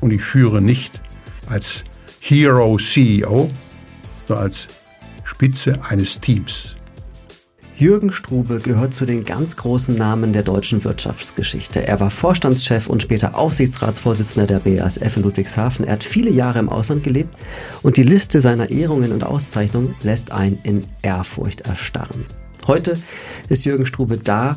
und 0.00 0.12
ich 0.12 0.22
führe 0.22 0.60
nicht 0.60 1.00
als 1.48 1.84
Hero 2.20 2.76
CEO, 2.76 3.50
sondern 4.26 4.44
als 4.44 4.68
Spitze 5.24 5.78
eines 5.88 6.20
Teams. 6.20 6.74
Jürgen 7.80 8.12
Strube 8.12 8.58
gehört 8.58 8.92
zu 8.92 9.06
den 9.06 9.24
ganz 9.24 9.56
großen 9.56 9.96
Namen 9.96 10.34
der 10.34 10.42
deutschen 10.42 10.84
Wirtschaftsgeschichte. 10.84 11.86
Er 11.86 11.98
war 11.98 12.10
Vorstandschef 12.10 12.88
und 12.88 13.00
später 13.00 13.38
Aufsichtsratsvorsitzender 13.38 14.46
der 14.46 14.58
BASF 14.58 15.16
in 15.16 15.22
Ludwigshafen. 15.22 15.86
Er 15.86 15.94
hat 15.94 16.04
viele 16.04 16.30
Jahre 16.30 16.58
im 16.58 16.68
Ausland 16.68 17.02
gelebt 17.04 17.34
und 17.80 17.96
die 17.96 18.02
Liste 18.02 18.42
seiner 18.42 18.68
Ehrungen 18.68 19.12
und 19.12 19.24
Auszeichnungen 19.24 19.94
lässt 20.02 20.30
einen 20.30 20.58
in 20.62 20.84
Ehrfurcht 21.00 21.62
erstarren. 21.62 22.26
Heute 22.66 22.98
ist 23.48 23.64
Jürgen 23.64 23.86
Strube 23.86 24.18
da, 24.18 24.56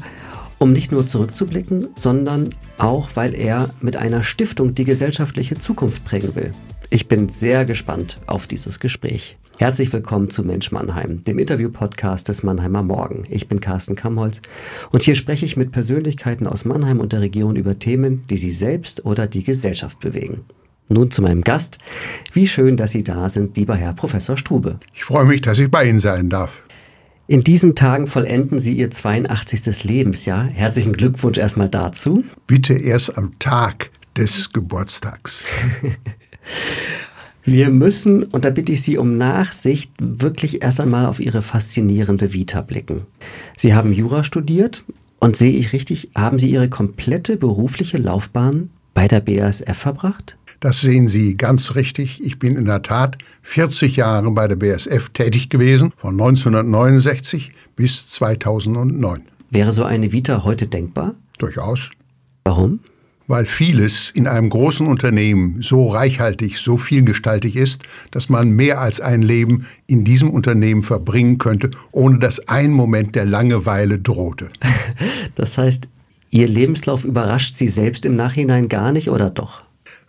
um 0.59 0.73
nicht 0.73 0.91
nur 0.91 1.07
zurückzublicken, 1.07 1.87
sondern 1.95 2.49
auch, 2.77 3.09
weil 3.15 3.33
er 3.33 3.69
mit 3.81 3.95
einer 3.95 4.23
Stiftung 4.23 4.75
die 4.75 4.85
gesellschaftliche 4.85 5.57
Zukunft 5.57 6.03
prägen 6.05 6.35
will. 6.35 6.53
Ich 6.89 7.07
bin 7.07 7.29
sehr 7.29 7.65
gespannt 7.65 8.17
auf 8.27 8.47
dieses 8.47 8.79
Gespräch. 8.79 9.37
Herzlich 9.57 9.93
willkommen 9.93 10.29
zu 10.29 10.43
Mensch 10.43 10.71
Mannheim, 10.71 11.23
dem 11.23 11.37
Interview-Podcast 11.37 12.27
des 12.27 12.43
Mannheimer 12.43 12.83
Morgen. 12.83 13.23
Ich 13.29 13.47
bin 13.47 13.59
Carsten 13.59 13.95
Kamholz 13.95 14.41
und 14.91 15.03
hier 15.03 15.15
spreche 15.15 15.45
ich 15.45 15.57
mit 15.57 15.71
Persönlichkeiten 15.71 16.47
aus 16.47 16.65
Mannheim 16.65 16.99
und 16.99 17.13
der 17.13 17.21
Region 17.21 17.55
über 17.55 17.77
Themen, 17.77 18.25
die 18.29 18.37
sie 18.37 18.51
selbst 18.51 19.05
oder 19.05 19.27
die 19.27 19.43
Gesellschaft 19.43 19.99
bewegen. 19.99 20.45
Nun 20.89 21.11
zu 21.11 21.21
meinem 21.21 21.41
Gast. 21.41 21.77
Wie 22.33 22.47
schön, 22.47 22.77
dass 22.77 22.91
Sie 22.91 23.03
da 23.03 23.29
sind, 23.29 23.55
lieber 23.57 23.75
Herr 23.75 23.93
Professor 23.93 24.37
Strube. 24.37 24.79
Ich 24.93 25.03
freue 25.03 25.25
mich, 25.25 25.41
dass 25.41 25.59
ich 25.59 25.71
bei 25.71 25.87
Ihnen 25.87 25.99
sein 25.99 26.29
darf. 26.29 26.51
In 27.25 27.41
diesen 27.41 27.73
Tagen 27.73 28.07
vollenden 28.07 28.59
Sie 28.59 28.73
Ihr 28.73 28.91
82. 28.91 29.85
Lebensjahr. 29.85 30.43
Herzlichen 30.43 30.91
Glückwunsch 30.91 31.37
erstmal 31.37 31.69
dazu. 31.69 32.25
Bitte 32.47 32.73
erst 32.73 33.17
am 33.17 33.31
Tag 33.39 33.91
des 34.17 34.51
Geburtstags. 34.51 35.45
Wir 37.45 37.69
müssen, 37.69 38.23
und 38.23 38.43
da 38.43 38.49
bitte 38.49 38.73
ich 38.73 38.81
Sie 38.81 38.97
um 38.97 39.17
Nachsicht, 39.17 39.91
wirklich 39.99 40.63
erst 40.63 40.81
einmal 40.81 41.05
auf 41.05 41.21
Ihre 41.21 41.41
faszinierende 41.41 42.33
Vita 42.33 42.61
blicken. 42.61 43.03
Sie 43.57 43.73
haben 43.73 43.93
Jura 43.93 44.25
studiert 44.25 44.83
und 45.19 45.37
sehe 45.37 45.53
ich 45.53 45.71
richtig, 45.71 46.11
haben 46.15 46.39
Sie 46.39 46.49
Ihre 46.49 46.69
komplette 46.69 47.37
berufliche 47.37 47.97
Laufbahn 47.97 48.69
bei 48.93 49.07
der 49.07 49.21
BASF 49.21 49.77
verbracht? 49.77 50.37
Das 50.63 50.79
sehen 50.79 51.09
Sie 51.09 51.35
ganz 51.35 51.75
richtig. 51.75 52.23
Ich 52.23 52.39
bin 52.39 52.55
in 52.55 52.63
der 52.63 52.81
Tat 52.81 53.17
40 53.41 53.97
Jahre 53.97 54.31
bei 54.31 54.47
der 54.47 54.55
BASF 54.55 55.09
tätig 55.09 55.49
gewesen, 55.49 55.91
von 55.97 56.13
1969 56.13 57.51
bis 57.75 58.07
2009. 58.07 59.23
Wäre 59.49 59.73
so 59.73 59.83
eine 59.83 60.13
Vita 60.13 60.45
heute 60.45 60.67
denkbar? 60.67 61.15
Durchaus. 61.37 61.91
Warum? 62.45 62.79
weil 63.27 63.45
vieles 63.45 64.09
in 64.09 64.27
einem 64.27 64.49
großen 64.49 64.85
Unternehmen 64.85 65.61
so 65.61 65.87
reichhaltig, 65.87 66.57
so 66.59 66.77
vielgestaltig 66.77 67.55
ist, 67.55 67.83
dass 68.11 68.29
man 68.29 68.51
mehr 68.51 68.79
als 68.79 69.01
ein 69.01 69.21
Leben 69.21 69.65
in 69.87 70.03
diesem 70.03 70.29
Unternehmen 70.29 70.83
verbringen 70.83 71.39
könnte, 71.39 71.71
ohne 71.91 72.19
dass 72.19 72.47
ein 72.47 72.71
Moment 72.71 73.15
der 73.15 73.25
Langeweile 73.25 73.99
drohte. 73.99 74.49
Das 75.35 75.57
heißt, 75.57 75.89
Ihr 76.29 76.47
Lebenslauf 76.47 77.05
überrascht 77.05 77.55
Sie 77.55 77.67
selbst 77.67 78.05
im 78.05 78.15
Nachhinein 78.15 78.69
gar 78.69 78.91
nicht 78.91 79.09
oder 79.09 79.29
doch? 79.29 79.63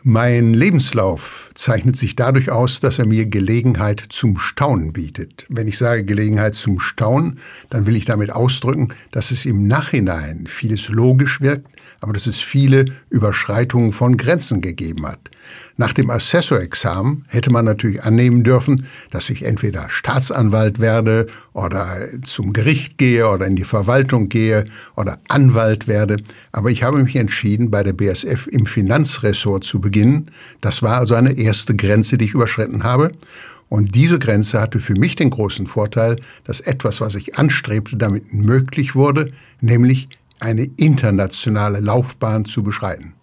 Mein 0.06 0.52
Lebenslauf 0.52 1.48
zeichnet 1.54 1.96
sich 1.96 2.14
dadurch 2.14 2.50
aus, 2.50 2.78
dass 2.80 2.98
er 2.98 3.06
mir 3.06 3.24
Gelegenheit 3.24 4.04
zum 4.10 4.36
Staunen 4.36 4.92
bietet. 4.92 5.46
Wenn 5.48 5.66
ich 5.66 5.78
sage 5.78 6.04
Gelegenheit 6.04 6.54
zum 6.54 6.78
Staunen, 6.78 7.38
dann 7.70 7.86
will 7.86 7.96
ich 7.96 8.04
damit 8.04 8.30
ausdrücken, 8.30 8.88
dass 9.12 9.30
es 9.30 9.46
im 9.46 9.66
Nachhinein 9.66 10.46
vieles 10.46 10.90
logisch 10.90 11.40
wirkt, 11.40 11.66
aber 12.04 12.12
dass 12.12 12.26
es 12.26 12.38
viele 12.38 12.84
Überschreitungen 13.08 13.94
von 13.94 14.18
Grenzen 14.18 14.60
gegeben 14.60 15.06
hat. 15.06 15.30
Nach 15.78 15.94
dem 15.94 16.10
Assessorexamen 16.10 17.24
hätte 17.28 17.50
man 17.50 17.64
natürlich 17.64 18.02
annehmen 18.02 18.44
dürfen, 18.44 18.86
dass 19.10 19.30
ich 19.30 19.46
entweder 19.46 19.88
Staatsanwalt 19.88 20.80
werde 20.80 21.28
oder 21.54 21.96
zum 22.22 22.52
Gericht 22.52 22.98
gehe 22.98 23.26
oder 23.26 23.46
in 23.46 23.56
die 23.56 23.64
Verwaltung 23.64 24.28
gehe 24.28 24.64
oder 24.96 25.18
Anwalt 25.28 25.88
werde. 25.88 26.18
Aber 26.52 26.70
ich 26.70 26.82
habe 26.82 27.02
mich 27.02 27.16
entschieden, 27.16 27.70
bei 27.70 27.82
der 27.82 27.94
BSF 27.94 28.48
im 28.48 28.66
Finanzressort 28.66 29.64
zu 29.64 29.80
beginnen. 29.80 30.30
Das 30.60 30.82
war 30.82 30.98
also 30.98 31.14
eine 31.14 31.32
erste 31.32 31.74
Grenze, 31.74 32.18
die 32.18 32.26
ich 32.26 32.34
überschritten 32.34 32.84
habe. 32.84 33.12
Und 33.70 33.94
diese 33.94 34.18
Grenze 34.18 34.60
hatte 34.60 34.78
für 34.78 34.94
mich 34.94 35.16
den 35.16 35.30
großen 35.30 35.66
Vorteil, 35.66 36.16
dass 36.44 36.60
etwas, 36.60 37.00
was 37.00 37.14
ich 37.14 37.38
anstrebte, 37.38 37.96
damit 37.96 38.34
möglich 38.34 38.94
wurde, 38.94 39.28
nämlich 39.62 40.10
eine 40.40 40.64
internationale 40.76 41.80
Laufbahn 41.80 42.44
zu 42.44 42.62
beschreiten. 42.62 43.14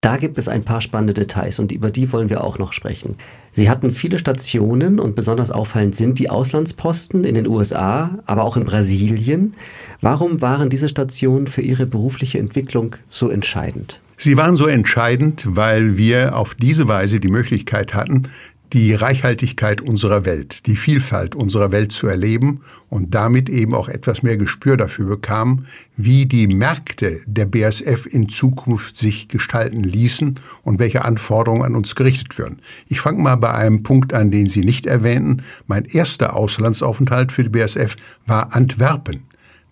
Da 0.00 0.18
gibt 0.18 0.38
es 0.38 0.46
ein 0.46 0.62
paar 0.62 0.82
spannende 0.82 1.14
Details 1.14 1.58
und 1.58 1.72
über 1.72 1.90
die 1.90 2.12
wollen 2.12 2.30
wir 2.30 2.44
auch 2.44 2.58
noch 2.58 2.72
sprechen. 2.72 3.16
Sie 3.52 3.68
hatten 3.68 3.90
viele 3.90 4.18
Stationen 4.18 5.00
und 5.00 5.16
besonders 5.16 5.50
auffallend 5.50 5.96
sind 5.96 6.18
die 6.18 6.30
Auslandsposten 6.30 7.24
in 7.24 7.34
den 7.34 7.48
USA, 7.48 8.18
aber 8.26 8.44
auch 8.44 8.56
in 8.56 8.64
Brasilien. 8.64 9.54
Warum 10.00 10.42
waren 10.42 10.70
diese 10.70 10.88
Stationen 10.88 11.46
für 11.46 11.62
Ihre 11.62 11.86
berufliche 11.86 12.38
Entwicklung 12.38 12.96
so 13.08 13.30
entscheidend? 13.30 14.00
Sie 14.18 14.36
waren 14.36 14.56
so 14.56 14.66
entscheidend, 14.66 15.44
weil 15.46 15.96
wir 15.96 16.36
auf 16.36 16.54
diese 16.54 16.88
Weise 16.88 17.18
die 17.18 17.28
Möglichkeit 17.28 17.92
hatten, 17.92 18.28
die 18.72 18.94
Reichhaltigkeit 18.94 19.80
unserer 19.80 20.24
Welt, 20.24 20.66
die 20.66 20.76
Vielfalt 20.76 21.34
unserer 21.34 21.72
Welt 21.72 21.92
zu 21.92 22.06
erleben 22.06 22.62
und 22.88 23.14
damit 23.14 23.48
eben 23.48 23.74
auch 23.74 23.88
etwas 23.88 24.22
mehr 24.22 24.36
Gespür 24.36 24.76
dafür 24.76 25.06
bekamen, 25.06 25.66
wie 25.96 26.26
die 26.26 26.46
Märkte 26.46 27.20
der 27.26 27.46
BASF 27.46 28.06
in 28.06 28.28
Zukunft 28.28 28.96
sich 28.96 29.28
gestalten 29.28 29.82
ließen 29.82 30.40
und 30.62 30.78
welche 30.78 31.04
Anforderungen 31.04 31.62
an 31.62 31.76
uns 31.76 31.94
gerichtet 31.94 32.38
würden. 32.38 32.60
Ich 32.88 33.00
fange 33.00 33.22
mal 33.22 33.36
bei 33.36 33.52
einem 33.52 33.82
Punkt 33.82 34.12
an, 34.12 34.30
den 34.30 34.48
Sie 34.48 34.62
nicht 34.62 34.86
erwähnten. 34.86 35.42
Mein 35.66 35.84
erster 35.84 36.34
Auslandsaufenthalt 36.34 37.32
für 37.32 37.44
die 37.44 37.50
BASF 37.50 37.96
war 38.26 38.54
Antwerpen. 38.54 39.22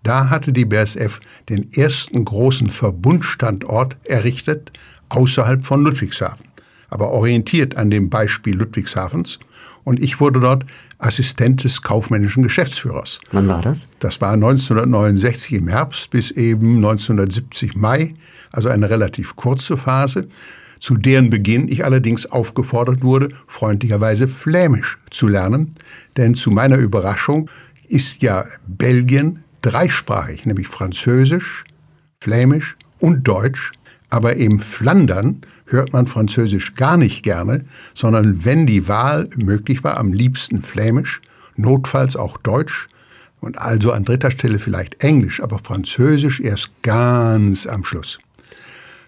Da 0.02 0.30
hatte 0.30 0.52
die 0.52 0.66
BASF 0.66 1.20
den 1.48 1.72
ersten 1.72 2.24
großen 2.24 2.70
Verbundstandort 2.70 3.96
errichtet 4.04 4.72
außerhalb 5.08 5.64
von 5.64 5.82
Ludwigshafen 5.82 6.53
aber 6.94 7.10
orientiert 7.10 7.76
an 7.76 7.90
dem 7.90 8.08
Beispiel 8.08 8.54
Ludwigshafens. 8.54 9.40
Und 9.82 10.00
ich 10.00 10.20
wurde 10.20 10.38
dort 10.38 10.64
Assistent 10.98 11.64
des 11.64 11.82
kaufmännischen 11.82 12.44
Geschäftsführers. 12.44 13.18
Wann 13.32 13.48
war 13.48 13.60
das? 13.60 13.88
Das 13.98 14.20
war 14.20 14.32
1969 14.32 15.54
im 15.54 15.66
Herbst 15.66 16.10
bis 16.10 16.30
eben 16.30 16.76
1970 16.76 17.74
Mai, 17.74 18.14
also 18.52 18.68
eine 18.68 18.88
relativ 18.88 19.34
kurze 19.34 19.76
Phase, 19.76 20.28
zu 20.78 20.96
deren 20.96 21.30
Beginn 21.30 21.66
ich 21.66 21.84
allerdings 21.84 22.26
aufgefordert 22.26 23.02
wurde, 23.02 23.30
freundlicherweise 23.48 24.28
Flämisch 24.28 24.98
zu 25.10 25.26
lernen. 25.26 25.74
Denn 26.16 26.36
zu 26.36 26.52
meiner 26.52 26.76
Überraschung 26.76 27.50
ist 27.88 28.22
ja 28.22 28.44
Belgien 28.68 29.40
dreisprachig, 29.62 30.46
nämlich 30.46 30.68
Französisch, 30.68 31.64
Flämisch 32.20 32.76
und 33.00 33.26
Deutsch. 33.26 33.72
Aber 34.10 34.36
im 34.36 34.60
Flandern 34.60 35.40
hört 35.74 35.92
man 35.92 36.06
Französisch 36.06 36.74
gar 36.74 36.96
nicht 36.96 37.22
gerne, 37.22 37.64
sondern 37.92 38.44
wenn 38.44 38.66
die 38.66 38.88
Wahl 38.88 39.28
möglich 39.36 39.84
war, 39.84 39.98
am 39.98 40.12
liebsten 40.12 40.62
Flämisch, 40.62 41.20
notfalls 41.56 42.16
auch 42.16 42.38
Deutsch 42.38 42.88
und 43.40 43.58
also 43.58 43.92
an 43.92 44.04
dritter 44.04 44.30
Stelle 44.30 44.58
vielleicht 44.58 45.02
Englisch, 45.04 45.42
aber 45.42 45.58
Französisch 45.58 46.40
erst 46.40 46.70
ganz 46.82 47.66
am 47.66 47.84
Schluss. 47.84 48.18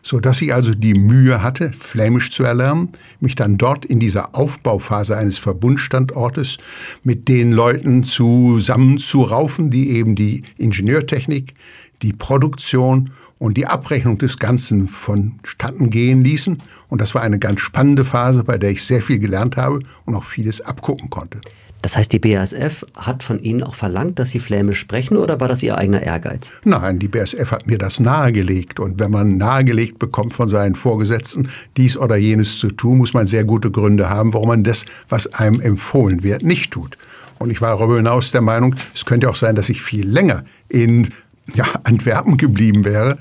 So 0.02 0.20
dass 0.20 0.40
ich 0.40 0.54
also 0.54 0.72
die 0.72 0.94
Mühe 0.94 1.42
hatte, 1.42 1.72
Flämisch 1.72 2.30
zu 2.30 2.44
erlernen, 2.44 2.90
mich 3.18 3.34
dann 3.34 3.58
dort 3.58 3.84
in 3.84 3.98
dieser 3.98 4.36
Aufbauphase 4.36 5.16
eines 5.16 5.38
Verbundstandortes 5.38 6.58
mit 7.02 7.26
den 7.26 7.50
Leuten 7.50 8.04
zusammenzuraufen, 8.04 9.70
die 9.70 9.90
eben 9.90 10.14
die 10.14 10.44
Ingenieurtechnik, 10.58 11.54
die 12.02 12.12
Produktion 12.12 13.10
und 13.38 13.56
die 13.56 13.66
Abrechnung 13.66 14.18
des 14.18 14.38
Ganzen 14.38 14.88
vonstatten 14.88 15.90
gehen 15.90 16.24
ließen. 16.24 16.56
Und 16.88 17.00
das 17.00 17.14
war 17.14 17.22
eine 17.22 17.38
ganz 17.38 17.60
spannende 17.60 18.04
Phase, 18.04 18.44
bei 18.44 18.58
der 18.58 18.70
ich 18.70 18.84
sehr 18.84 19.02
viel 19.02 19.18
gelernt 19.18 19.56
habe 19.56 19.80
und 20.04 20.14
auch 20.14 20.24
vieles 20.24 20.60
abgucken 20.60 21.10
konnte. 21.10 21.40
Das 21.82 21.96
heißt, 21.96 22.12
die 22.12 22.18
BASF 22.18 22.84
hat 22.96 23.22
von 23.22 23.38
Ihnen 23.38 23.62
auch 23.62 23.74
verlangt, 23.74 24.18
dass 24.18 24.30
Sie 24.30 24.40
Flämisch 24.40 24.80
sprechen 24.80 25.16
oder 25.16 25.38
war 25.40 25.46
das 25.46 25.62
Ihr 25.62 25.78
eigener 25.78 26.02
Ehrgeiz? 26.02 26.52
Nein, 26.64 26.98
die 26.98 27.06
BASF 27.06 27.52
hat 27.52 27.66
mir 27.66 27.78
das 27.78 28.00
nahegelegt. 28.00 28.80
Und 28.80 28.98
wenn 28.98 29.10
man 29.10 29.36
nahegelegt 29.36 29.98
bekommt 29.98 30.34
von 30.34 30.48
seinen 30.48 30.74
Vorgesetzten, 30.74 31.48
dies 31.76 31.96
oder 31.96 32.16
jenes 32.16 32.58
zu 32.58 32.72
tun, 32.72 32.98
muss 32.98 33.14
man 33.14 33.26
sehr 33.26 33.44
gute 33.44 33.70
Gründe 33.70 34.10
haben, 34.10 34.34
warum 34.34 34.48
man 34.48 34.64
das, 34.64 34.84
was 35.08 35.32
einem 35.34 35.60
empfohlen 35.60 36.24
wird, 36.24 36.42
nicht 36.42 36.72
tut. 36.72 36.98
Und 37.38 37.50
ich 37.50 37.60
war 37.60 37.76
darüber 37.76 37.96
hinaus 37.96 38.32
der 38.32 38.40
Meinung, 38.40 38.74
es 38.94 39.04
könnte 39.04 39.28
auch 39.28 39.36
sein, 39.36 39.54
dass 39.54 39.68
ich 39.68 39.82
viel 39.82 40.08
länger 40.08 40.42
in 40.68 41.10
ja, 41.54 41.66
Antwerpen 41.84 42.36
geblieben 42.36 42.84
wäre, 42.84 43.18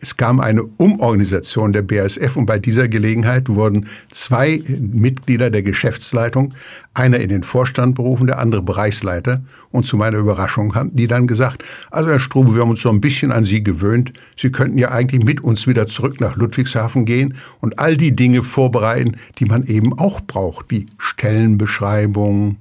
es 0.00 0.16
kam 0.16 0.40
eine 0.40 0.62
Umorganisation 0.62 1.72
der 1.72 1.82
BASF 1.82 2.36
und 2.36 2.46
bei 2.46 2.58
dieser 2.58 2.88
Gelegenheit 2.88 3.48
wurden 3.48 3.88
zwei 4.10 4.62
Mitglieder 4.78 5.50
der 5.50 5.62
Geschäftsleitung, 5.62 6.54
einer 6.94 7.18
in 7.18 7.28
den 7.28 7.42
Vorstand 7.42 7.96
berufen, 7.96 8.26
der 8.26 8.38
andere 8.38 8.62
Bereichsleiter. 8.62 9.42
Und 9.70 9.86
zu 9.86 9.96
meiner 9.96 10.18
Überraschung 10.18 10.74
haben 10.74 10.94
die 10.94 11.06
dann 11.06 11.26
gesagt, 11.26 11.64
also 11.90 12.10
Herr 12.10 12.20
Strube, 12.20 12.54
wir 12.54 12.62
haben 12.62 12.70
uns 12.70 12.82
so 12.82 12.90
ein 12.90 13.00
bisschen 13.00 13.32
an 13.32 13.44
Sie 13.44 13.64
gewöhnt. 13.64 14.12
Sie 14.36 14.50
könnten 14.50 14.78
ja 14.78 14.90
eigentlich 14.90 15.24
mit 15.24 15.42
uns 15.42 15.66
wieder 15.66 15.86
zurück 15.88 16.20
nach 16.20 16.36
Ludwigshafen 16.36 17.04
gehen 17.04 17.34
und 17.60 17.78
all 17.78 17.96
die 17.96 18.14
Dinge 18.14 18.44
vorbereiten, 18.44 19.16
die 19.38 19.46
man 19.46 19.64
eben 19.64 19.98
auch 19.98 20.20
braucht, 20.20 20.66
wie 20.68 20.86
Stellenbeschreibung, 20.98 22.56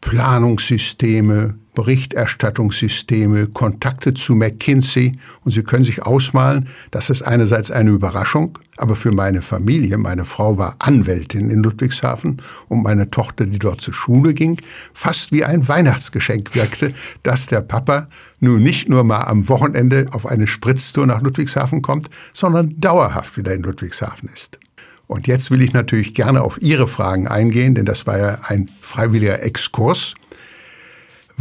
Planungssysteme, 0.00 1.54
Berichterstattungssysteme, 1.74 3.46
Kontakte 3.46 4.12
zu 4.12 4.34
McKinsey 4.34 5.12
und 5.44 5.52
Sie 5.52 5.62
können 5.62 5.84
sich 5.84 6.02
ausmalen, 6.02 6.68
dass 6.90 7.08
es 7.08 7.22
einerseits 7.22 7.70
eine 7.70 7.90
Überraschung, 7.90 8.58
aber 8.76 8.94
für 8.94 9.12
meine 9.12 9.42
Familie, 9.42 9.96
meine 9.96 10.24
Frau 10.24 10.58
war 10.58 10.76
Anwältin 10.80 11.50
in 11.50 11.62
Ludwigshafen 11.62 12.42
und 12.68 12.82
meine 12.82 13.10
Tochter, 13.10 13.46
die 13.46 13.58
dort 13.58 13.80
zur 13.80 13.94
Schule 13.94 14.34
ging, 14.34 14.58
fast 14.92 15.32
wie 15.32 15.44
ein 15.44 15.66
Weihnachtsgeschenk 15.66 16.54
wirkte, 16.54 16.92
dass 17.22 17.46
der 17.46 17.62
Papa 17.62 18.08
nun 18.40 18.62
nicht 18.62 18.88
nur 18.88 19.04
mal 19.04 19.22
am 19.22 19.48
Wochenende 19.48 20.06
auf 20.12 20.26
eine 20.26 20.46
Spritztour 20.46 21.06
nach 21.06 21.22
Ludwigshafen 21.22 21.80
kommt, 21.80 22.10
sondern 22.32 22.78
dauerhaft 22.80 23.36
wieder 23.38 23.54
in 23.54 23.62
Ludwigshafen 23.62 24.28
ist. 24.34 24.58
Und 25.06 25.26
jetzt 25.26 25.50
will 25.50 25.60
ich 25.60 25.72
natürlich 25.72 26.14
gerne 26.14 26.42
auf 26.42 26.60
Ihre 26.62 26.86
Fragen 26.86 27.28
eingehen, 27.28 27.74
denn 27.74 27.84
das 27.84 28.06
war 28.06 28.18
ja 28.18 28.38
ein 28.48 28.66
freiwilliger 28.80 29.42
Exkurs. 29.42 30.14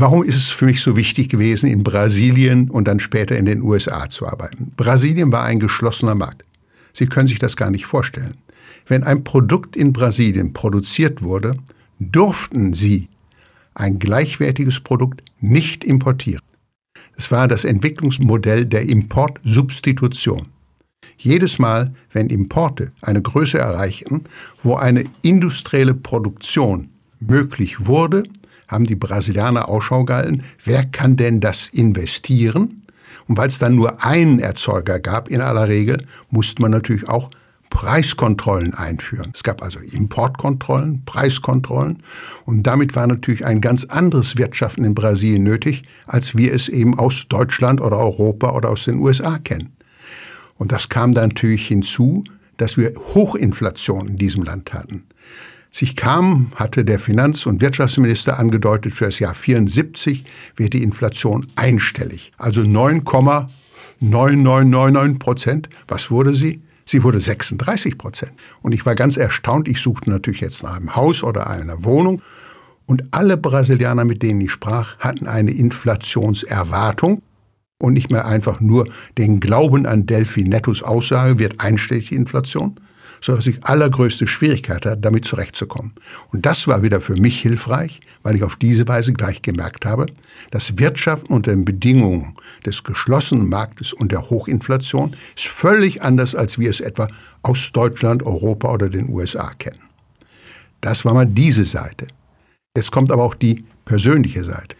Warum 0.02 0.24
ist 0.24 0.36
es 0.36 0.50
für 0.50 0.66
mich 0.66 0.82
so 0.82 0.98
wichtig 0.98 1.30
gewesen, 1.30 1.70
in 1.70 1.84
Brasilien 1.84 2.72
und 2.72 2.88
dann 2.88 3.00
später 3.00 3.38
in 3.38 3.46
den 3.46 3.62
USA 3.62 4.10
zu 4.10 4.26
arbeiten? 4.26 4.74
Brasilien 4.76 5.32
war 5.32 5.44
ein 5.44 5.60
geschlossener 5.60 6.16
Markt. 6.16 6.44
Sie 6.92 7.06
können 7.06 7.28
sich 7.28 7.38
das 7.38 7.56
gar 7.56 7.70
nicht 7.70 7.86
vorstellen. 7.86 8.34
Wenn 8.88 9.04
ein 9.04 9.24
Produkt 9.24 9.76
in 9.76 9.94
Brasilien 9.94 10.54
produziert 10.54 11.22
wurde, 11.22 11.56
durften 12.00 12.74
Sie 12.74 13.10
ein 13.76 14.00
gleichwertiges 14.00 14.80
Produkt 14.80 15.24
nicht 15.40 15.84
importieren. 15.84 16.42
Es 17.16 17.30
war 17.30 17.48
das 17.48 17.64
Entwicklungsmodell 17.64 18.66
der 18.66 18.90
Importsubstitution. 18.90 20.48
Jedes 21.20 21.60
Mal, 21.60 21.94
wenn 22.12 22.32
Importe 22.32 22.92
eine 23.04 23.22
Größe 23.22 23.60
erreichten, 23.60 24.24
wo 24.64 24.78
eine 24.78 25.04
industrielle 25.22 25.94
Produktion 25.94 26.90
möglich 27.20 27.86
wurde, 27.86 28.24
haben 28.72 28.86
die 28.86 28.96
Brasilianer 28.96 29.70
Ausschau 29.70 30.06
gehalten, 30.06 30.44
wer 30.64 30.86
kann 30.86 31.18
denn 31.18 31.42
das 31.42 31.68
investieren? 31.68 32.88
Und 33.28 33.38
weil 33.38 33.48
es 33.48 33.60
dann 33.60 33.76
nur 33.76 34.04
einen 34.04 34.40
Erzeuger 34.40 35.00
gab 35.00 35.30
in 35.30 35.42
aller 35.42 35.68
Regel, 35.68 36.04
musste 36.30 36.62
man 36.62 36.72
natürlich 36.72 37.08
auch 37.08 37.30
Preiskontrollen 37.70 38.74
einführen. 38.74 39.32
Es 39.34 39.44
gab 39.44 39.62
also 39.62 39.80
Importkontrollen, 39.80 41.06
Preiskontrollen 41.06 42.04
und 42.46 42.64
damit 42.64 42.96
war 42.96 43.08
natürlich 43.08 43.46
ein 43.46 43.62
ganz 43.62 43.86
anderes 43.86 44.38
Wirtschaften 44.38 44.84
in 44.84 44.94
Brasilien 44.94 45.44
nötig, 45.44 45.84
als 46.06 46.36
wir 46.36 46.54
es 46.54 46.68
eben 46.68 47.00
aus 47.00 47.28
Deutschland 47.30 47.80
oder 47.80 47.98
Europa 47.98 48.52
oder 48.52 48.70
aus 48.70 48.86
den 48.86 49.00
USA 49.00 49.38
kennen. 49.38 49.70
Und 50.58 50.72
das 50.72 50.90
kam 50.90 51.14
dann 51.14 51.30
natürlich 51.30 51.68
hinzu, 51.68 52.26
dass 52.58 52.78
wir 52.78 52.94
Hochinflation 53.16 54.10
in 54.10 54.18
diesem 54.18 54.44
Land 54.44 54.74
hatten 54.74 55.06
sich 55.72 55.96
kam, 55.96 56.52
hatte 56.56 56.84
der 56.84 57.00
Finanz- 57.00 57.46
und 57.46 57.62
Wirtschaftsminister 57.62 58.38
angedeutet, 58.38 58.92
für 58.94 59.06
das 59.06 59.20
Jahr 59.20 59.34
74 59.34 60.26
wird 60.58 60.74
die 60.74 60.84
Inflation 60.84 61.48
einstellig. 61.56 62.34
Also 62.38 62.62
9,9999 62.62 65.18
Prozent. 65.18 65.70
Was 65.88 66.12
wurde 66.12 66.36
sie? 66.36 66.62
Sie 66.84 67.04
wurde 67.04 67.22
36 67.22 67.98
Prozent. 67.98 68.34
Und 68.62 68.74
ich 68.74 68.86
war 68.86 68.96
ganz 68.96 69.16
erstaunt. 69.16 69.70
Ich 69.70 69.80
suchte 69.80 70.10
natürlich 70.10 70.42
jetzt 70.42 70.64
nach 70.64 70.76
einem 70.76 70.94
Haus 70.96 71.24
oder 71.24 71.50
einer 71.50 71.86
Wohnung. 71.86 72.22
Und 72.86 73.06
alle 73.12 73.38
Brasilianer, 73.38 74.04
mit 74.04 74.22
denen 74.24 74.42
ich 74.42 74.52
sprach, 74.52 74.98
hatten 75.00 75.28
eine 75.28 75.52
Inflationserwartung 75.52 77.22
und 77.80 77.94
nicht 77.94 78.12
mehr 78.12 78.28
einfach 78.28 78.60
nur 78.60 78.90
den 79.18 79.40
Glauben 79.40 79.86
an 79.86 80.06
Delphi 80.06 80.44
Nettos 80.44 80.84
Aussage, 80.84 81.40
wird 81.40 81.62
einstellig 81.62 82.10
die 82.10 82.16
Inflation, 82.16 82.78
so 83.22 83.36
dass 83.36 83.48
ich 83.48 83.64
allergrößte 83.64 84.28
Schwierigkeit 84.28 84.86
hatte, 84.86 84.98
damit 84.98 85.26
zurechtzukommen. 85.26 85.94
Und 86.32 86.46
das 86.46 86.68
war 86.68 86.84
wieder 86.84 87.00
für 87.00 87.16
mich 87.16 87.40
hilfreich, 87.40 88.02
weil 88.24 88.36
ich 88.36 88.44
auf 88.44 88.56
diese 88.56 88.88
Weise 88.88 89.14
gleich 89.14 89.42
gemerkt 89.42 89.86
habe, 89.86 90.08
dass 90.50 90.78
Wirtschaften 90.80 91.34
unter 91.34 91.52
den 91.52 91.64
Bedingungen 91.64 92.34
des 92.66 92.84
geschlossenen 92.84 93.48
Marktes 93.48 93.94
und 93.94 94.12
der 94.12 94.30
Hochinflation 94.30 95.16
ist 95.36 95.48
völlig 95.48 96.02
anders, 96.02 96.36
als 96.36 96.58
wir 96.58 96.70
es 96.70 96.80
etwa 96.80 97.08
aus 97.44 97.72
Deutschland, 97.72 98.24
Europa 98.24 98.72
oder 98.72 98.90
den 98.90 99.10
USA 99.10 99.54
kennen. 99.54 99.82
Das 100.82 101.06
war 101.06 101.14
mal 101.14 101.28
diese 101.28 101.66
Seite. 101.66 102.08
Jetzt 102.76 102.92
kommt 102.92 103.12
aber 103.12 103.24
auch 103.24 103.36
die 103.36 103.66
persönliche 103.86 104.44
Seite. 104.44 104.76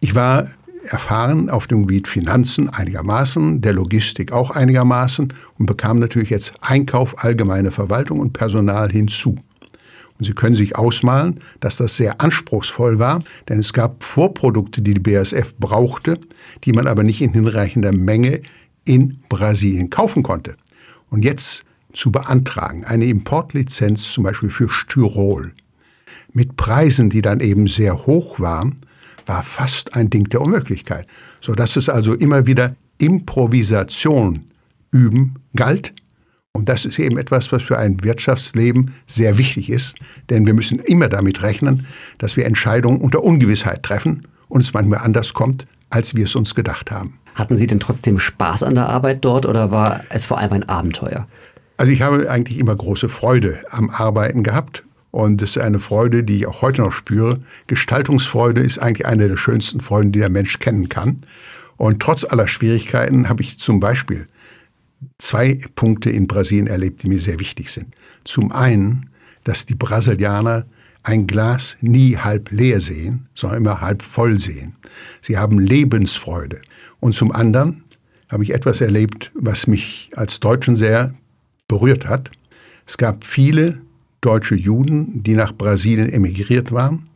Ich 0.00 0.14
war 0.14 0.50
erfahren 0.84 1.50
auf 1.50 1.66
dem 1.66 1.82
Gebiet 1.82 2.08
Finanzen 2.08 2.68
einigermaßen, 2.68 3.60
der 3.60 3.72
Logistik 3.72 4.32
auch 4.32 4.50
einigermaßen 4.50 5.32
und 5.58 5.66
bekam 5.66 5.98
natürlich 5.98 6.30
jetzt 6.30 6.54
Einkauf, 6.60 7.22
allgemeine 7.24 7.70
Verwaltung 7.70 8.20
und 8.20 8.32
Personal 8.32 8.90
hinzu. 8.90 9.36
Und 10.18 10.24
Sie 10.24 10.34
können 10.34 10.54
sich 10.54 10.76
ausmalen, 10.76 11.40
dass 11.60 11.78
das 11.78 11.96
sehr 11.96 12.20
anspruchsvoll 12.20 12.98
war, 12.98 13.20
denn 13.48 13.58
es 13.58 13.72
gab 13.72 14.04
Vorprodukte, 14.04 14.82
die 14.82 14.94
die 14.94 15.00
BASF 15.00 15.54
brauchte, 15.58 16.18
die 16.64 16.72
man 16.72 16.86
aber 16.86 17.02
nicht 17.02 17.22
in 17.22 17.32
hinreichender 17.32 17.92
Menge 17.92 18.42
in 18.84 19.20
Brasilien 19.28 19.88
kaufen 19.88 20.22
konnte. 20.22 20.56
Und 21.08 21.24
jetzt 21.24 21.64
zu 21.92 22.12
beantragen, 22.12 22.84
eine 22.84 23.06
Importlizenz 23.06 24.12
zum 24.12 24.24
Beispiel 24.24 24.50
für 24.50 24.68
Styrol, 24.68 25.52
mit 26.32 26.56
Preisen, 26.56 27.10
die 27.10 27.22
dann 27.22 27.40
eben 27.40 27.66
sehr 27.66 28.06
hoch 28.06 28.38
waren, 28.40 28.76
war 29.26 29.42
fast 29.42 29.94
ein 29.94 30.10
Ding 30.10 30.28
der 30.28 30.40
Unmöglichkeit, 30.40 31.06
sodass 31.40 31.76
es 31.76 31.88
also 31.88 32.14
immer 32.14 32.46
wieder 32.46 32.74
Improvisation 32.98 34.42
üben 34.90 35.36
galt. 35.56 35.92
Und 36.52 36.68
das 36.68 36.84
ist 36.84 36.98
eben 36.98 37.16
etwas, 37.16 37.52
was 37.52 37.62
für 37.62 37.78
ein 37.78 38.02
Wirtschaftsleben 38.02 38.92
sehr 39.06 39.38
wichtig 39.38 39.70
ist, 39.70 39.96
denn 40.30 40.46
wir 40.46 40.54
müssen 40.54 40.80
immer 40.80 41.08
damit 41.08 41.42
rechnen, 41.42 41.86
dass 42.18 42.36
wir 42.36 42.44
Entscheidungen 42.44 43.00
unter 43.00 43.22
Ungewissheit 43.22 43.82
treffen 43.82 44.26
und 44.48 44.60
es 44.60 44.74
manchmal 44.74 45.00
anders 45.00 45.32
kommt, 45.32 45.66
als 45.90 46.16
wir 46.16 46.24
es 46.24 46.34
uns 46.34 46.54
gedacht 46.54 46.90
haben. 46.90 47.18
Hatten 47.34 47.56
Sie 47.56 47.68
denn 47.68 47.80
trotzdem 47.80 48.18
Spaß 48.18 48.64
an 48.64 48.74
der 48.74 48.88
Arbeit 48.88 49.24
dort 49.24 49.46
oder 49.46 49.70
war 49.70 50.00
es 50.10 50.24
vor 50.24 50.38
allem 50.38 50.52
ein 50.52 50.68
Abenteuer? 50.68 51.28
Also 51.76 51.92
ich 51.92 52.02
habe 52.02 52.28
eigentlich 52.28 52.58
immer 52.58 52.74
große 52.74 53.08
Freude 53.08 53.62
am 53.70 53.88
Arbeiten 53.88 54.42
gehabt 54.42 54.84
und 55.10 55.42
das 55.42 55.50
ist 55.50 55.58
eine 55.58 55.80
Freude, 55.80 56.22
die 56.22 56.38
ich 56.38 56.46
auch 56.46 56.62
heute 56.62 56.82
noch 56.82 56.92
spüre. 56.92 57.34
Gestaltungsfreude 57.66 58.60
ist 58.60 58.78
eigentlich 58.78 59.06
eine 59.06 59.28
der 59.28 59.36
schönsten 59.36 59.80
Freuden, 59.80 60.12
die 60.12 60.20
der 60.20 60.30
Mensch 60.30 60.58
kennen 60.58 60.88
kann. 60.88 61.22
Und 61.76 62.00
trotz 62.00 62.24
aller 62.24 62.46
Schwierigkeiten 62.46 63.28
habe 63.28 63.42
ich 63.42 63.58
zum 63.58 63.80
Beispiel 63.80 64.26
zwei 65.18 65.58
Punkte 65.74 66.10
in 66.10 66.26
Brasilien 66.26 66.66
erlebt, 66.66 67.02
die 67.02 67.08
mir 67.08 67.18
sehr 67.18 67.40
wichtig 67.40 67.70
sind. 67.70 67.94
Zum 68.24 68.52
einen, 68.52 69.10
dass 69.44 69.66
die 69.66 69.74
Brasilianer 69.74 70.66
ein 71.02 71.26
Glas 71.26 71.76
nie 71.80 72.16
halb 72.18 72.50
leer 72.50 72.78
sehen, 72.80 73.28
sondern 73.34 73.62
immer 73.62 73.80
halb 73.80 74.02
voll 74.02 74.38
sehen. 74.38 74.74
Sie 75.22 75.38
haben 75.38 75.58
Lebensfreude. 75.58 76.60
Und 77.00 77.14
zum 77.14 77.32
anderen 77.32 77.84
habe 78.28 78.44
ich 78.44 78.52
etwas 78.52 78.80
erlebt, 78.80 79.32
was 79.34 79.66
mich 79.66 80.10
als 80.14 80.38
Deutschen 80.38 80.76
sehr 80.76 81.14
berührt 81.66 82.06
hat. 82.06 82.30
Es 82.86 82.98
gab 82.98 83.24
viele 83.24 83.80
deutsche 84.20 84.54
Juden, 84.54 85.22
die 85.22 85.34
nach 85.34 85.52
Brasilien 85.52 86.08
emigriert 86.10 86.72
waren. 86.72 87.06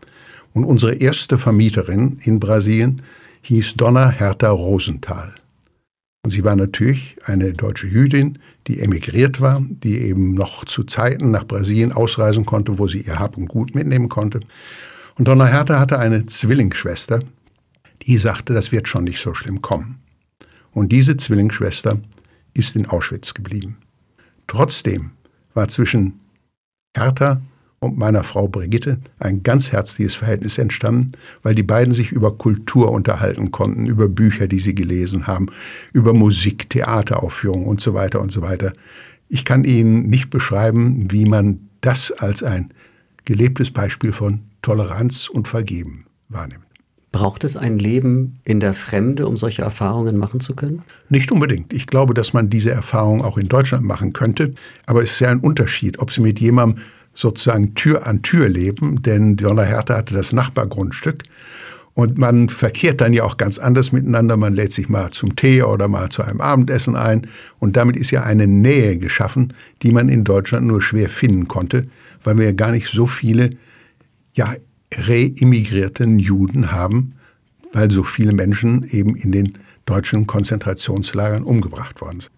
Und 0.52 0.64
unsere 0.64 0.94
erste 0.94 1.36
Vermieterin 1.38 2.18
in 2.22 2.40
Brasilien 2.40 3.02
hieß 3.42 3.74
Donna 3.74 4.08
Hertha 4.08 4.50
Rosenthal. 4.50 5.34
Und 6.22 6.30
sie 6.30 6.44
war 6.44 6.56
natürlich 6.56 7.16
eine 7.24 7.52
deutsche 7.52 7.86
Jüdin, 7.86 8.38
die 8.66 8.80
emigriert 8.80 9.42
war, 9.42 9.60
die 9.60 9.98
eben 9.98 10.32
noch 10.32 10.64
zu 10.64 10.84
Zeiten 10.84 11.30
nach 11.30 11.44
Brasilien 11.44 11.92
ausreisen 11.92 12.46
konnte, 12.46 12.78
wo 12.78 12.88
sie 12.88 13.02
ihr 13.02 13.18
Hab 13.18 13.36
und 13.36 13.48
Gut 13.48 13.74
mitnehmen 13.74 14.08
konnte. 14.08 14.40
Und 15.16 15.28
Donna 15.28 15.46
Hertha 15.46 15.78
hatte 15.78 15.98
eine 15.98 16.24
Zwillingsschwester, 16.24 17.20
die 18.02 18.16
sagte, 18.16 18.54
das 18.54 18.72
wird 18.72 18.88
schon 18.88 19.04
nicht 19.04 19.20
so 19.20 19.34
schlimm 19.34 19.60
kommen. 19.60 19.98
Und 20.72 20.90
diese 20.92 21.16
Zwillingsschwester 21.16 21.98
ist 22.54 22.74
in 22.74 22.86
Auschwitz 22.86 23.34
geblieben. 23.34 23.76
Trotzdem 24.46 25.10
war 25.52 25.68
zwischen 25.68 26.20
Hertha 26.96 27.40
und 27.80 27.98
meiner 27.98 28.24
Frau 28.24 28.48
Brigitte 28.48 28.98
ein 29.18 29.42
ganz 29.42 29.72
herzliches 29.72 30.14
Verhältnis 30.14 30.58
entstanden, 30.58 31.12
weil 31.42 31.54
die 31.54 31.62
beiden 31.62 31.92
sich 31.92 32.12
über 32.12 32.36
Kultur 32.36 32.90
unterhalten 32.90 33.50
konnten, 33.50 33.86
über 33.86 34.08
Bücher, 34.08 34.48
die 34.48 34.58
sie 34.58 34.74
gelesen 34.74 35.26
haben, 35.26 35.46
über 35.92 36.12
Musik, 36.14 36.70
Theateraufführungen 36.70 37.66
und 37.66 37.80
so 37.80 37.94
weiter 37.94 38.20
und 38.20 38.32
so 38.32 38.42
weiter. 38.42 38.72
Ich 39.28 39.44
kann 39.44 39.64
Ihnen 39.64 40.08
nicht 40.08 40.30
beschreiben, 40.30 41.10
wie 41.10 41.26
man 41.26 41.68
das 41.80 42.10
als 42.12 42.42
ein 42.42 42.72
gelebtes 43.24 43.70
Beispiel 43.70 44.12
von 44.12 44.40
Toleranz 44.62 45.28
und 45.28 45.48
Vergeben 45.48 46.06
wahrnimmt. 46.28 46.64
Braucht 47.14 47.44
es 47.44 47.56
ein 47.56 47.78
Leben 47.78 48.40
in 48.42 48.58
der 48.58 48.74
Fremde, 48.74 49.28
um 49.28 49.36
solche 49.36 49.62
Erfahrungen 49.62 50.16
machen 50.16 50.40
zu 50.40 50.56
können? 50.56 50.82
Nicht 51.08 51.30
unbedingt. 51.30 51.72
Ich 51.72 51.86
glaube, 51.86 52.12
dass 52.12 52.32
man 52.32 52.50
diese 52.50 52.72
Erfahrung 52.72 53.22
auch 53.22 53.38
in 53.38 53.46
Deutschland 53.46 53.84
machen 53.84 54.12
könnte. 54.12 54.50
Aber 54.86 55.00
es 55.00 55.12
ist 55.12 55.20
ja 55.20 55.28
ein 55.28 55.38
Unterschied, 55.38 56.00
ob 56.00 56.10
Sie 56.10 56.22
mit 56.22 56.40
jemandem 56.40 56.82
sozusagen 57.14 57.76
Tür 57.76 58.04
an 58.08 58.22
Tür 58.22 58.48
leben, 58.48 59.00
denn 59.00 59.36
Donna 59.36 59.62
Hertha 59.62 59.94
hatte 59.94 60.12
das 60.12 60.32
Nachbargrundstück. 60.32 61.22
Und 61.94 62.18
man 62.18 62.48
verkehrt 62.48 63.00
dann 63.00 63.12
ja 63.12 63.22
auch 63.22 63.36
ganz 63.36 63.60
anders 63.60 63.92
miteinander. 63.92 64.36
Man 64.36 64.52
lädt 64.52 64.72
sich 64.72 64.88
mal 64.88 65.12
zum 65.12 65.36
Tee 65.36 65.62
oder 65.62 65.86
mal 65.86 66.08
zu 66.08 66.24
einem 66.24 66.40
Abendessen 66.40 66.96
ein. 66.96 67.28
Und 67.60 67.76
damit 67.76 67.96
ist 67.96 68.10
ja 68.10 68.24
eine 68.24 68.48
Nähe 68.48 68.98
geschaffen, 68.98 69.52
die 69.82 69.92
man 69.92 70.08
in 70.08 70.24
Deutschland 70.24 70.66
nur 70.66 70.82
schwer 70.82 71.08
finden 71.08 71.46
konnte, 71.46 71.86
weil 72.24 72.38
wir 72.38 72.46
ja 72.46 72.52
gar 72.52 72.72
nicht 72.72 72.88
so 72.88 73.06
viele 73.06 73.50
ja, 74.32 74.56
reimmigrierten 74.98 76.18
Juden 76.18 76.72
haben, 76.72 77.14
weil 77.72 77.90
so 77.90 78.04
viele 78.04 78.32
Menschen 78.32 78.84
eben 78.90 79.16
in 79.16 79.32
den 79.32 79.58
deutschen 79.86 80.26
Konzentrationslagern 80.26 81.42
umgebracht 81.42 82.00
worden 82.00 82.20
sind. 82.20 82.32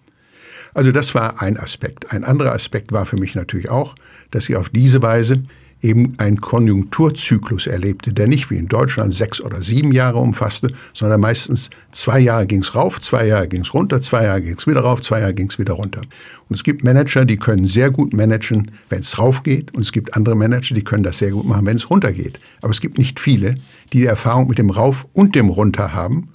Also 0.74 0.92
das 0.92 1.14
war 1.14 1.40
ein 1.40 1.58
Aspekt. 1.58 2.12
Ein 2.12 2.24
anderer 2.24 2.52
Aspekt 2.52 2.92
war 2.92 3.06
für 3.06 3.16
mich 3.16 3.34
natürlich 3.34 3.70
auch, 3.70 3.94
dass 4.30 4.44
sie 4.44 4.56
auf 4.56 4.68
diese 4.68 5.00
Weise 5.00 5.42
eben 5.86 6.14
einen 6.18 6.40
Konjunkturzyklus 6.40 7.66
erlebte, 7.66 8.12
der 8.12 8.28
nicht 8.28 8.50
wie 8.50 8.56
in 8.56 8.68
Deutschland 8.68 9.12
sechs 9.12 9.40
oder 9.40 9.62
sieben 9.62 9.92
Jahre 9.92 10.18
umfasste, 10.18 10.70
sondern 10.92 11.20
meistens 11.20 11.70
zwei 11.92 12.20
Jahre 12.20 12.46
ging 12.46 12.60
es 12.60 12.74
rauf, 12.74 13.00
zwei 13.00 13.26
Jahre 13.26 13.48
ging 13.48 13.62
es 13.62 13.74
runter, 13.74 14.00
zwei 14.00 14.24
Jahre 14.24 14.42
ging 14.42 14.56
es 14.56 14.66
wieder 14.66 14.80
rauf, 14.80 15.00
zwei 15.00 15.20
Jahre 15.20 15.34
ging 15.34 15.48
es 15.48 15.58
wieder 15.58 15.74
runter. 15.74 16.02
Und 16.48 16.54
es 16.54 16.62
gibt 16.62 16.84
Manager, 16.84 17.24
die 17.24 17.36
können 17.36 17.66
sehr 17.66 17.90
gut 17.90 18.12
managen, 18.12 18.70
wenn 18.88 19.00
es 19.00 19.18
rauf 19.18 19.42
geht, 19.42 19.74
und 19.74 19.82
es 19.82 19.90
gibt 19.90 20.14
andere 20.16 20.36
Manager, 20.36 20.74
die 20.74 20.84
können 20.84 21.02
das 21.02 21.18
sehr 21.18 21.32
gut 21.32 21.46
machen, 21.46 21.66
wenn 21.66 21.76
es 21.76 21.90
runter 21.90 22.12
geht. 22.12 22.38
Aber 22.62 22.70
es 22.70 22.80
gibt 22.80 22.98
nicht 22.98 23.18
viele, 23.18 23.56
die 23.92 23.96
die 23.96 24.04
Erfahrung 24.04 24.48
mit 24.48 24.58
dem 24.58 24.70
Rauf 24.70 25.06
und 25.14 25.34
dem 25.34 25.48
Runter 25.48 25.94
haben. 25.94 26.28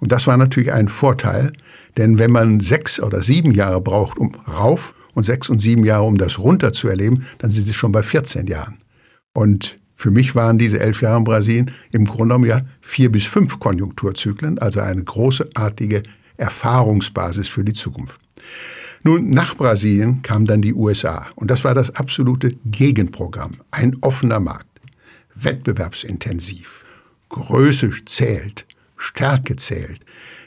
Und 0.00 0.12
das 0.12 0.26
war 0.26 0.36
natürlich 0.36 0.72
ein 0.72 0.88
Vorteil, 0.88 1.52
denn 1.96 2.18
wenn 2.18 2.30
man 2.30 2.60
sechs 2.60 3.00
oder 3.00 3.22
sieben 3.22 3.52
Jahre 3.52 3.80
braucht, 3.80 4.18
um 4.18 4.32
rauf 4.46 4.94
und 5.14 5.24
sechs 5.24 5.48
und 5.48 5.58
sieben 5.58 5.84
Jahre, 5.84 6.04
um 6.04 6.18
das 6.18 6.38
runter 6.38 6.74
zu 6.74 6.88
erleben, 6.88 7.26
dann 7.38 7.50
sind 7.50 7.64
sie 7.64 7.72
schon 7.72 7.90
bei 7.90 8.02
14 8.02 8.46
Jahren. 8.46 8.76
Und 9.36 9.78
für 9.96 10.10
mich 10.10 10.34
waren 10.34 10.56
diese 10.56 10.80
elf 10.80 11.02
Jahre 11.02 11.18
in 11.18 11.24
Brasilien 11.24 11.70
im 11.92 12.06
Grunde 12.06 12.22
genommen 12.22 12.46
ja 12.46 12.62
vier 12.80 13.12
bis 13.12 13.26
fünf 13.26 13.60
Konjunkturzyklen, 13.60 14.58
also 14.58 14.80
eine 14.80 15.04
großartige 15.04 16.04
Erfahrungsbasis 16.38 17.46
für 17.46 17.62
die 17.62 17.74
Zukunft. 17.74 18.18
Nun, 19.02 19.28
nach 19.28 19.54
Brasilien 19.54 20.22
kamen 20.22 20.46
dann 20.46 20.62
die 20.62 20.72
USA. 20.72 21.26
Und 21.34 21.50
das 21.50 21.64
war 21.64 21.74
das 21.74 21.94
absolute 21.96 22.56
Gegenprogramm. 22.64 23.58
Ein 23.72 23.98
offener 24.00 24.40
Markt, 24.40 24.80
wettbewerbsintensiv, 25.34 26.82
Größe 27.28 27.90
zählt, 28.06 28.64
Stärke 28.96 29.56
zählt. 29.56 30.00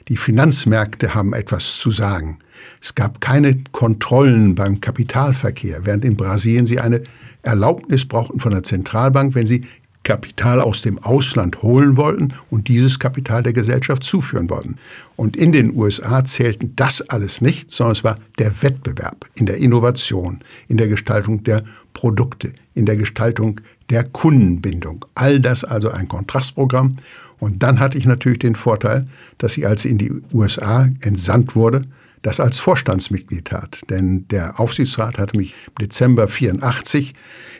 Die 0.07 0.17
Finanzmärkte 0.17 1.13
haben 1.13 1.33
etwas 1.33 1.77
zu 1.77 1.91
sagen. 1.91 2.39
Es 2.81 2.95
gab 2.95 3.21
keine 3.21 3.57
Kontrollen 3.71 4.55
beim 4.55 4.79
Kapitalverkehr, 4.79 5.85
während 5.85 6.05
in 6.05 6.15
Brasilien 6.15 6.65
sie 6.65 6.79
eine 6.79 7.03
Erlaubnis 7.41 8.05
brauchten 8.05 8.39
von 8.39 8.51
der 8.51 8.63
Zentralbank, 8.63 9.35
wenn 9.35 9.45
sie 9.45 9.65
Kapital 10.03 10.61
aus 10.61 10.81
dem 10.81 10.97
Ausland 10.99 11.61
holen 11.61 11.97
wollten 11.97 12.33
und 12.49 12.67
dieses 12.67 12.99
Kapital 12.99 13.43
der 13.43 13.53
Gesellschaft 13.53 14.03
zuführen 14.03 14.49
wollten. 14.49 14.77
Und 15.15 15.35
in 15.35 15.51
den 15.51 15.75
USA 15.75 16.23
zählten 16.23 16.73
das 16.75 17.01
alles 17.09 17.41
nicht, 17.41 17.69
sondern 17.69 17.91
es 17.91 18.03
war 18.03 18.15
der 18.39 18.63
Wettbewerb 18.63 19.25
in 19.35 19.45
der 19.45 19.57
Innovation, 19.57 20.39
in 20.67 20.77
der 20.77 20.87
Gestaltung 20.87 21.43
der 21.43 21.63
Produkte, 21.93 22.53
in 22.73 22.85
der 22.85 22.95
Gestaltung 22.95 23.59
der 23.89 24.03
Kundenbindung. 24.03 25.05
All 25.15 25.39
das 25.39 25.63
also 25.63 25.91
ein 25.91 26.07
Kontrastprogramm. 26.07 26.95
Und 27.39 27.61
dann 27.61 27.79
hatte 27.79 27.97
ich 27.97 28.05
natürlich 28.05 28.39
den 28.39 28.55
Vorteil, 28.55 29.05
dass 29.37 29.57
ich, 29.57 29.67
als 29.67 29.85
ich 29.85 29.91
in 29.91 29.97
die 29.97 30.11
USA 30.33 30.89
entsandt 31.01 31.55
wurde, 31.55 31.83
das 32.21 32.39
als 32.39 32.59
Vorstandsmitglied 32.59 33.45
tat. 33.45 33.81
Denn 33.89 34.27
der 34.27 34.59
Aufsichtsrat 34.59 35.17
hatte 35.17 35.37
mich 35.37 35.55
im 35.67 35.75
Dezember 35.81 36.27
84 36.27 37.13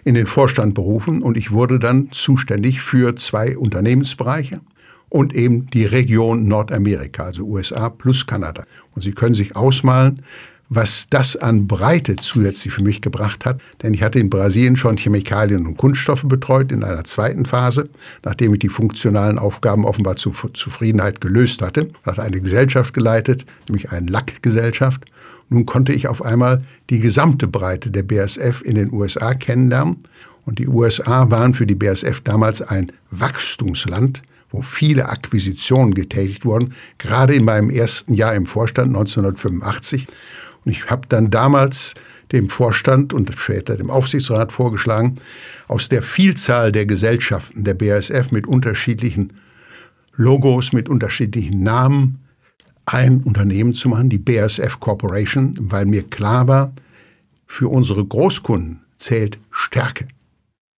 in 0.04 0.16
den 0.16 0.26
Vorstand 0.26 0.74
berufen 0.74 1.22
und 1.22 1.38
ich 1.38 1.52
wurde 1.52 1.80
dann 1.80 2.12
zuständig 2.12 2.82
für 2.82 3.16
zwei 3.16 3.58
Unternehmensbereiche 3.58 4.62
und 5.10 5.34
eben 5.34 5.68
die 5.68 5.86
Region 5.86 6.48
Nordamerika, 6.48 7.24
also 7.24 7.44
USA 7.46 7.90
plus 7.90 8.28
Kanada. 8.28 8.64
Und 8.96 9.02
Sie 9.02 9.12
können 9.12 9.34
sich 9.34 9.56
ausmalen, 9.56 10.22
was 10.70 11.10
das 11.10 11.36
an 11.36 11.68
Breite 11.68 12.16
zusätzlich 12.16 12.74
für 12.74 12.84
mich 12.84 13.02
gebracht 13.02 13.46
hat. 13.46 13.60
Denn 13.82 13.94
ich 13.94 14.04
hatte 14.04 14.20
in 14.20 14.30
Brasilien 14.30 14.76
schon 14.76 14.98
Chemikalien 14.98 15.66
und 15.66 15.78
Kunststoffe 15.78 16.24
betreut 16.24 16.72
in 16.72 16.84
einer 16.84 17.04
zweiten 17.04 17.46
Phase, 17.46 17.90
nachdem 18.24 18.54
ich 18.54 18.60
die 18.60 18.70
funktionalen 18.70 19.40
Aufgaben 19.40 19.86
offenbar 19.86 20.16
zu 20.16 20.32
Zufriedenheit 20.54 21.22
gelöst 21.22 21.64
hatte. 21.64 21.90
Hatte 22.04 22.22
eine 22.22 22.40
Gesellschaft 22.40 22.94
geleitet, 22.94 23.46
nämlich 23.68 23.92
eine 23.92 24.10
Lackgesellschaft. 24.10 25.06
Nun 25.50 25.66
konnte 25.66 25.92
ich 25.92 26.08
auf 26.08 26.24
einmal 26.24 26.62
die 26.92 27.00
gesamte 27.00 27.48
Breite 27.48 27.90
der 27.90 28.04
BASF 28.04 28.62
in 28.62 28.76
den 28.76 28.94
USA 28.94 29.34
kennenlernen. 29.34 29.98
Und 30.46 30.60
die 30.60 30.68
USA 30.68 31.30
waren 31.32 31.54
für 31.54 31.66
die 31.66 31.76
BASF 31.76 32.22
damals 32.22 32.62
ein 32.62 32.92
Wachstumsland, 33.10 34.22
wo 34.52 34.62
viele 34.62 35.10
Akquisitionen 35.10 35.94
getätigt 35.94 36.46
wurden, 36.46 36.74
gerade 36.98 37.34
in 37.34 37.46
meinem 37.46 37.70
ersten 37.70 38.14
Jahr 38.14 38.36
im 38.36 38.46
Vorstand 38.46 38.90
1985. 38.90 40.08
Ich 40.70 40.90
habe 40.90 41.08
dann 41.08 41.30
damals 41.30 41.96
dem 42.32 42.50
Vorstand 42.50 43.14
und 43.14 43.32
später 43.38 43.76
dem 43.76 43.90
Aufsichtsrat 43.90 44.52
vorgeschlagen, 44.52 45.16
aus 45.68 45.90
der 45.90 46.04
Vielzahl 46.04 46.72
der 46.72 46.86
Gesellschaften 46.86 47.64
der 47.64 47.74
BASF 47.74 48.32
mit 48.32 48.48
unterschiedlichen 48.48 49.34
Logos, 50.16 50.74
mit 50.74 50.90
unterschiedlichen 50.90 51.64
Namen 51.64 52.20
ein 52.86 53.22
Unternehmen 53.24 53.74
zu 53.74 53.90
machen, 53.90 54.10
die 54.10 54.18
BASF 54.18 54.80
Corporation, 54.80 55.54
weil 55.60 55.86
mir 55.86 56.04
klar 56.04 56.48
war, 56.48 56.74
für 57.46 57.68
unsere 57.68 58.06
Großkunden 58.06 58.82
zählt 58.98 59.40
Stärke. 59.52 60.08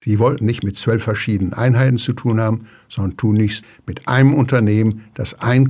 Sie 0.04 0.18
wollten 0.20 0.46
nicht 0.46 0.64
mit 0.64 0.78
zwölf 0.78 1.04
verschiedenen 1.04 1.54
Einheiten 1.54 1.98
zu 1.98 2.14
tun 2.14 2.40
haben, 2.40 2.68
sondern 2.90 3.18
tun 3.18 3.36
nichts 3.36 3.62
mit 3.86 4.08
einem 4.08 4.34
Unternehmen, 4.34 5.06
das 5.14 5.40
einen 5.42 5.68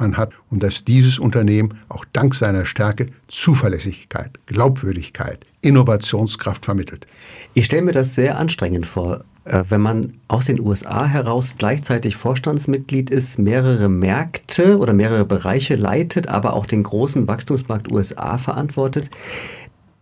Kontaktmann 0.00 0.16
hat 0.16 0.32
und 0.50 0.62
dass 0.62 0.84
dieses 0.84 1.18
Unternehmen 1.18 1.78
auch 1.88 2.04
dank 2.12 2.34
seiner 2.34 2.64
Stärke 2.64 3.06
Zuverlässigkeit, 3.28 4.30
Glaubwürdigkeit, 4.46 5.46
Innovationskraft 5.60 6.64
vermittelt. 6.64 7.06
Ich 7.54 7.66
stelle 7.66 7.82
mir 7.82 7.92
das 7.92 8.14
sehr 8.14 8.38
anstrengend 8.38 8.86
vor, 8.86 9.24
äh, 9.44 9.64
wenn 9.68 9.80
man 9.80 10.14
aus 10.28 10.46
den 10.46 10.60
USA 10.60 11.06
heraus 11.06 11.54
gleichzeitig 11.58 12.16
Vorstandsmitglied 12.16 13.10
ist, 13.10 13.38
mehrere 13.38 13.88
Märkte 13.88 14.78
oder 14.78 14.92
mehrere 14.92 15.24
Bereiche 15.24 15.76
leitet, 15.76 16.28
aber 16.28 16.54
auch 16.54 16.66
den 16.66 16.82
großen 16.82 17.28
Wachstumsmarkt 17.28 17.90
USA 17.90 18.38
verantwortet. 18.38 19.10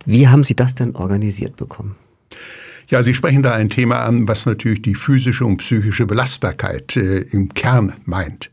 Wie 0.04 0.28
haben 0.28 0.44
Sie 0.44 0.54
das 0.54 0.74
denn 0.74 0.94
organisiert 0.94 1.56
bekommen? 1.56 1.96
Ja, 2.90 3.02
Sie 3.02 3.14
sprechen 3.14 3.42
da 3.42 3.52
ein 3.52 3.68
Thema 3.68 4.06
an, 4.06 4.26
was 4.28 4.46
natürlich 4.46 4.80
die 4.80 4.94
physische 4.94 5.44
und 5.44 5.58
psychische 5.58 6.06
Belastbarkeit 6.06 6.96
äh, 6.96 7.18
im 7.18 7.50
Kern 7.52 7.92
meint. 8.06 8.50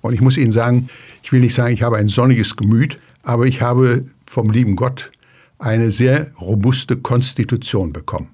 Und 0.00 0.14
ich 0.14 0.20
muss 0.20 0.36
Ihnen 0.36 0.52
sagen, 0.52 0.88
ich 1.22 1.32
will 1.32 1.40
nicht 1.40 1.54
sagen, 1.54 1.74
ich 1.74 1.82
habe 1.82 1.96
ein 1.96 2.08
sonniges 2.08 2.56
Gemüt, 2.56 2.98
aber 3.22 3.46
ich 3.46 3.60
habe 3.60 4.04
vom 4.26 4.50
lieben 4.50 4.76
Gott 4.76 5.10
eine 5.58 5.90
sehr 5.90 6.32
robuste 6.40 6.96
Konstitution 6.96 7.92
bekommen. 7.92 8.28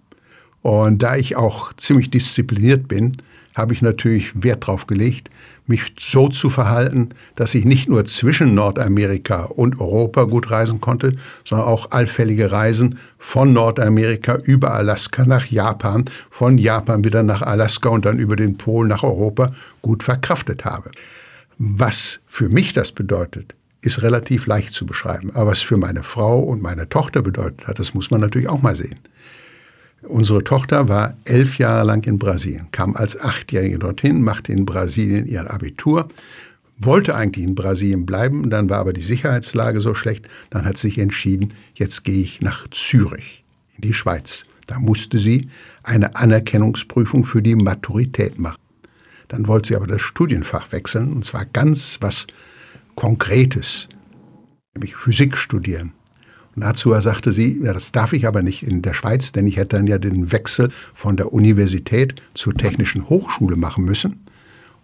Und 0.63 1.03
da 1.03 1.17
ich 1.17 1.37
auch 1.37 1.73
ziemlich 1.75 2.11
diszipliniert 2.11 2.89
bin, 2.89 3.17
habe 3.55 3.73
ich 3.73 3.83
natürlich 3.83 4.43
Wert 4.43 4.65
darauf 4.65 4.87
gelegt, 4.87 5.31
mich 5.67 5.95
so 5.99 6.29
zu 6.29 6.51
verhalten, 6.51 7.11
dass 7.37 7.55
ich 7.55 7.65
nicht 7.65 7.89
nur 7.89 8.05
zwischen 8.05 8.55
Nordamerika 8.55 9.45
und 9.45 9.81
Europa 9.81 10.25
gut 10.25 10.51
reisen 10.51 10.81
konnte, 10.81 11.13
sondern 11.45 11.69
auch 11.69 11.91
allfällige 11.91 12.53
Reisen 12.53 12.99
von 13.19 13.53
Nordamerika 13.53 14.37
über 14.37 14.75
Alaska 14.75 15.25
nach 15.25 15.47
Japan, 15.47 16.05
von 16.31 16.59
Japan 16.59 17.05
wieder 17.05 17.23
nach 17.23 17.43
Alaska 17.43 17.89
und 17.89 18.05
dann 18.05 18.19
über 18.19 18.37
den 18.37 18.59
Pol 18.59 18.87
nach 18.87 19.05
Europa 19.05 19.53
gut 19.81 20.03
verkraftet 20.03 20.65
habe. 20.65 20.91
Was 21.59 22.21
für 22.27 22.49
mich 22.49 22.73
das 22.73 22.93
bedeutet, 22.93 23.55
ist 23.81 24.03
relativ 24.03 24.47
leicht 24.47 24.73
zu 24.73 24.87
beschreiben. 24.87 25.31
Aber 25.35 25.51
was 25.51 25.61
für 25.61 25.77
meine 25.77 26.03
Frau 26.03 26.41
und 26.41 26.63
meine 26.63 26.89
Tochter 26.89 27.23
bedeutet 27.23 27.67
hat, 27.67 27.79
das 27.79 27.95
muss 27.95 28.11
man 28.11 28.21
natürlich 28.21 28.49
auch 28.49 28.63
mal 28.63 28.75
sehen. 28.75 28.99
Unsere 30.03 30.45
Tochter 30.45 30.89
war 30.89 31.17
elf 31.25 31.59
Jahre 31.59 31.87
lang 31.87 32.07
in 32.07 32.19
Brasilien, 32.19 32.69
kam 32.73 32.95
als 32.95 33.19
Achtjährige 33.19 33.79
dorthin, 33.79 34.23
machte 34.23 34.53
in 34.53 34.67
Brasilien 34.67 35.27
ihr 35.27 35.51
Abitur, 35.51 36.09
wollte 36.77 37.15
eigentlich 37.15 37.47
in 37.47 37.55
Brasilien 37.55 38.05
bleiben, 38.05 38.51
dann 38.51 38.69
war 38.69 38.79
aber 38.79 38.93
die 38.93 39.01
Sicherheitslage 39.01 39.81
so 39.81 39.95
schlecht, 39.95 40.29
dann 40.51 40.67
hat 40.67 40.77
sie 40.77 40.89
sich 40.89 40.99
entschieden, 40.99 41.55
jetzt 41.75 42.05
gehe 42.05 42.23
ich 42.23 42.43
nach 42.43 42.69
Zürich, 42.71 43.45
in 43.77 43.83
die 43.83 43.95
Schweiz. 43.95 44.45
Da 44.67 44.79
musste 44.79 45.19
sie 45.19 45.49
eine 45.83 46.17
Anerkennungsprüfung 46.17 47.25
für 47.25 47.43
die 47.43 47.55
Maturität 47.55 48.39
machen. 48.39 48.64
Dann 49.29 49.47
wollte 49.47 49.69
sie 49.69 49.77
aber 49.77 49.87
das 49.87 50.03
Studienfach 50.03 50.73
wechseln, 50.73 51.13
und 51.13 51.25
zwar 51.25 51.45
ganz 51.47 51.99
was 52.01 52.27
Konkretes, 52.95 53.89
nämlich 54.75 54.97
Physik 54.97 55.37
studieren. 55.37 55.93
Und 56.55 56.63
dazu 56.63 56.99
sagte 57.01 57.33
sie, 57.33 57.61
ja, 57.63 57.73
das 57.73 57.91
darf 57.91 58.13
ich 58.13 58.27
aber 58.27 58.43
nicht 58.43 58.63
in 58.63 58.83
der 58.83 58.95
Schweiz, 58.95 59.33
denn 59.33 59.47
ich 59.47 59.57
hätte 59.57 59.77
dann 59.77 59.87
ja 59.87 59.99
den 59.99 60.31
Wechsel 60.31 60.71
von 60.95 61.17
der 61.17 61.33
Universität 61.33 62.23
zur 62.35 62.55
Technischen 62.55 63.09
Hochschule 63.09 63.57
machen 63.57 63.85
müssen. 63.85 64.25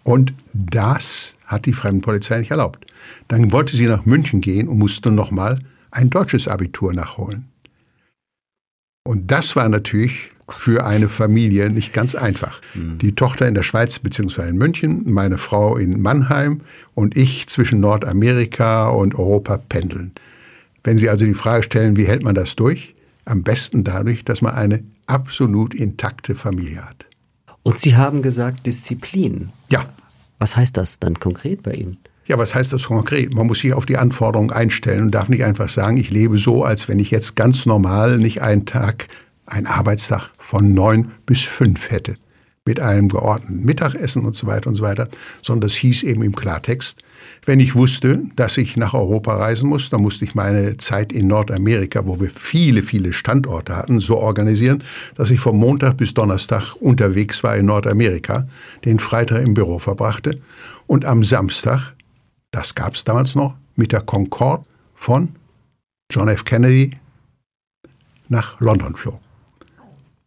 Und 0.02 0.32
das 0.52 1.36
hat 1.46 1.66
die 1.66 1.72
Fremdenpolizei 1.72 2.38
nicht 2.38 2.50
erlaubt. 2.50 2.86
Dann 3.28 3.52
wollte 3.52 3.76
sie 3.76 3.86
nach 3.86 4.04
München 4.04 4.40
gehen 4.40 4.68
und 4.68 4.78
musste 4.78 5.10
nochmal 5.10 5.58
ein 5.90 6.10
deutsches 6.10 6.48
Abitur 6.48 6.92
nachholen. 6.92 7.48
Und 9.10 9.32
das 9.32 9.56
war 9.56 9.68
natürlich 9.68 10.28
für 10.48 10.86
eine 10.86 11.08
Familie 11.08 11.68
nicht 11.68 11.92
ganz 11.92 12.14
einfach. 12.14 12.60
Mhm. 12.74 12.98
Die 12.98 13.16
Tochter 13.16 13.48
in 13.48 13.54
der 13.54 13.64
Schweiz 13.64 13.98
bzw. 13.98 14.50
in 14.50 14.56
München, 14.56 15.02
meine 15.10 15.36
Frau 15.36 15.76
in 15.76 16.00
Mannheim 16.00 16.60
und 16.94 17.16
ich 17.16 17.48
zwischen 17.48 17.80
Nordamerika 17.80 18.88
und 18.88 19.18
Europa 19.18 19.56
pendeln. 19.56 20.12
Wenn 20.84 20.96
Sie 20.96 21.10
also 21.10 21.24
die 21.24 21.34
Frage 21.34 21.64
stellen, 21.64 21.96
wie 21.96 22.06
hält 22.06 22.22
man 22.22 22.36
das 22.36 22.54
durch? 22.54 22.94
Am 23.24 23.42
besten 23.42 23.82
dadurch, 23.82 24.24
dass 24.24 24.42
man 24.42 24.54
eine 24.54 24.84
absolut 25.06 25.74
intakte 25.74 26.36
Familie 26.36 26.84
hat. 26.84 27.04
Und 27.64 27.80
Sie 27.80 27.96
haben 27.96 28.22
gesagt 28.22 28.64
Disziplin. 28.64 29.48
Ja. 29.70 29.86
Was 30.38 30.56
heißt 30.56 30.76
das 30.76 31.00
dann 31.00 31.18
konkret 31.18 31.64
bei 31.64 31.72
Ihnen? 31.72 31.96
Ja, 32.30 32.38
was 32.38 32.54
heißt 32.54 32.72
das 32.72 32.84
konkret? 32.84 33.34
Man 33.34 33.48
muss 33.48 33.58
sich 33.58 33.72
auf 33.72 33.86
die 33.86 33.96
Anforderungen 33.96 34.52
einstellen 34.52 35.02
und 35.02 35.10
darf 35.10 35.28
nicht 35.28 35.42
einfach 35.42 35.68
sagen, 35.68 35.96
ich 35.96 36.10
lebe 36.10 36.38
so, 36.38 36.62
als 36.62 36.86
wenn 36.86 37.00
ich 37.00 37.10
jetzt 37.10 37.34
ganz 37.34 37.66
normal 37.66 38.18
nicht 38.18 38.40
einen 38.40 38.66
Tag, 38.66 39.08
einen 39.46 39.66
Arbeitstag 39.66 40.30
von 40.38 40.72
neun 40.72 41.10
bis 41.26 41.40
fünf 41.40 41.90
hätte. 41.90 42.18
Mit 42.64 42.78
einem 42.78 43.08
geordneten 43.08 43.64
Mittagessen 43.64 44.24
und 44.24 44.36
so 44.36 44.46
weiter 44.46 44.68
und 44.68 44.76
so 44.76 44.84
weiter, 44.84 45.08
sondern 45.42 45.62
das 45.62 45.74
hieß 45.74 46.04
eben 46.04 46.22
im 46.22 46.36
Klartext, 46.36 47.02
wenn 47.46 47.58
ich 47.58 47.74
wusste, 47.74 48.22
dass 48.36 48.58
ich 48.58 48.76
nach 48.76 48.94
Europa 48.94 49.34
reisen 49.34 49.68
muss, 49.68 49.90
dann 49.90 50.02
musste 50.02 50.24
ich 50.24 50.36
meine 50.36 50.76
Zeit 50.76 51.12
in 51.12 51.26
Nordamerika, 51.26 52.06
wo 52.06 52.20
wir 52.20 52.30
viele, 52.30 52.84
viele 52.84 53.12
Standorte 53.12 53.74
hatten, 53.74 53.98
so 53.98 54.18
organisieren, 54.18 54.84
dass 55.16 55.32
ich 55.32 55.40
vom 55.40 55.58
Montag 55.58 55.96
bis 55.96 56.14
Donnerstag 56.14 56.76
unterwegs 56.76 57.42
war 57.42 57.56
in 57.56 57.66
Nordamerika, 57.66 58.46
den 58.84 59.00
Freitag 59.00 59.44
im 59.44 59.54
Büro 59.54 59.80
verbrachte 59.80 60.38
und 60.86 61.04
am 61.04 61.24
Samstag 61.24 61.94
das 62.50 62.74
gab 62.74 62.94
es 62.94 63.04
damals 63.04 63.34
noch, 63.34 63.54
mit 63.76 63.92
der 63.92 64.00
Concorde 64.00 64.64
von 64.94 65.36
John 66.10 66.28
F. 66.28 66.44
Kennedy 66.44 66.90
nach 68.28 68.60
London 68.60 68.96
flog. 68.96 69.20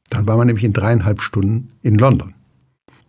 Dann 0.09 0.27
war 0.27 0.37
man 0.37 0.47
nämlich 0.47 0.63
in 0.63 0.73
dreieinhalb 0.73 1.21
Stunden 1.21 1.71
in 1.81 1.97
London. 1.97 2.33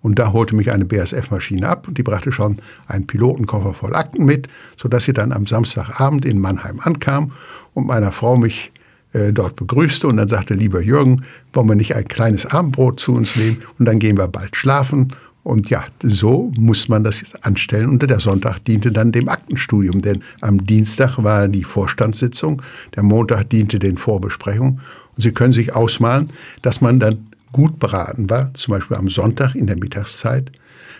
Und 0.00 0.18
da 0.18 0.32
holte 0.32 0.54
mich 0.54 0.70
eine 0.70 0.84
BSF-Maschine 0.84 1.66
ab 1.66 1.88
und 1.88 1.96
die 1.96 2.02
brachte 2.02 2.30
schon 2.30 2.56
einen 2.86 3.06
Pilotenkoffer 3.06 3.72
voll 3.72 3.94
Akten 3.94 4.24
mit, 4.24 4.48
sodass 4.76 5.04
sie 5.04 5.14
dann 5.14 5.32
am 5.32 5.46
Samstagabend 5.46 6.26
in 6.26 6.38
Mannheim 6.38 6.80
ankam 6.80 7.32
und 7.72 7.86
meiner 7.86 8.12
Frau 8.12 8.36
mich 8.36 8.70
äh, 9.14 9.32
dort 9.32 9.56
begrüßte 9.56 10.06
und 10.06 10.18
dann 10.18 10.28
sagte, 10.28 10.54
lieber 10.54 10.82
Jürgen, 10.82 11.24
wollen 11.52 11.68
wir 11.68 11.74
nicht 11.74 11.94
ein 11.94 12.06
kleines 12.06 12.44
Abendbrot 12.44 13.00
zu 13.00 13.14
uns 13.14 13.36
nehmen 13.36 13.62
und 13.78 13.86
dann 13.86 13.98
gehen 13.98 14.18
wir 14.18 14.28
bald 14.28 14.56
schlafen 14.56 15.08
und 15.44 15.68
ja, 15.68 15.84
so 16.02 16.50
muss 16.56 16.88
man 16.88 17.04
das 17.04 17.20
jetzt 17.20 17.44
anstellen. 17.44 17.90
Und 17.90 18.02
der 18.02 18.18
Sonntag 18.18 18.64
diente 18.64 18.90
dann 18.90 19.12
dem 19.12 19.28
Aktenstudium, 19.28 20.00
denn 20.00 20.22
am 20.40 20.66
Dienstag 20.66 21.22
war 21.22 21.48
die 21.48 21.64
Vorstandssitzung, 21.64 22.62
der 22.96 23.02
Montag 23.02 23.50
diente 23.50 23.78
den 23.78 23.98
Vorbesprechungen. 23.98 24.80
Und 25.14 25.22
Sie 25.22 25.32
können 25.32 25.52
sich 25.52 25.74
ausmalen, 25.74 26.30
dass 26.62 26.80
man 26.80 26.98
dann 26.98 27.26
gut 27.52 27.78
beraten 27.78 28.28
war, 28.30 28.52
zum 28.54 28.72
Beispiel 28.72 28.96
am 28.96 29.10
Sonntag 29.10 29.54
in 29.54 29.66
der 29.66 29.76
Mittagszeit, 29.76 30.50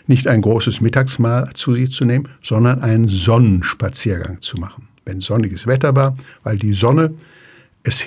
nicht 0.07 0.29
ein 0.29 0.43
großes 0.43 0.83
Mittagsmahl 0.83 1.49
zu 1.55 1.75
sich 1.75 1.91
zu 1.91 2.05
nehmen, 2.05 2.29
sondern 2.43 2.83
einen 2.83 3.09
Sonnenspaziergang 3.09 4.43
zu 4.43 4.59
machen. 4.59 4.89
Wenn 5.07 5.23
sonniges 5.23 5.67
Wetter 5.67 5.97
war, 5.97 6.17
weil 6.43 6.59
die 6.59 6.75
Sonne 6.75 7.15
es 7.83 8.05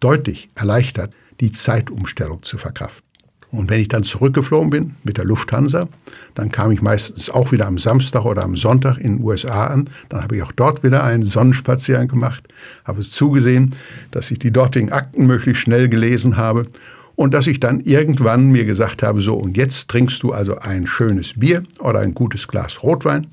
deutlich 0.00 0.48
erleichtert, 0.54 1.14
die 1.40 1.52
Zeitumstellung 1.52 2.42
zu 2.42 2.56
verkraften. 2.56 3.04
Und 3.54 3.70
wenn 3.70 3.80
ich 3.80 3.88
dann 3.88 4.02
zurückgeflogen 4.02 4.70
bin 4.70 4.94
mit 5.04 5.16
der 5.16 5.24
Lufthansa, 5.24 5.88
dann 6.34 6.50
kam 6.50 6.72
ich 6.72 6.82
meistens 6.82 7.30
auch 7.30 7.52
wieder 7.52 7.66
am 7.66 7.78
Samstag 7.78 8.24
oder 8.24 8.42
am 8.42 8.56
Sonntag 8.56 8.98
in 8.98 9.18
den 9.18 9.24
USA 9.24 9.68
an. 9.68 9.88
Dann 10.08 10.22
habe 10.22 10.36
ich 10.36 10.42
auch 10.42 10.50
dort 10.50 10.82
wieder 10.82 11.04
einen 11.04 11.22
Sonnenspaziergang 11.22 12.08
gemacht, 12.08 12.42
habe 12.84 13.00
es 13.00 13.10
zugesehen, 13.10 13.74
dass 14.10 14.32
ich 14.32 14.40
die 14.40 14.50
dortigen 14.50 14.90
Akten 14.90 15.26
möglichst 15.26 15.62
schnell 15.62 15.88
gelesen 15.88 16.36
habe 16.36 16.66
und 17.14 17.32
dass 17.32 17.46
ich 17.46 17.60
dann 17.60 17.78
irgendwann 17.80 18.50
mir 18.50 18.64
gesagt 18.64 19.04
habe, 19.04 19.20
so 19.20 19.36
und 19.36 19.56
jetzt 19.56 19.88
trinkst 19.88 20.22
du 20.24 20.32
also 20.32 20.58
ein 20.58 20.88
schönes 20.88 21.38
Bier 21.38 21.62
oder 21.78 22.00
ein 22.00 22.14
gutes 22.14 22.48
Glas 22.48 22.82
Rotwein 22.82 23.28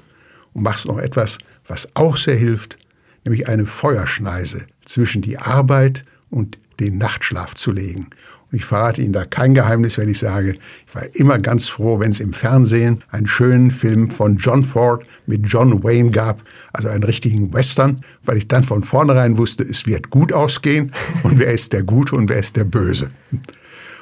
und 0.54 0.62
machst 0.62 0.86
noch 0.86 1.00
etwas, 1.00 1.40
was 1.68 1.90
auch 1.96 2.18
sehr 2.18 2.36
hilft, 2.36 2.78
nämlich 3.26 3.48
eine 3.48 3.66
Feuerschneise 3.66 4.68
zwischen 4.86 5.24
die 5.24 5.40
Arbeit 5.40 6.04
und 6.30 6.60
den 6.80 7.00
Nachtschlaf 7.00 7.56
zu 7.56 7.72
legen. 7.72 8.08
Ich 8.54 8.66
verrate 8.66 9.02
Ihnen 9.02 9.14
da 9.14 9.24
kein 9.24 9.54
Geheimnis, 9.54 9.98
wenn 9.98 10.10
ich 10.10 10.20
sage, 10.20 10.56
ich 10.86 10.96
war 10.96 11.04
immer 11.14 11.40
ganz 11.40 11.70
froh, 11.70 12.00
wenn 12.00 12.12
es 12.12 12.20
im 12.20 12.34
Fernsehen 12.34 13.02
einen 13.10 13.28
schönen 13.28 13.72
Film 13.72 14.10
von 14.10 14.36
John 14.36 14.66
Ford 14.66 15.06
mit 15.26 15.48
John 15.48 15.84
Wayne 15.84 16.12
gab, 16.12 16.44
also 16.74 16.90
einen 16.90 17.04
richtigen 17.04 17.54
Western, 17.54 18.02
weil 18.26 18.38
ich 18.38 18.50
dann 18.50 18.64
von 18.64 18.84
vornherein 18.84 19.38
wusste, 19.38 19.64
es 19.64 19.86
wird 19.86 20.10
gut 20.10 20.34
ausgehen 20.34 20.92
und 21.24 21.40
wer 21.40 21.54
ist 21.54 21.72
der 21.72 21.84
Gute 21.84 22.16
und 22.16 22.30
wer 22.30 22.40
ist 22.40 22.58
der 22.58 22.66
Böse. 22.66 23.12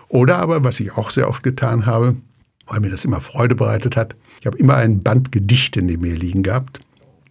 Oder 0.07 0.38
aber, 0.38 0.63
was 0.63 0.79
ich 0.79 0.91
auch 0.93 1.12
sehr 1.12 1.29
oft 1.29 1.43
getan 1.43 1.85
habe, 1.85 2.15
weil 2.65 2.79
mir 2.79 2.89
das 2.89 3.05
immer 3.05 3.21
Freude 3.21 3.53
bereitet 3.53 3.95
hat, 3.95 4.15
ich 4.39 4.47
habe 4.47 4.57
immer 4.57 4.75
ein 4.75 5.03
Band 5.03 5.31
Gedichte 5.31 5.83
neben 5.83 6.01
mir 6.01 6.15
liegen 6.15 6.41
gehabt 6.41 6.79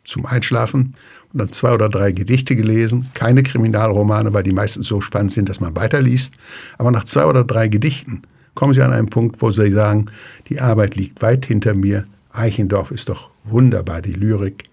zum 0.04 0.24
Einschlafen 0.24 0.94
und 1.33 1.38
dann 1.41 1.53
zwei 1.53 1.73
oder 1.73 1.88
drei 1.88 2.12
Gedichte 2.12 2.57
gelesen. 2.57 3.09
Keine 3.14 3.43
Kriminalromane, 3.43 4.33
weil 4.33 4.43
die 4.43 4.53
meistens 4.53 4.87
so 4.87 5.01
spannend 5.01 5.33
sind, 5.33 5.49
dass 5.49 5.61
man 5.61 5.77
weiterliest. 5.77 6.35
Aber 6.79 6.91
nach 6.91 7.05
zwei 7.05 7.27
oder 7.27 7.45
drei 7.45 7.69
Gedichten 7.69 8.23
kommen 8.55 8.75
Sie 8.75 8.83
an 8.83 8.93
einen 8.93 9.11
Punkt, 9.11 9.41
wo 9.41 9.51
Sie 9.51 9.71
sagen, 9.71 10.07
die 10.49 10.61
Arbeit 10.61 10.97
liegt 10.97 11.23
weit 11.23 11.47
hinter 11.47 11.75
mir. 11.75 12.07
Eichendorf 12.33 12.91
ist 12.91 13.09
doch 13.09 13.31
wunderbar, 13.45 14.03
die 14.03 14.12
Lyrik. 14.12 14.64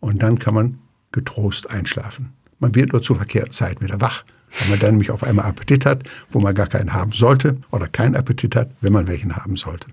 Und 0.00 0.22
dann 0.22 0.38
kann 0.38 0.54
man 0.54 0.78
getrost 1.12 1.70
einschlafen. 1.70 2.32
Man 2.58 2.74
wird 2.74 2.92
nur 2.92 3.02
zur 3.02 3.16
verkehrten 3.16 3.52
Zeit 3.52 3.80
wieder 3.80 4.00
wach, 4.00 4.24
weil 4.58 4.70
man 4.70 4.78
dann 4.78 4.90
nämlich 4.90 5.10
auf 5.10 5.22
einmal 5.22 5.46
Appetit 5.46 5.86
hat, 5.86 6.04
wo 6.30 6.40
man 6.40 6.54
gar 6.54 6.66
keinen 6.66 6.92
haben 6.92 7.12
sollte, 7.12 7.56
oder 7.70 7.88
keinen 7.88 8.14
Appetit 8.14 8.56
hat, 8.56 8.70
wenn 8.80 8.92
man 8.92 9.08
welchen 9.08 9.36
haben 9.36 9.56
sollte. 9.56 9.88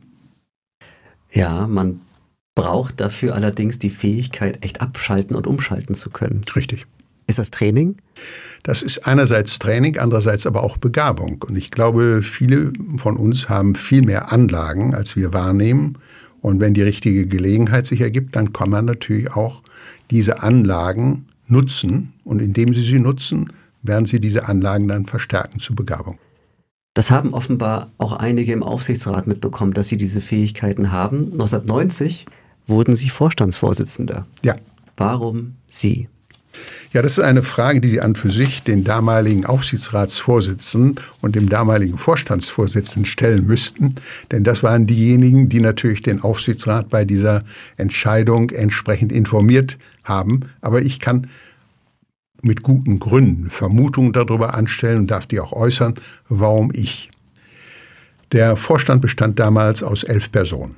Ja, 1.32 1.68
man 1.68 2.02
braucht 2.56 3.02
dafür 3.02 3.36
allerdings 3.36 3.78
die 3.80 3.90
Fähigkeit, 3.90 4.64
echt 4.64 4.82
abschalten 4.82 5.36
und 5.36 5.46
umschalten 5.46 5.94
zu 5.94 6.10
können. 6.10 6.42
Richtig. 6.56 6.88
Ist 7.28 7.40
das 7.40 7.52
Training? 7.52 7.98
Das 8.64 8.82
ist 8.82 9.08
einerseits 9.08 9.60
Training, 9.60 9.98
andererseits 9.98 10.46
aber 10.46 10.64
auch 10.64 10.78
Begabung. 10.78 11.44
Und 11.48 11.58
ich 11.58 11.72
glaube, 11.72 12.22
viele 12.24 12.72
von 12.98 13.18
uns 13.18 13.50
haben 13.50 13.76
viel 13.76 14.04
mehr 14.04 14.32
Anlagen, 14.32 14.96
als 14.96 15.16
wir 15.16 15.34
wahrnehmen. 15.34 15.98
Und 16.42 16.62
wenn 16.62 16.74
die 16.74 16.84
richtige 16.84 17.28
Gelegenheit 17.28 17.88
sich 17.88 18.02
ergibt, 18.02 18.36
dann 18.36 18.54
kann 18.54 18.70
man 18.70 18.86
natürlich 18.86 19.32
auch 19.32 19.64
diese 20.12 20.44
Anlagen 20.44 21.26
nutzen. 21.48 22.14
Und 22.24 22.42
indem 22.42 22.74
Sie 22.74 22.84
sie 22.84 23.00
nutzen, 23.00 23.52
werden 23.82 24.06
Sie 24.06 24.20
diese 24.20 24.48
Anlagen 24.48 24.88
dann 24.88 25.06
verstärken 25.06 25.60
zur 25.60 25.76
Begabung. 25.76 26.20
Das 26.94 27.12
haben 27.12 27.34
offenbar 27.34 27.92
auch 27.98 28.14
einige 28.14 28.54
im 28.54 28.64
Aufsichtsrat 28.64 29.28
mitbekommen, 29.28 29.74
dass 29.74 29.90
sie 29.90 29.98
diese 29.98 30.22
Fähigkeiten 30.22 30.94
haben. 30.94 31.26
1990 31.34 32.26
wurden 32.68 32.96
Sie 32.96 33.10
Vorstandsvorsitzender. 33.10 34.26
Ja. 34.42 34.56
Warum 34.98 35.56
Sie? 35.68 36.08
Ja, 36.94 37.02
das 37.02 37.18
ist 37.18 37.24
eine 37.24 37.44
Frage, 37.44 37.82
die 37.82 37.90
Sie 37.90 38.00
an 38.00 38.16
für 38.16 38.32
sich 38.32 38.64
den 38.64 38.86
damaligen 38.86 39.46
Aufsichtsratsvorsitzenden 39.46 41.04
und 41.22 41.36
dem 41.36 41.50
damaligen 41.50 41.98
Vorstandsvorsitzenden 41.98 43.06
stellen 43.06 43.46
müssten. 43.46 43.96
Denn 44.32 44.46
das 44.46 44.64
waren 44.64 44.88
diejenigen, 44.88 45.50
die 45.50 45.60
natürlich 45.60 46.02
den 46.02 46.22
Aufsichtsrat 46.22 46.90
bei 46.90 47.04
dieser 47.04 47.42
Entscheidung 47.76 48.52
entsprechend 48.52 49.12
informiert 49.12 49.78
haben. 50.06 50.42
Aber 50.62 50.82
ich 50.82 51.02
kann 51.02 51.28
mit 52.42 52.62
guten 52.62 53.00
Gründen 53.00 53.50
Vermutungen 53.50 54.14
darüber 54.14 54.54
anstellen 54.54 55.00
und 55.00 55.12
darf 55.12 55.26
die 55.26 55.40
auch 55.40 55.52
äußern, 55.52 55.96
warum 56.30 56.72
ich. 56.74 57.10
Der 58.32 58.56
Vorstand 58.56 59.02
bestand 59.02 59.40
damals 59.40 59.84
aus 59.84 60.04
elf 60.04 60.32
Personen. 60.32 60.76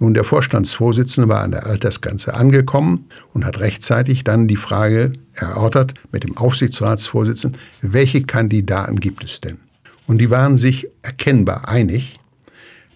Nun, 0.00 0.14
der 0.14 0.24
Vorstandsvorsitzende 0.24 1.28
war 1.28 1.42
an 1.42 1.50
der 1.50 1.66
Altersgrenze 1.66 2.34
angekommen 2.34 3.06
und 3.34 3.44
hat 3.44 3.58
rechtzeitig 3.58 4.22
dann 4.22 4.46
die 4.46 4.56
Frage 4.56 5.12
erörtert 5.34 5.94
mit 6.12 6.24
dem 6.24 6.36
Aufsichtsratsvorsitzenden, 6.36 7.60
welche 7.82 8.22
Kandidaten 8.22 9.00
gibt 9.00 9.24
es 9.24 9.40
denn? 9.40 9.58
Und 10.06 10.18
die 10.18 10.30
waren 10.30 10.56
sich 10.56 10.88
erkennbar 11.02 11.68
einig, 11.68 12.18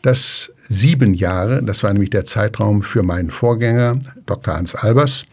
dass 0.03 0.53
sieben 0.69 1.15
Jahre, 1.15 1.63
das 1.63 1.83
war 1.83 1.93
nämlich 1.93 2.11
der 2.11 2.25
Zeitraum 2.25 2.83
für 2.83 3.03
meinen 3.03 3.31
Vorgänger, 3.31 3.99
Dr. 4.27 4.55
Hans 4.55 4.75
Albers, 4.75 5.25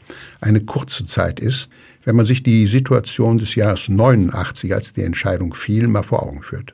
eine 0.42 0.62
kurze 0.62 1.06
Zeit 1.06 1.40
ist, 1.40 1.72
wenn 2.04 2.16
man 2.16 2.26
sich 2.26 2.44
die 2.44 2.66
Situation 2.66 3.38
des 3.38 3.56
Jahres 3.56 3.90
89, 3.90 4.74
als 4.74 4.94
die 4.94 5.04
Entscheidung 5.04 5.54
fiel, 5.54 5.88
mal 5.88 6.04
vor 6.04 6.24
Augen 6.24 6.42
führt. 6.42 6.74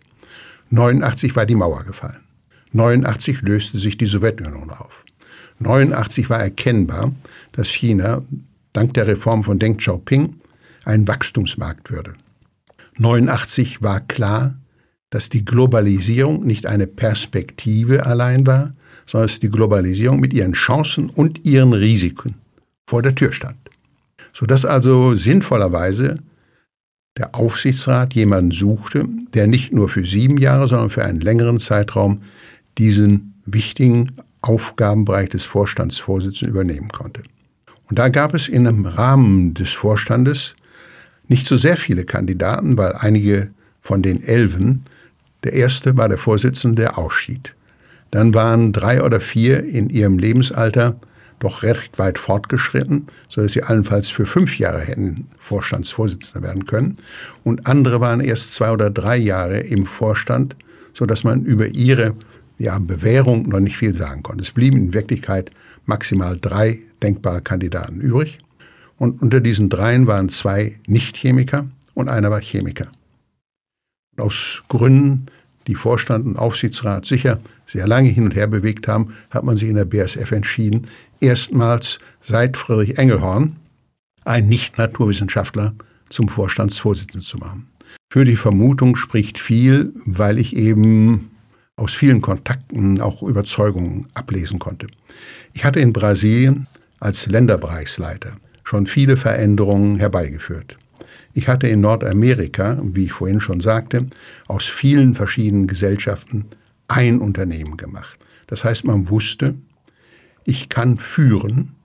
89 0.69 1.35
war 1.35 1.45
die 1.45 1.55
Mauer 1.55 1.83
gefallen. 1.83 2.24
89 2.75 3.41
löste 3.41 3.79
sich 3.79 3.97
die 3.97 4.05
Sowjetunion 4.05 4.69
auf. 4.69 5.05
89 5.59 6.29
war 6.29 6.39
erkennbar, 6.39 7.13
dass 7.53 7.69
China 7.69 8.21
dank 8.73 8.93
der 8.95 9.07
Reform 9.07 9.45
von 9.45 9.59
Deng 9.59 9.77
Xiaoping 9.77 10.35
ein 10.83 11.07
Wachstumsmarkt 11.07 11.89
würde. 11.89 12.15
89 12.97 13.81
war 13.81 14.01
klar, 14.01 14.55
dass 15.09 15.29
die 15.29 15.45
Globalisierung 15.45 16.45
nicht 16.45 16.65
eine 16.65 16.85
Perspektive 16.85 18.05
allein 18.05 18.45
war, 18.45 18.73
sondern 19.05 19.27
dass 19.27 19.39
die 19.39 19.49
Globalisierung 19.49 20.19
mit 20.19 20.33
ihren 20.33 20.53
Chancen 20.53 21.09
und 21.09 21.45
ihren 21.45 21.71
Risiken 21.71 22.35
vor 22.85 23.01
der 23.01 23.15
Tür 23.15 23.31
stand. 23.31 23.57
Sodass 24.33 24.65
also 24.65 25.15
sinnvollerweise 25.15 26.17
der 27.17 27.33
Aufsichtsrat 27.35 28.13
jemanden 28.13 28.51
suchte, 28.51 29.05
der 29.33 29.47
nicht 29.47 29.71
nur 29.71 29.87
für 29.87 30.05
sieben 30.05 30.37
Jahre, 30.37 30.67
sondern 30.67 30.89
für 30.89 31.05
einen 31.05 31.21
längeren 31.21 31.59
Zeitraum 31.59 32.21
diesen 32.77 33.41
wichtigen 33.45 34.11
Aufgabenbereich 34.41 35.29
des 35.29 35.45
Vorstandsvorsitzenden 35.45 36.53
übernehmen 36.53 36.89
konnte. 36.89 37.23
Und 37.89 37.99
da 37.99 38.09
gab 38.09 38.33
es 38.33 38.47
in 38.47 38.67
einem 38.67 38.85
Rahmen 38.85 39.53
des 39.53 39.71
Vorstandes 39.71 40.55
nicht 41.27 41.47
so 41.47 41.57
sehr 41.57 41.77
viele 41.77 42.05
Kandidaten, 42.05 42.77
weil 42.77 42.93
einige 42.93 43.49
von 43.81 44.01
den 44.01 44.23
Elfen, 44.23 44.83
der 45.43 45.53
erste 45.53 45.97
war 45.97 46.09
der 46.09 46.17
Vorsitzende, 46.17 46.83
der 46.83 46.97
ausschied. 46.97 47.55
Dann 48.11 48.33
waren 48.33 48.71
drei 48.71 49.03
oder 49.03 49.19
vier 49.19 49.63
in 49.63 49.89
ihrem 49.89 50.17
Lebensalter 50.17 50.95
doch 51.39 51.63
recht 51.63 51.99
weit 51.99 52.17
fortgeschritten, 52.17 53.07
sodass 53.27 53.53
sie 53.53 53.63
allenfalls 53.63 54.09
für 54.09 54.25
fünf 54.25 54.57
Jahre 54.57 54.79
hätten 54.79 55.27
Vorstandsvorsitzender 55.39 56.47
werden 56.47 56.65
können. 56.65 56.97
Und 57.43 57.67
andere 57.67 57.99
waren 57.99 58.21
erst 58.21 58.53
zwei 58.53 58.71
oder 58.71 58.89
drei 58.89 59.17
Jahre 59.17 59.59
im 59.59 59.85
Vorstand, 59.85 60.55
sodass 60.93 61.23
man 61.23 61.43
über 61.43 61.67
ihre 61.67 62.15
ja, 62.57 62.77
Bewährung 62.79 63.49
noch 63.49 63.59
nicht 63.59 63.77
viel 63.77 63.93
sagen 63.93 64.23
konnte. 64.23 64.43
Es 64.43 64.51
blieben 64.51 64.77
in 64.77 64.93
Wirklichkeit 64.93 65.51
maximal 65.85 66.37
drei 66.39 66.79
denkbare 67.01 67.41
Kandidaten 67.41 67.99
übrig. 67.99 68.39
Und 68.97 69.21
unter 69.21 69.41
diesen 69.41 69.69
dreien 69.69 70.07
waren 70.07 70.29
zwei 70.29 70.79
Nicht-Chemiker 70.87 71.67
und 71.93 72.09
einer 72.09 72.31
war 72.31 72.41
Chemiker. 72.41 72.87
Aus 74.17 74.63
Gründen, 74.69 75.25
die 75.67 75.75
Vorstand 75.75 76.25
und 76.25 76.37
Aufsichtsrat 76.37 77.05
sicher 77.05 77.39
sehr 77.65 77.87
lange 77.87 78.09
hin 78.09 78.25
und 78.25 78.35
her 78.35 78.47
bewegt 78.47 78.87
haben, 78.87 79.13
hat 79.31 79.43
man 79.43 79.57
sich 79.57 79.69
in 79.69 79.75
der 79.75 79.85
BASF 79.85 80.31
entschieden, 80.31 80.87
erstmals 81.19 81.99
seit 82.21 82.55
Friedrich 82.55 82.97
Engelhorn 82.97 83.57
einen 84.23 84.47
Nicht-Naturwissenschaftler 84.47 85.73
zum 86.09 86.29
Vorstandsvorsitzenden 86.29 87.21
zu 87.21 87.37
machen. 87.37 87.67
Für 88.11 88.23
die 88.23 88.35
Vermutung 88.35 88.95
spricht 88.95 89.39
viel, 89.39 89.93
weil 90.05 90.39
ich 90.39 90.55
eben 90.55 91.31
aus 91.77 91.93
vielen 91.93 92.21
Kontakten 92.21 93.01
auch 93.01 93.21
Überzeugungen 93.21 94.07
ablesen 94.13 94.59
konnte. 94.59 94.87
Ich 95.53 95.65
hatte 95.65 95.79
in 95.79 95.93
Brasilien 95.93 96.67
als 96.99 97.27
Länderbereichsleiter 97.27 98.37
schon 98.63 98.87
viele 98.87 99.17
Veränderungen 99.17 99.97
herbeigeführt. 99.97 100.77
Ich 101.33 101.47
hatte 101.47 101.67
in 101.67 101.81
Nordamerika, 101.81 102.79
wie 102.81 103.05
ich 103.05 103.11
vorhin 103.11 103.41
schon 103.41 103.59
sagte, 103.59 104.07
aus 104.47 104.65
vielen 104.65 105.13
verschiedenen 105.13 105.67
Gesellschaften 105.67 106.45
ein 106.87 107.19
Unternehmen 107.19 107.77
gemacht. 107.77 108.17
Das 108.47 108.63
heißt, 108.63 108.85
man 108.85 109.09
wusste, 109.09 109.55
ich 110.45 110.69
kann 110.69 110.97
führen 110.97 111.75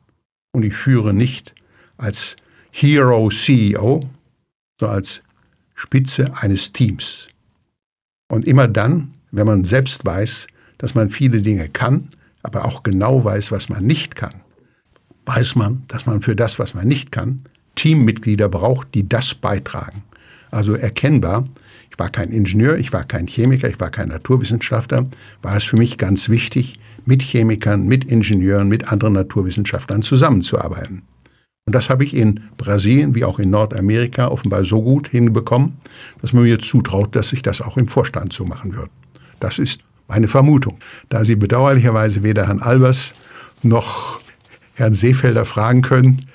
und 0.53 0.62
ich 0.64 0.74
führe 0.74 1.12
nicht 1.12 1.55
als 1.96 2.37
Hero 2.70 3.29
CEO, 3.31 4.09
sondern 4.79 4.96
als 4.96 5.22
Spitze 5.74 6.31
eines 6.37 6.72
Teams. 6.72 7.26
Und 8.29 8.44
immer 8.44 8.68
dann, 8.68 9.14
wenn 9.33 9.47
man 9.47 9.64
selbst 9.64 10.05
weiß, 10.05 10.47
dass 10.79 10.95
man 10.95 11.09
viele 11.09 11.43
Dinge 11.43 11.69
kann, 11.69 12.09
aber 12.43 12.64
auch 12.64 12.83
genau 12.83 13.23
weiß, 13.25 13.53
was 13.53 13.69
man 13.69 13.85
nicht 13.85 14.16
kann, 14.16 14.35
weiß 15.27 15.57
man, 15.57 15.85
dass 15.88 16.07
man 16.07 16.23
für 16.23 16.35
das, 16.35 16.59
was 16.59 16.75
man 16.75 16.88
nicht 16.88 17.12
kann, 17.12 17.43
Teammitglieder 17.75 18.49
braucht, 18.49 18.95
die 18.95 19.09
das 19.09 19.35
beitragen. 19.35 20.03
Also 20.51 20.75
erkennbar, 20.75 21.45
ich 21.90 21.99
war 21.99 22.09
kein 22.09 22.31
Ingenieur, 22.31 22.79
ich 22.79 22.93
war 22.93 23.05
kein 23.05 23.27
Chemiker, 23.27 23.69
ich 23.69 23.79
war 23.79 23.90
kein 23.90 24.09
Naturwissenschaftler, 24.09 25.05
war 25.43 25.57
es 25.57 25.64
für 25.64 25.77
mich 25.77 25.99
ganz 25.99 26.29
wichtig, 26.29 26.79
mit 27.05 27.23
Chemikern, 27.23 27.87
mit 27.87 28.05
Ingenieuren, 28.05 28.69
mit 28.69 28.93
anderen 28.93 29.14
Naturwissenschaftlern 29.14 30.03
zusammenzuarbeiten. 30.03 31.03
Und 31.66 31.75
das 31.75 31.88
habe 31.88 32.05
ich 32.05 32.14
in 32.14 32.40
Brasilien 32.57 33.14
wie 33.14 33.25
auch 33.25 33.38
in 33.38 33.51
Nordamerika 33.51 34.29
offenbar 34.29 34.64
so 34.64 34.83
gut 34.83 35.09
hinbekommen, 35.09 35.77
dass 36.21 36.33
man 36.33 36.43
mir 36.43 36.59
zutraut, 36.59 37.14
dass 37.14 37.33
ich 37.33 37.43
das 37.43 37.61
auch 37.61 37.77
im 37.77 37.88
Vorstand 37.88 38.33
so 38.33 38.45
machen 38.45 38.75
würde. 38.75 38.90
Das 39.40 39.59
ist 39.59 39.81
meine 40.09 40.29
Vermutung. 40.29 40.79
Da 41.09 41.24
Sie 41.24 41.37
bedauerlicherweise 41.37 42.22
weder 42.22 42.46
Herrn 42.46 42.61
Albers 42.61 43.14
noch 43.62 44.20
Herrn 44.74 44.94
Seefelder 44.94 45.44
fragen 45.44 45.83
können, 45.83 46.26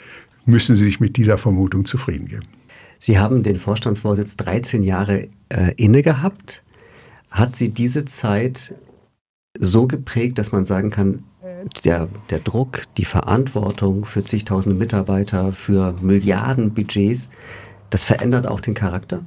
müssen 0.45 0.75
Sie 0.75 0.83
sich 0.83 0.99
mit 0.99 1.17
dieser 1.17 1.37
Vermutung 1.37 1.85
zufrieden 1.85 2.27
geben. 2.27 2.47
Sie 2.99 3.19
haben 3.19 3.43
den 3.43 3.57
Vorstandsvorsitz 3.57 4.37
13 4.37 4.83
Jahre 4.83 5.27
äh, 5.49 5.73
inne 5.77 6.01
gehabt. 6.01 6.63
Hat 7.29 7.55
Sie 7.55 7.69
diese 7.69 8.05
Zeit 8.05 8.73
so 9.59 9.87
geprägt, 9.87 10.37
dass 10.37 10.51
man 10.51 10.65
sagen 10.65 10.89
kann, 10.89 11.23
der, 11.83 12.07
der 12.29 12.39
Druck, 12.39 12.83
die 12.97 13.05
Verantwortung 13.05 14.05
für 14.05 14.23
zigtausende 14.23 14.77
Mitarbeiter, 14.77 15.53
für 15.53 15.93
Milliarden 16.01 16.73
Budgets, 16.73 17.29
das 17.89 18.03
verändert 18.03 18.47
auch 18.47 18.59
den 18.59 18.73
Charakter? 18.73 19.23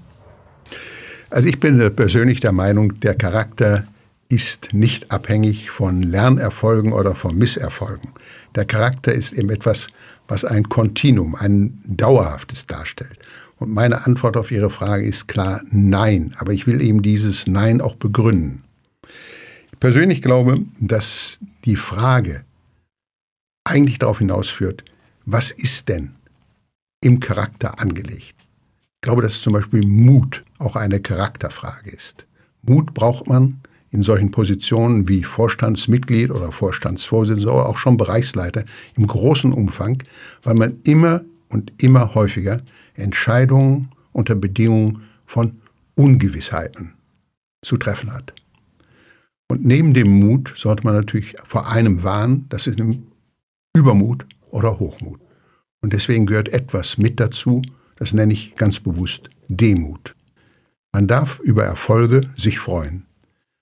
Also 1.31 1.49
ich 1.49 1.61
bin 1.61 1.79
persönlich 1.95 2.41
der 2.41 2.53
Meinung, 2.53 3.01
der 3.01 3.15
Charakter 3.15 3.85
ist 4.31 4.73
nicht 4.73 5.11
abhängig 5.11 5.71
von 5.71 6.03
Lernerfolgen 6.03 6.93
oder 6.93 7.15
von 7.15 7.37
Misserfolgen. 7.37 8.11
Der 8.55 8.65
Charakter 8.65 9.13
ist 9.13 9.33
eben 9.33 9.51
etwas, 9.51 9.89
was 10.27 10.45
ein 10.45 10.69
Kontinuum, 10.69 11.35
ein 11.35 11.81
dauerhaftes 11.87 12.67
darstellt. 12.67 13.19
Und 13.59 13.73
meine 13.73 14.07
Antwort 14.07 14.37
auf 14.37 14.51
Ihre 14.51 14.71
Frage 14.71 15.05
ist 15.05 15.29
klar 15.29 15.63
Nein. 15.71 16.35
Aber 16.39 16.53
ich 16.53 16.67
will 16.67 16.81
eben 16.81 17.03
dieses 17.03 17.47
Nein 17.47 17.81
auch 17.81 17.97
begründen. 17.97 18.65
Ich 19.73 19.81
persönlich 19.81 20.23
glaube, 20.23 20.61
dass 20.79 21.41
die 21.65 21.77
Frage 21.77 22.45
eigentlich 23.65 23.99
darauf 23.99 24.19
hinausführt, 24.19 24.85
was 25.25 25.51
ist 25.51 25.89
denn 25.89 26.13
im 27.03 27.21
Charakter 27.21 27.81
angelegt? 27.81 28.38
Ich 28.99 29.03
glaube, 29.03 29.23
dass 29.23 29.41
zum 29.41 29.53
Beispiel 29.53 29.87
Mut 29.87 30.45
auch 30.59 30.75
eine 30.75 30.99
Charakterfrage 30.99 31.89
ist. 31.89 32.27
Mut 32.63 32.95
braucht 32.95 33.29
man 33.29 33.61
in 33.91 34.03
solchen 34.03 34.33
Positionen 34.33 35.07
wie 35.07 35.23
Vorstandsmitglied 35.23 36.33
oder 36.33 36.51
Vorstandsvorsitzender 36.51 37.55
oder 37.55 37.67
auch 37.67 37.79
schon 37.79 37.97
Bereichsleiter 37.97 38.65
im 38.97 39.07
großen 39.07 39.53
Umfang, 39.53 40.03
weil 40.43 40.55
man 40.55 40.81
immer 40.83 41.25
und 41.49 41.73
immer 41.81 42.17
häufiger 42.17 42.57
Entscheidungen 42.95 43.87
unter 44.13 44.35
Bedingungen 44.35 45.05
von 45.27 45.61
Ungewissheiten 45.95 46.95
zu 47.63 47.77
treffen 47.77 48.13
hat. 48.13 48.33
Und 49.47 49.65
neben 49.65 49.95
dem 49.95 50.11
Mut 50.11 50.53
sollte 50.57 50.83
man 50.85 50.95
natürlich 50.95 51.37
vor 51.45 51.71
einem 51.71 52.03
warnen, 52.03 52.47
das 52.49 52.67
ist 52.67 52.81
Übermut 53.75 54.27
oder 54.51 54.81
Hochmut. 54.81 55.21
Und 55.81 55.93
deswegen 55.93 56.27
gehört 56.27 56.49
etwas 56.49 56.99
mit 56.99 57.21
dazu, 57.21 57.63
das 57.99 58.15
nenne 58.15 58.33
ich 58.33 58.57
ganz 58.57 58.81
bewusst 58.81 59.29
Demut. 59.49 60.15
Man 60.93 61.07
darf 61.07 61.41
über 61.41 61.65
Erfolge 61.65 62.31
sich 62.37 62.59
freuen. 62.59 63.05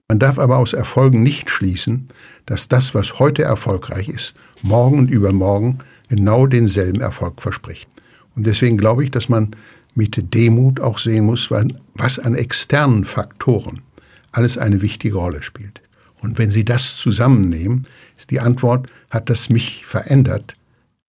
Man 0.08 0.18
darf 0.18 0.38
aber 0.38 0.58
aus 0.58 0.72
Erfolgen 0.72 1.22
nicht 1.22 1.50
schließen, 1.50 2.08
dass 2.44 2.68
das, 2.68 2.94
was 2.94 3.18
heute 3.18 3.42
erfolgreich 3.42 4.08
ist, 4.08 4.36
morgen 4.62 4.98
und 5.00 5.10
übermorgen 5.10 5.78
genau 6.08 6.46
denselben 6.46 7.00
Erfolg 7.00 7.42
verspricht. 7.42 7.88
Und 8.36 8.46
deswegen 8.46 8.76
glaube 8.76 9.02
ich, 9.02 9.10
dass 9.10 9.28
man 9.28 9.50
mit 9.94 10.34
Demut 10.34 10.78
auch 10.78 10.98
sehen 10.98 11.24
muss, 11.24 11.50
was 11.50 12.18
an 12.18 12.34
externen 12.34 13.04
Faktoren 13.04 13.82
alles 14.30 14.58
eine 14.58 14.82
wichtige 14.82 15.16
Rolle 15.16 15.42
spielt. 15.42 15.80
Und 16.20 16.38
wenn 16.38 16.50
Sie 16.50 16.64
das 16.64 16.96
zusammennehmen, 16.96 17.86
ist 18.16 18.30
die 18.30 18.40
Antwort, 18.40 18.90
hat 19.10 19.30
das 19.30 19.48
mich 19.48 19.86
verändert? 19.86 20.54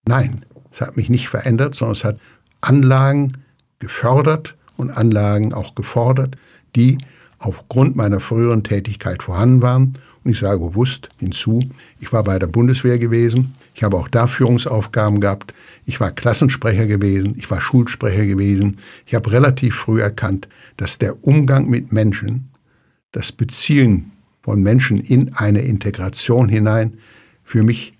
Nein, 0.06 0.44
es 0.70 0.80
hat 0.80 0.96
mich 0.96 1.10
nicht 1.10 1.28
verändert, 1.28 1.74
sondern 1.74 1.92
es 1.92 2.04
hat 2.04 2.18
Anlagen 2.66 3.32
gefördert 3.78 4.56
und 4.76 4.90
Anlagen 4.90 5.52
auch 5.52 5.74
gefordert, 5.74 6.36
die 6.74 6.98
aufgrund 7.38 7.96
meiner 7.96 8.20
früheren 8.20 8.64
Tätigkeit 8.64 9.22
vorhanden 9.22 9.62
waren. 9.62 9.98
Und 10.24 10.32
ich 10.32 10.38
sage 10.38 10.58
bewusst 10.58 11.08
hinzu, 11.18 11.60
ich 12.00 12.12
war 12.12 12.24
bei 12.24 12.38
der 12.38 12.48
Bundeswehr 12.48 12.98
gewesen, 12.98 13.52
ich 13.74 13.84
habe 13.84 13.96
auch 13.96 14.08
da 14.08 14.26
Führungsaufgaben 14.26 15.20
gehabt, 15.20 15.54
ich 15.84 16.00
war 16.00 16.10
Klassensprecher 16.10 16.86
gewesen, 16.86 17.34
ich 17.36 17.48
war 17.50 17.60
Schulsprecher 17.60 18.26
gewesen. 18.26 18.76
Ich 19.06 19.14
habe 19.14 19.30
relativ 19.30 19.76
früh 19.76 20.00
erkannt, 20.00 20.48
dass 20.76 20.98
der 20.98 21.24
Umgang 21.24 21.68
mit 21.68 21.92
Menschen, 21.92 22.48
das 23.12 23.32
Beziehen 23.32 24.12
von 24.42 24.62
Menschen 24.62 25.00
in 25.00 25.34
eine 25.34 25.60
Integration 25.60 26.48
hinein 26.48 26.98
für 27.44 27.62
mich 27.62 27.94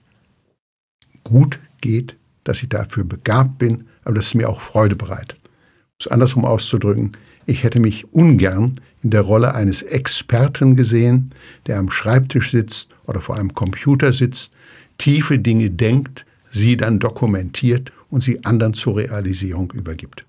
gut 1.23 1.61
geht, 1.81 2.17
dass 2.43 2.63
ich 2.63 2.69
dafür 2.69 3.05
begabt 3.05 3.59
bin, 3.59 3.85
aber 4.07 4.15
dass 4.15 4.29
es 4.29 4.35
mir 4.35 4.49
auch 4.49 4.61
Freude 4.61 4.97
bereitet. 4.97 5.39
Um 5.43 5.99
es 6.01 6.07
andersrum 6.07 6.45
auszudrücken, 6.45 7.13
ich 7.45 7.65
hätte 7.65 7.81
mich 7.81 8.13
ungern 8.13 8.81
in 9.03 9.11
der 9.11 9.23
Rolle 9.23 9.55
eines 9.55 9.83
Experten 9.83 10.77
gesehen, 10.77 11.31
der 11.67 11.79
am 11.79 11.91
Schreibtisch 11.91 12.53
sitzt 12.53 12.95
oder 13.07 13.21
vor 13.21 13.37
einem 13.37 13.55
Computer 13.55 14.13
sitzt, 14.13 14.55
tiefe 14.99 15.39
Dinge 15.39 15.71
denkt, 15.71 16.25
sie 16.51 16.77
dann 16.77 16.99
dokumentiert 16.99 17.93
und 18.09 18.23
sie 18.23 18.45
anderen 18.45 18.75
zur 18.75 18.97
Realisierung 18.97 19.73
übergibt. 19.73 20.25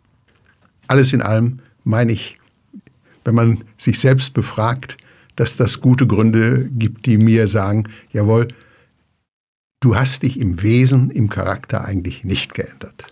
Alles 0.87 1.13
in 1.13 1.21
allem 1.21 1.59
meine 1.83 2.11
ich, 2.11 2.37
wenn 3.25 3.35
man 3.35 3.63
sich 3.77 3.99
selbst 3.99 4.33
befragt, 4.33 4.97
dass 5.35 5.55
das 5.55 5.81
gute 5.81 6.07
Gründe 6.07 6.67
gibt, 6.71 7.05
die 7.05 7.17
mir 7.17 7.45
sagen, 7.45 7.83
jawohl, 8.11 8.47
du 9.81 9.95
hast 9.95 10.23
dich 10.23 10.39
im 10.39 10.63
Wesen, 10.63 11.11
im 11.11 11.29
Charakter 11.29 11.85
eigentlich 11.85 12.23
nicht 12.23 12.55
geändert. 12.55 13.05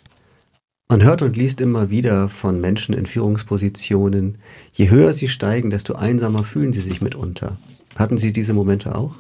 Man 0.87 1.01
hört 1.01 1.23
und 1.23 1.35
liest 1.35 1.61
immer 1.61 1.89
wieder 1.89 2.29
von 2.29 2.61
Menschen 2.61 2.93
in 2.93 3.07
Führungspositionen, 3.07 4.37
je 4.71 4.91
höher 4.91 5.13
sie 5.13 5.27
steigen, 5.27 5.71
desto 5.71 5.95
einsamer 5.95 6.43
fühlen 6.43 6.73
sie 6.73 6.81
sich 6.81 7.01
mitunter. 7.01 7.57
Hatten 7.95 8.17
Sie 8.17 8.31
diese 8.31 8.53
Momente 8.53 8.93
auch? 8.93 9.15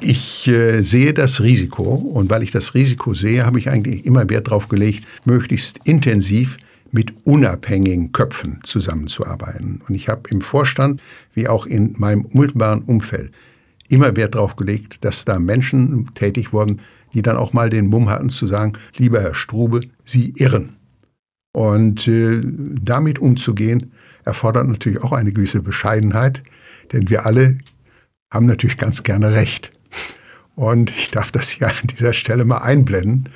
Ich 0.00 0.48
äh, 0.48 0.80
sehe 0.80 1.12
das 1.12 1.42
Risiko 1.42 1.82
und 1.82 2.30
weil 2.30 2.42
ich 2.42 2.52
das 2.52 2.72
Risiko 2.72 3.12
sehe, 3.12 3.44
habe 3.44 3.58
ich 3.58 3.68
eigentlich 3.68 4.06
immer 4.06 4.30
Wert 4.30 4.46
darauf 4.46 4.68
gelegt, 4.68 5.06
möglichst 5.26 5.80
intensiv 5.84 6.56
mit 6.90 7.12
unabhängigen 7.24 8.12
Köpfen 8.12 8.60
zusammenzuarbeiten. 8.62 9.82
Und 9.86 9.94
ich 9.94 10.08
habe 10.08 10.22
im 10.30 10.40
Vorstand 10.40 11.02
wie 11.34 11.48
auch 11.48 11.66
in 11.66 11.96
meinem 11.98 12.24
unmittelbaren 12.24 12.80
Umfeld 12.80 13.30
immer 13.90 14.16
Wert 14.16 14.34
darauf 14.34 14.56
gelegt, 14.56 15.04
dass 15.04 15.26
da 15.26 15.38
Menschen 15.38 16.06
tätig 16.14 16.54
wurden, 16.54 16.80
die 17.16 17.22
dann 17.22 17.38
auch 17.38 17.54
mal 17.54 17.70
den 17.70 17.86
Mumm 17.86 18.10
hatten 18.10 18.28
zu 18.28 18.46
sagen, 18.46 18.74
lieber 18.98 19.22
Herr 19.22 19.34
Strube, 19.34 19.80
Sie 20.04 20.34
irren. 20.36 20.76
Und 21.52 22.06
äh, 22.06 22.42
damit 22.44 23.18
umzugehen, 23.18 23.92
erfordert 24.26 24.68
natürlich 24.68 25.02
auch 25.02 25.12
eine 25.12 25.32
gewisse 25.32 25.62
Bescheidenheit, 25.62 26.42
denn 26.92 27.08
wir 27.08 27.24
alle 27.24 27.56
haben 28.30 28.44
natürlich 28.44 28.76
ganz 28.76 29.02
gerne 29.02 29.32
Recht. 29.32 29.72
Und 30.56 30.90
ich 30.90 31.10
darf 31.10 31.32
das 31.32 31.48
hier 31.48 31.68
an 31.68 31.86
dieser 31.86 32.12
Stelle 32.12 32.44
mal 32.44 32.58
einblenden. 32.58 33.30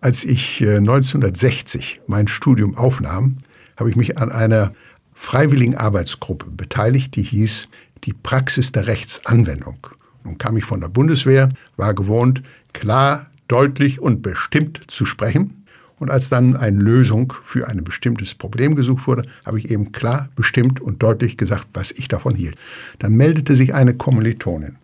Als 0.00 0.24
ich 0.24 0.60
1960 0.60 1.98
äh, 1.98 2.00
mein 2.08 2.26
Studium 2.26 2.76
aufnahm, 2.76 3.36
habe 3.76 3.88
ich 3.88 3.94
mich 3.94 4.18
an 4.18 4.32
einer 4.32 4.72
freiwilligen 5.14 5.76
Arbeitsgruppe 5.76 6.50
beteiligt, 6.50 7.14
die 7.14 7.22
hieß 7.22 7.68
die 8.02 8.14
Praxis 8.14 8.72
der 8.72 8.88
Rechtsanwendung. 8.88 9.78
Nun 10.26 10.38
kam 10.38 10.56
ich 10.56 10.64
von 10.64 10.80
der 10.80 10.88
Bundeswehr, 10.88 11.48
war 11.76 11.94
gewohnt, 11.94 12.42
klar, 12.72 13.26
deutlich 13.46 14.00
und 14.00 14.22
bestimmt 14.22 14.80
zu 14.88 15.06
sprechen. 15.06 15.64
Und 15.98 16.10
als 16.10 16.28
dann 16.28 16.56
eine 16.56 16.78
Lösung 16.78 17.32
für 17.42 17.68
ein 17.68 17.84
bestimmtes 17.84 18.34
Problem 18.34 18.74
gesucht 18.74 19.06
wurde, 19.06 19.22
habe 19.46 19.58
ich 19.60 19.70
eben 19.70 19.92
klar, 19.92 20.28
bestimmt 20.34 20.80
und 20.80 21.02
deutlich 21.02 21.36
gesagt, 21.36 21.68
was 21.72 21.92
ich 21.92 22.08
davon 22.08 22.34
hielt. 22.34 22.56
Dann 22.98 23.12
meldete 23.12 23.54
sich 23.54 23.72
eine 23.72 23.94
Kommilitonin 23.94 24.76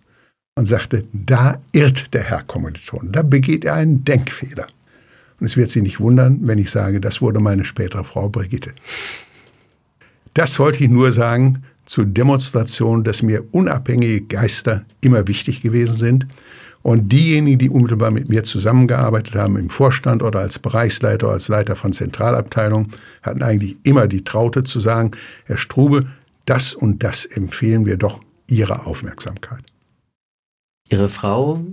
und 0.55 0.67
sagte, 0.67 1.05
da 1.13 1.61
irrt 1.73 2.15
der 2.15 2.23
Herr 2.23 2.45
Kommiliton, 2.45 3.11
da 3.11 3.23
begeht 3.23 3.65
er 3.65 3.75
einen 3.75 4.05
Denkfehler. 4.05 4.69
Und 5.41 5.47
es 5.47 5.57
wird 5.57 5.71
Sie 5.71 5.83
nicht 5.83 5.99
wundern, 5.99 6.39
wenn 6.43 6.59
ich 6.59 6.71
sage, 6.71 7.01
das 7.01 7.21
wurde 7.21 7.41
meine 7.41 7.65
spätere 7.65 8.05
Frau 8.05 8.29
Brigitte. 8.29 8.73
Das 10.35 10.59
wollte 10.59 10.85
ich 10.85 10.89
nur 10.89 11.11
sagen, 11.13 11.65
zur 11.85 12.05
Demonstration, 12.05 13.05
dass 13.05 13.23
mir 13.23 13.45
unabhängige 13.53 14.23
Geister 14.23 14.85
immer 15.01 15.27
wichtig 15.29 15.63
gewesen 15.63 15.97
sind. 15.97 16.27
Und 16.83 17.13
diejenigen, 17.13 17.59
die 17.59 17.71
unmittelbar 17.71 18.11
mit 18.11 18.29
mir 18.29 18.43
zusammengearbeitet 18.43 19.37
haben, 19.37 19.57
im 19.57 19.71
Vorstand 19.71 20.23
oder 20.23 20.41
als 20.41 20.59
Bereichsleiter 20.59 21.27
oder 21.27 21.35
als 21.35 21.49
Leiter 21.49 21.77
von 21.77 21.93
Zentralabteilungen, 21.93 22.91
hatten 23.23 23.43
eigentlich 23.43 23.77
immer 23.85 24.09
die 24.09 24.25
Traute 24.25 24.65
zu 24.65 24.81
sagen, 24.81 25.13
Herr 25.45 25.59
Strube, 25.59 26.07
das 26.45 26.75
und 26.75 27.05
das 27.05 27.25
empfehlen 27.25 27.87
wir 27.87 27.97
doch 27.97 28.21
Ihrer 28.49 28.87
Aufmerksamkeit. 28.87 29.63
Ihre 30.89 31.09
Frau, 31.09 31.65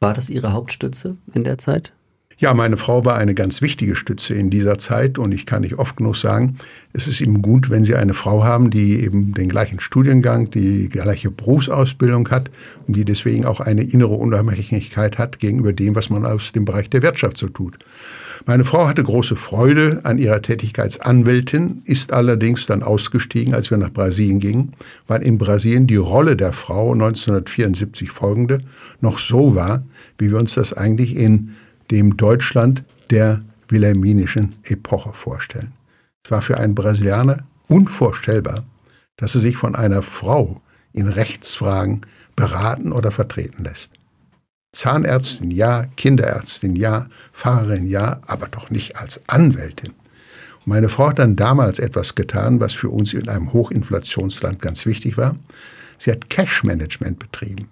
war 0.00 0.14
das 0.14 0.28
Ihre 0.30 0.52
Hauptstütze 0.52 1.16
in 1.32 1.44
der 1.44 1.58
Zeit? 1.58 1.92
Ja, 2.38 2.52
meine 2.52 2.76
Frau 2.76 3.06
war 3.06 3.16
eine 3.16 3.32
ganz 3.34 3.62
wichtige 3.62 3.96
Stütze 3.96 4.34
in 4.34 4.50
dieser 4.50 4.76
Zeit 4.76 5.18
und 5.18 5.32
ich 5.32 5.46
kann 5.46 5.62
nicht 5.62 5.78
oft 5.78 5.96
genug 5.96 6.16
sagen, 6.16 6.58
es 6.92 7.08
ist 7.08 7.22
eben 7.22 7.40
gut, 7.40 7.70
wenn 7.70 7.82
Sie 7.82 7.94
eine 7.94 8.12
Frau 8.12 8.44
haben, 8.44 8.68
die 8.68 9.02
eben 9.02 9.32
den 9.32 9.48
gleichen 9.48 9.80
Studiengang, 9.80 10.50
die 10.50 10.90
gleiche 10.90 11.30
Berufsausbildung 11.30 12.28
hat 12.28 12.50
und 12.86 12.94
die 12.94 13.06
deswegen 13.06 13.46
auch 13.46 13.60
eine 13.60 13.84
innere 13.84 14.16
Unabhängigkeit 14.16 15.16
hat 15.16 15.38
gegenüber 15.38 15.72
dem, 15.72 15.94
was 15.94 16.10
man 16.10 16.26
aus 16.26 16.52
dem 16.52 16.66
Bereich 16.66 16.90
der 16.90 17.00
Wirtschaft 17.00 17.38
so 17.38 17.48
tut. 17.48 17.78
Meine 18.44 18.64
Frau 18.64 18.86
hatte 18.86 19.02
große 19.02 19.34
Freude 19.34 20.00
an 20.02 20.18
ihrer 20.18 20.42
Tätigkeit 20.42 20.84
als 20.84 21.00
Anwältin, 21.00 21.80
ist 21.86 22.12
allerdings 22.12 22.66
dann 22.66 22.82
ausgestiegen, 22.82 23.54
als 23.54 23.70
wir 23.70 23.78
nach 23.78 23.90
Brasilien 23.90 24.40
gingen, 24.40 24.72
weil 25.06 25.22
in 25.22 25.38
Brasilien 25.38 25.86
die 25.86 25.96
Rolle 25.96 26.36
der 26.36 26.52
Frau 26.52 26.92
1974 26.92 28.10
folgende 28.10 28.60
noch 29.00 29.18
so 29.18 29.54
war, 29.54 29.84
wie 30.18 30.30
wir 30.30 30.38
uns 30.38 30.52
das 30.52 30.74
eigentlich 30.74 31.16
in 31.16 31.52
dem 31.90 32.16
Deutschland 32.16 32.84
der 33.10 33.42
wilhelminischen 33.68 34.56
Epoche 34.64 35.12
vorstellen. 35.12 35.72
Es 36.24 36.30
war 36.30 36.42
für 36.42 36.58
einen 36.58 36.74
Brasilianer 36.74 37.38
unvorstellbar, 37.68 38.64
dass 39.16 39.34
er 39.34 39.40
sich 39.40 39.56
von 39.56 39.74
einer 39.74 40.02
Frau 40.02 40.60
in 40.92 41.08
Rechtsfragen 41.08 42.02
beraten 42.34 42.92
oder 42.92 43.10
vertreten 43.10 43.64
lässt. 43.64 43.92
Zahnärztin 44.72 45.50
ja, 45.50 45.86
Kinderärztin 45.96 46.76
ja, 46.76 47.08
Pfarrerin 47.32 47.86
ja, 47.86 48.20
aber 48.26 48.46
doch 48.48 48.70
nicht 48.70 48.96
als 48.96 49.20
Anwältin. 49.26 49.94
Meine 50.66 50.88
Frau 50.88 51.08
hat 51.10 51.18
dann 51.18 51.36
damals 51.36 51.78
etwas 51.78 52.14
getan, 52.14 52.60
was 52.60 52.74
für 52.74 52.90
uns 52.90 53.14
in 53.14 53.28
einem 53.28 53.52
Hochinflationsland 53.52 54.60
ganz 54.60 54.84
wichtig 54.84 55.16
war. 55.16 55.36
Sie 55.96 56.10
hat 56.10 56.28
Cash-Management 56.28 57.18
betrieben. 57.18 57.68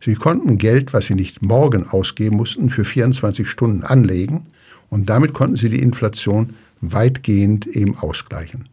Sie 0.00 0.14
konnten 0.14 0.58
Geld, 0.58 0.92
was 0.92 1.06
sie 1.06 1.14
nicht 1.14 1.42
morgen 1.42 1.86
ausgeben 1.88 2.36
mussten, 2.36 2.70
für 2.70 2.84
24 2.84 3.48
Stunden 3.48 3.82
anlegen 3.82 4.46
und 4.90 5.08
damit 5.08 5.32
konnten 5.34 5.56
sie 5.56 5.68
die 5.68 5.82
Inflation 5.82 6.54
weitgehend 6.80 7.66
eben 7.66 7.96
ausgleichen. 7.98 8.68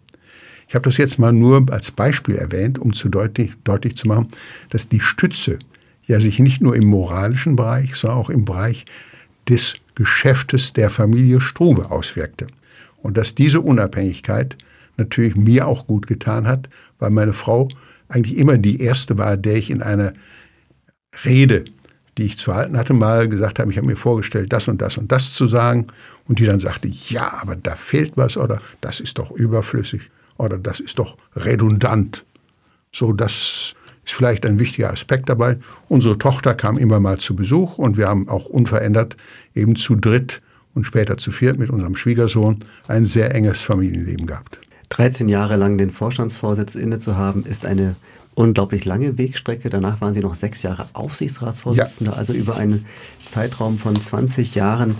Ich 0.68 0.76
habe 0.76 0.84
das 0.84 0.98
jetzt 0.98 1.20
mal 1.20 1.32
nur 1.32 1.66
als 1.72 1.92
Beispiel 1.92 2.36
erwähnt, 2.36 2.80
um 2.80 2.94
zu 2.94 3.10
deutlich, 3.10 3.52
deutlich 3.64 3.96
zu 3.98 4.08
machen, 4.08 4.28
dass 4.70 4.90
die 4.90 5.00
Stütze 5.00 5.60
ja 6.08 6.20
sich 6.20 6.40
nicht 6.40 6.62
nur 6.62 6.76
im 6.76 6.86
moralischen 6.86 7.56
Bereich, 7.56 7.96
sondern 7.96 8.20
auch 8.20 8.30
im 8.30 8.46
Bereich 8.46 8.86
des 9.48 9.76
Geschäftes 9.96 10.74
der 10.74 10.90
Familie 10.90 11.40
Strube 11.40 11.92
auswirkte. 11.92 12.48
Und 13.02 13.18
dass 13.18 13.36
diese 13.36 13.62
Unabhängigkeit 13.62 14.58
natürlich 14.98 15.36
mir 15.36 15.68
auch 15.68 15.88
gut 15.88 16.08
getan 16.08 16.48
hat, 16.48 16.70
weil 17.00 17.12
meine 17.12 17.34
Frau 17.34 17.68
eigentlich 18.08 18.38
immer 18.38 18.58
die 18.58 18.82
erste 18.82 19.18
war, 19.18 19.38
der 19.38 19.56
ich 19.56 19.70
in 19.70 19.82
einer 19.82 20.14
Rede, 21.24 21.66
die 22.18 22.24
ich 22.24 22.38
zu 22.38 22.54
halten 22.54 22.78
hatte, 22.78 22.94
mal 22.94 23.28
gesagt 23.28 23.60
habe, 23.60 23.72
ich 23.72 23.78
habe 23.78 23.88
mir 23.88 23.96
vorgestellt, 23.96 24.54
das 24.54 24.68
und 24.68 24.82
das 24.82 24.98
und 24.98 25.12
das 25.12 25.34
zu 25.34 25.48
sagen. 25.48 25.88
Und 26.28 26.40
die 26.40 26.46
dann 26.46 26.60
sagte, 26.60 26.88
ja, 26.88 27.40
aber 27.42 27.56
da 27.56 27.76
fehlt 27.76 28.14
was 28.16 28.38
oder 28.38 28.62
das 28.82 29.00
ist 29.00 29.18
doch 29.18 29.32
überflüssig 29.32 30.02
oder 30.38 30.58
das 30.58 30.80
ist 30.80 31.00
doch 31.00 31.18
redundant. 31.36 32.24
So, 32.92 33.12
das 33.12 33.76
ist 34.06 34.14
vielleicht 34.14 34.46
ein 34.46 34.60
wichtiger 34.60 34.92
Aspekt 34.92 35.30
dabei. 35.30 35.58
Unsere 35.90 36.18
Tochter 36.18 36.56
kam 36.56 36.78
immer 36.78 37.00
mal 37.00 37.18
zu 37.18 37.36
Besuch 37.36 37.78
und 37.78 37.98
wir 37.98 38.08
haben 38.08 38.30
auch 38.30 38.46
unverändert 38.46 39.18
eben 39.54 39.76
zu 39.76 39.96
dritt 39.96 40.42
und 40.74 40.86
später 40.86 41.18
zu 41.18 41.32
viert 41.32 41.58
mit 41.58 41.70
unserem 41.70 41.96
Schwiegersohn 41.96 42.64
ein 42.88 43.06
sehr 43.06 43.34
enges 43.34 43.62
Familienleben 43.62 44.28
gehabt. 44.28 44.60
13 44.96 45.28
Jahre 45.28 45.58
lang 45.58 45.78
den 45.78 45.90
Vorstandsvorsitz 45.90 46.74
inne 46.74 47.00
zu 47.00 47.18
haben, 47.18 47.46
ist 47.46 47.66
eine 47.66 47.98
unglaublich 48.34 48.86
lange 48.86 49.18
Wegstrecke. 49.18 49.70
Danach 49.70 50.00
waren 50.00 50.14
Sie 50.14 50.22
noch 50.22 50.36
sechs 50.36 50.64
Jahre 50.64 50.88
Aufsichtsratsvorsitzender, 50.94 52.14
ja. 52.14 52.18
also 52.18 52.32
über 52.32 52.56
einen 52.56 52.86
Zeitraum 53.26 53.78
von 53.78 54.00
20 54.00 54.56
Jahren 54.56 54.96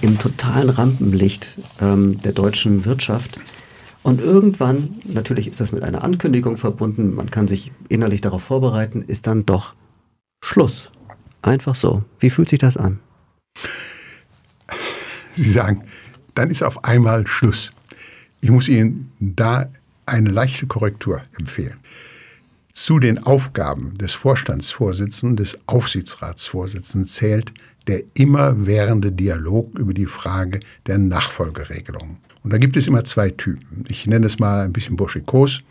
im 0.00 0.18
totalen 0.18 0.70
Rampenlicht 0.70 1.58
ähm, 1.78 2.22
der 2.22 2.32
deutschen 2.32 2.86
Wirtschaft. 2.86 3.38
Und 4.02 4.22
irgendwann, 4.22 4.94
natürlich 5.04 5.46
ist 5.46 5.60
das 5.60 5.72
mit 5.72 5.82
einer 5.82 6.04
Ankündigung 6.04 6.56
verbunden, 6.56 7.14
man 7.14 7.30
kann 7.30 7.46
sich 7.46 7.70
innerlich 7.90 8.22
darauf 8.22 8.42
vorbereiten, 8.42 9.02
ist 9.02 9.26
dann 9.26 9.44
doch 9.44 9.74
Schluss. 10.42 10.90
Einfach 11.42 11.74
so. 11.74 12.02
Wie 12.18 12.30
fühlt 12.30 12.48
sich 12.48 12.60
das 12.60 12.78
an? 12.78 12.98
Sie 15.36 15.50
sagen, 15.50 15.84
dann 16.34 16.48
ist 16.48 16.62
auf 16.62 16.84
einmal 16.84 17.26
Schluss. 17.26 17.72
Ich 18.44 18.50
muss 18.50 18.68
Ihnen 18.68 19.10
da 19.20 19.70
eine 20.04 20.28
leichte 20.28 20.66
Korrektur 20.66 21.22
empfehlen. 21.38 21.78
Zu 22.74 22.98
den 22.98 23.16
Aufgaben 23.24 23.96
des 23.96 24.12
Vorstandsvorsitzenden, 24.12 25.38
des 25.38 25.58
Aufsichtsratsvorsitzenden 25.64 27.08
zählt 27.08 27.54
der 27.86 28.02
immerwährende 28.12 29.12
Dialog 29.12 29.78
über 29.78 29.94
die 29.94 30.04
Frage 30.04 30.60
der 30.86 30.98
Nachfolgeregelung. 30.98 32.18
Und 32.42 32.52
da 32.52 32.58
gibt 32.58 32.76
es 32.76 32.86
immer 32.86 33.04
zwei 33.04 33.30
Typen. 33.30 33.86
Ich 33.88 34.06
nenne 34.06 34.26
es 34.26 34.38
mal 34.38 34.60
ein 34.60 34.74
bisschen 34.74 34.96
burschikos. 34.96 35.62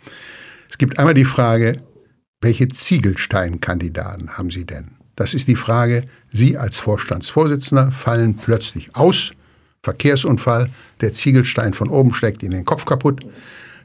Es 0.67 0.79
gibt 0.79 0.97
einmal 0.97 1.13
die 1.13 1.25
Frage, 1.25 1.79
welche 2.41 2.69
Ziegelsteinkandidaten 2.69 4.35
haben 4.35 4.49
Sie 4.49 4.65
denn? 4.65 4.85
Das 5.15 5.35
ist 5.35 5.47
die 5.47 5.55
Frage, 5.55 6.05
Sie 6.31 6.57
als 6.57 6.79
Vorstandsvorsitzender 6.79 7.91
fallen 7.91 8.33
plötzlich 8.33 8.95
aus, 8.95 9.31
Verkehrsunfall, 9.83 10.69
der 11.01 11.13
Ziegelstein 11.13 11.73
von 11.73 11.89
oben 11.89 12.13
schlägt 12.13 12.41
Ihnen 12.41 12.53
den 12.53 12.65
Kopf 12.65 12.85
kaputt. 12.85 13.25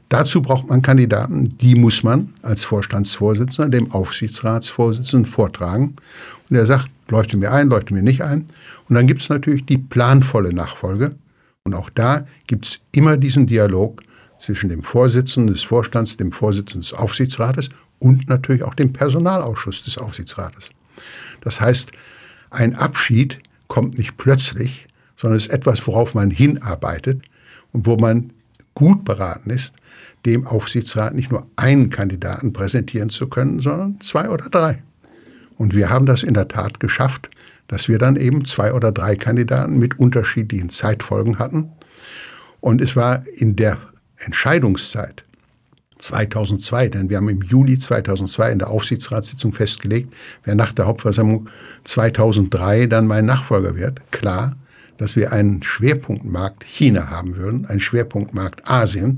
Dazu 0.07 0.41
braucht 0.41 0.67
man 0.67 0.81
Kandidaten, 0.81 1.43
die 1.57 1.75
muss 1.75 2.01
man 2.01 2.33
als 2.41 2.63
Vorstandsvorsitzender 2.63 3.69
dem 3.69 3.91
Aufsichtsratsvorsitzenden 3.91 5.31
vortragen. 5.31 5.95
Und 6.49 6.55
er 6.55 6.65
sagt, 6.65 6.89
leuchte 7.09 7.37
mir 7.37 7.51
ein, 7.51 7.69
leuchte 7.69 7.93
mir 7.93 8.01
nicht 8.01 8.23
ein. 8.23 8.45
Und 8.87 8.95
dann 8.95 9.05
gibt 9.05 9.21
es 9.21 9.29
natürlich 9.29 9.65
die 9.65 9.77
planvolle 9.77 10.51
Nachfolge. 10.51 11.11
Und 11.63 11.75
auch 11.75 11.91
da 11.91 12.25
gibt 12.47 12.65
es 12.65 12.77
immer 12.91 13.17
diesen 13.17 13.45
Dialog 13.45 14.01
zwischen 14.39 14.69
dem 14.69 14.81
Vorsitzenden 14.81 15.53
des 15.53 15.63
Vorstands, 15.63 16.17
dem 16.17 16.31
Vorsitzenden 16.31 16.81
des 16.81 16.93
Aufsichtsrates 16.93 17.69
und 17.99 18.29
natürlich 18.29 18.63
auch 18.63 18.73
dem 18.73 18.93
Personalausschuss 18.93 19.83
des 19.83 19.97
Aufsichtsrates. 19.97 20.69
Das 21.41 21.61
heißt, 21.61 21.91
ein 22.49 22.75
Abschied 22.75 23.39
kommt 23.67 23.97
nicht 23.97 24.17
plötzlich, 24.17 24.87
sondern 25.19 25.37
es 25.37 25.47
ist 25.47 25.53
etwas, 25.53 25.85
worauf 25.85 26.13
man 26.13 26.31
hinarbeitet 26.31 27.21
und 27.73 27.85
wo 27.85 27.97
man 27.97 28.31
gut 28.73 29.03
beraten 29.03 29.49
ist, 29.49 29.75
dem 30.25 30.47
Aufsichtsrat 30.47 31.13
nicht 31.13 31.29
nur 31.29 31.45
einen 31.57 31.89
Kandidaten 31.89 32.53
präsentieren 32.53 33.09
zu 33.09 33.27
können, 33.27 33.59
sondern 33.59 33.99
zwei 33.99 34.29
oder 34.29 34.49
drei. 34.49 34.81
Und 35.57 35.75
wir 35.75 35.89
haben 35.89 36.05
das 36.05 36.23
in 36.23 36.33
der 36.33 36.47
Tat 36.47 36.79
geschafft, 36.79 37.29
dass 37.67 37.89
wir 37.89 37.97
dann 37.97 38.15
eben 38.15 38.45
zwei 38.45 38.73
oder 38.73 38.93
drei 38.93 39.17
Kandidaten 39.17 39.77
mit 39.77 39.99
unterschiedlichen 39.99 40.69
Zeitfolgen 40.69 41.37
hatten. 41.37 41.69
Und 42.61 42.81
es 42.81 42.95
war 42.95 43.23
in 43.35 43.57
der 43.57 43.77
Entscheidungszeit 44.17 45.25
2002, 45.97 46.87
denn 46.87 47.09
wir 47.09 47.17
haben 47.17 47.27
im 47.27 47.41
Juli 47.41 47.77
2002 47.77 48.53
in 48.53 48.59
der 48.59 48.69
Aufsichtsratssitzung 48.69 49.51
festgelegt, 49.51 50.13
wer 50.45 50.55
nach 50.55 50.71
der 50.71 50.87
Hauptversammlung 50.87 51.49
2003 51.83 52.87
dann 52.87 53.05
mein 53.05 53.25
Nachfolger 53.25 53.75
wird. 53.75 53.99
Klar, 54.11 54.55
dass 54.99 55.15
wir 55.15 55.31
einen 55.31 55.63
Schwerpunktmarkt 55.63 56.63
China 56.65 57.09
haben 57.09 57.37
würden, 57.37 57.65
einen 57.65 57.79
Schwerpunktmarkt 57.79 58.69
Asien. 58.69 59.17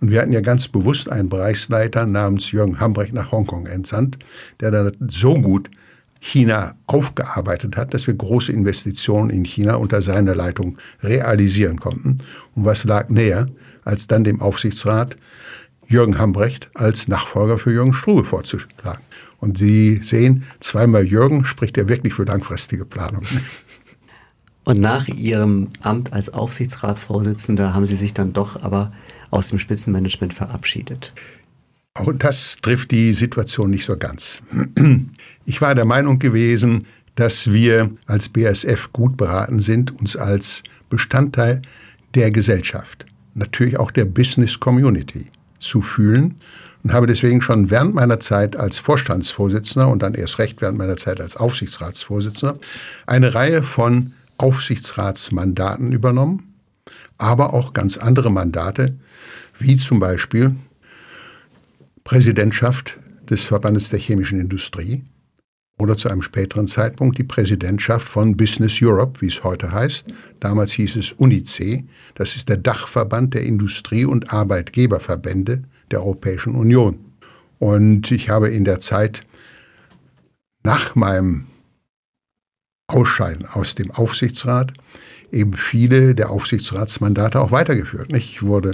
Und 0.00 0.10
wir 0.10 0.20
hatten 0.20 0.32
ja 0.32 0.40
ganz 0.40 0.66
bewusst 0.68 1.08
einen 1.08 1.28
Bereichsleiter 1.28 2.04
namens 2.04 2.50
Jürgen 2.50 2.80
Hambrecht 2.80 3.14
nach 3.14 3.30
Hongkong 3.30 3.66
entsandt, 3.66 4.18
der 4.58 4.72
dann 4.72 4.92
so 5.08 5.34
gut 5.34 5.70
China 6.18 6.74
aufgearbeitet 6.86 7.76
hat, 7.76 7.94
dass 7.94 8.08
wir 8.08 8.14
große 8.14 8.52
Investitionen 8.52 9.30
in 9.30 9.44
China 9.44 9.76
unter 9.76 10.02
seiner 10.02 10.34
Leitung 10.34 10.78
realisieren 11.02 11.78
konnten. 11.78 12.16
Und 12.56 12.64
was 12.64 12.84
lag 12.84 13.08
näher, 13.08 13.46
als 13.84 14.08
dann 14.08 14.24
dem 14.24 14.42
Aufsichtsrat 14.42 15.16
Jürgen 15.86 16.18
Hambrecht 16.18 16.70
als 16.74 17.06
Nachfolger 17.08 17.58
für 17.58 17.72
Jürgen 17.72 17.92
Strube 17.92 18.24
vorzuschlagen. 18.24 19.02
Und 19.38 19.58
Sie 19.58 20.00
sehen, 20.02 20.44
zweimal 20.58 21.04
Jürgen 21.04 21.44
spricht 21.44 21.76
ja 21.76 21.88
wirklich 21.88 22.14
für 22.14 22.24
langfristige 22.24 22.84
Planung. 22.84 23.22
Und 24.64 24.78
nach 24.78 25.08
Ihrem 25.08 25.68
Amt 25.80 26.12
als 26.12 26.32
Aufsichtsratsvorsitzender 26.32 27.74
haben 27.74 27.86
Sie 27.86 27.96
sich 27.96 28.14
dann 28.14 28.32
doch 28.32 28.62
aber 28.62 28.92
aus 29.30 29.48
dem 29.48 29.58
Spitzenmanagement 29.58 30.34
verabschiedet. 30.34 31.12
Auch 31.94 32.12
das 32.16 32.56
trifft 32.62 32.90
die 32.90 33.14
Situation 33.14 33.70
nicht 33.70 33.84
so 33.84 33.96
ganz. 33.96 34.40
Ich 35.44 35.60
war 35.60 35.74
der 35.74 35.84
Meinung 35.84 36.18
gewesen, 36.18 36.86
dass 37.16 37.52
wir 37.52 37.90
als 38.06 38.28
BASF 38.28 38.92
gut 38.92 39.16
beraten 39.16 39.60
sind, 39.60 39.98
uns 39.98 40.16
als 40.16 40.62
Bestandteil 40.88 41.62
der 42.14 42.30
Gesellschaft, 42.30 43.06
natürlich 43.34 43.78
auch 43.78 43.90
der 43.90 44.04
Business 44.04 44.60
Community 44.60 45.26
zu 45.58 45.82
fühlen 45.82 46.36
und 46.82 46.92
habe 46.92 47.06
deswegen 47.06 47.42
schon 47.42 47.70
während 47.70 47.94
meiner 47.94 48.20
Zeit 48.20 48.56
als 48.56 48.78
Vorstandsvorsitzender 48.78 49.88
und 49.88 50.02
dann 50.02 50.14
erst 50.14 50.38
recht 50.38 50.62
während 50.62 50.78
meiner 50.78 50.96
Zeit 50.96 51.20
als 51.20 51.36
Aufsichtsratsvorsitzender 51.36 52.58
eine 53.06 53.34
Reihe 53.34 53.62
von 53.62 54.12
Aufsichtsratsmandaten 54.40 55.92
übernommen, 55.92 56.54
aber 57.18 57.52
auch 57.52 57.72
ganz 57.72 57.98
andere 57.98 58.30
Mandate, 58.30 58.98
wie 59.58 59.76
zum 59.76 60.00
Beispiel 60.00 60.56
Präsidentschaft 62.04 62.98
des 63.28 63.42
Verbandes 63.44 63.90
der 63.90 63.98
chemischen 63.98 64.40
Industrie 64.40 65.04
oder 65.78 65.96
zu 65.96 66.08
einem 66.08 66.22
späteren 66.22 66.66
Zeitpunkt 66.66 67.18
die 67.18 67.24
Präsidentschaft 67.24 68.06
von 68.06 68.36
Business 68.36 68.80
Europe, 68.82 69.20
wie 69.20 69.28
es 69.28 69.44
heute 69.44 69.72
heißt. 69.72 70.06
Damals 70.40 70.72
hieß 70.72 70.96
es 70.96 71.12
UNICE. 71.12 71.84
Das 72.14 72.36
ist 72.36 72.48
der 72.48 72.56
Dachverband 72.56 73.34
der 73.34 73.44
Industrie- 73.44 74.04
und 74.04 74.32
Arbeitgeberverbände 74.32 75.62
der 75.90 76.00
Europäischen 76.00 76.54
Union. 76.54 76.98
Und 77.58 78.10
ich 78.10 78.30
habe 78.30 78.48
in 78.48 78.64
der 78.64 78.80
Zeit 78.80 79.26
nach 80.62 80.94
meinem 80.94 81.46
Ausscheiden 82.90 83.46
aus 83.46 83.74
dem 83.74 83.90
Aufsichtsrat 83.90 84.72
eben 85.32 85.54
viele 85.54 86.14
der 86.14 86.30
Aufsichtsratsmandate 86.30 87.40
auch 87.40 87.52
weitergeführt. 87.52 88.12
Ich 88.12 88.42
wurde 88.42 88.72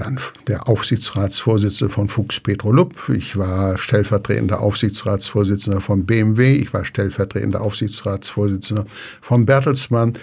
dann 0.00 0.18
der 0.46 0.68
Aufsichtsratsvorsitzende 0.68 1.92
von 1.92 2.08
Fuchs 2.08 2.40
Petrolub. 2.40 3.10
Ich 3.14 3.36
war 3.36 3.76
stellvertretender 3.76 4.60
Aufsichtsratsvorsitzender 4.60 5.80
von 5.80 6.06
BMW. 6.06 6.54
Ich 6.54 6.72
war 6.72 6.84
stellvertretender 6.84 7.60
Aufsichtsratsvorsitzender 7.60 8.86
von 9.20 9.44
Bertelsmann. 9.44 10.14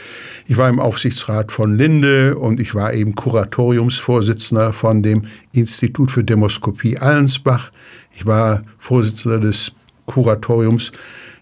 Ich 0.47 0.58
war 0.58 0.69
im 0.69 0.80
Aufsichtsrat 0.80 1.51
von 1.51 1.77
Linde 1.77 2.38
und 2.38 2.60
ich 2.60 2.73
war 2.73 2.93
eben 2.93 3.13
Kuratoriumsvorsitzender 3.13 4.73
von 4.73 5.03
dem 5.03 5.25
Institut 5.51 6.10
für 6.12 6.23
Demoskopie 6.23 6.97
Allensbach. 6.97 7.71
Ich 8.15 8.25
war 8.25 8.63
Vorsitzender 8.80 9.39
des 9.39 9.73
Kuratoriums 10.08 10.91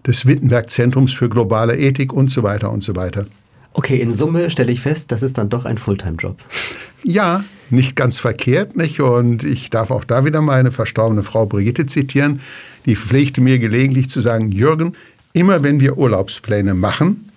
des 0.05 0.25
Wittenberg 0.25 0.69
Zentrums 0.69 1.13
für 1.13 1.29
globale 1.29 1.77
Ethik 1.77 2.13
und 2.13 2.31
so 2.31 2.43
weiter 2.43 2.71
und 2.71 2.83
so 2.83 2.95
weiter. 2.95 3.25
Okay, 3.73 3.99
in 3.99 4.09
Summe 4.09 4.49
stelle 4.49 4.71
ich 4.71 4.79
fest, 4.79 5.11
das 5.11 5.21
ist 5.21 5.37
dann 5.37 5.49
doch 5.49 5.65
ein 5.65 5.77
Fulltime-Job. 5.77 6.37
Ja, 7.03 7.43
nicht 7.69 7.95
ganz 7.95 8.19
verkehrt, 8.19 8.77
nicht? 8.77 9.01
Und 9.01 9.43
ich 9.43 9.69
darf 9.69 9.91
auch 9.91 10.05
da 10.05 10.23
wieder 10.23 10.41
meine 10.41 10.71
verstorbene 10.71 11.23
Frau 11.23 11.45
Brigitte 11.45 11.85
zitieren. 11.85 12.39
Die 12.85 12.95
pflegte 12.95 13.41
mir 13.41 13.59
gelegentlich 13.59 14.09
zu 14.09 14.21
sagen, 14.21 14.49
Jürgen, 14.49 14.93
immer 15.33 15.61
wenn 15.61 15.81
wir 15.81 15.97
Urlaubspläne 15.97 16.73
machen, 16.73 17.29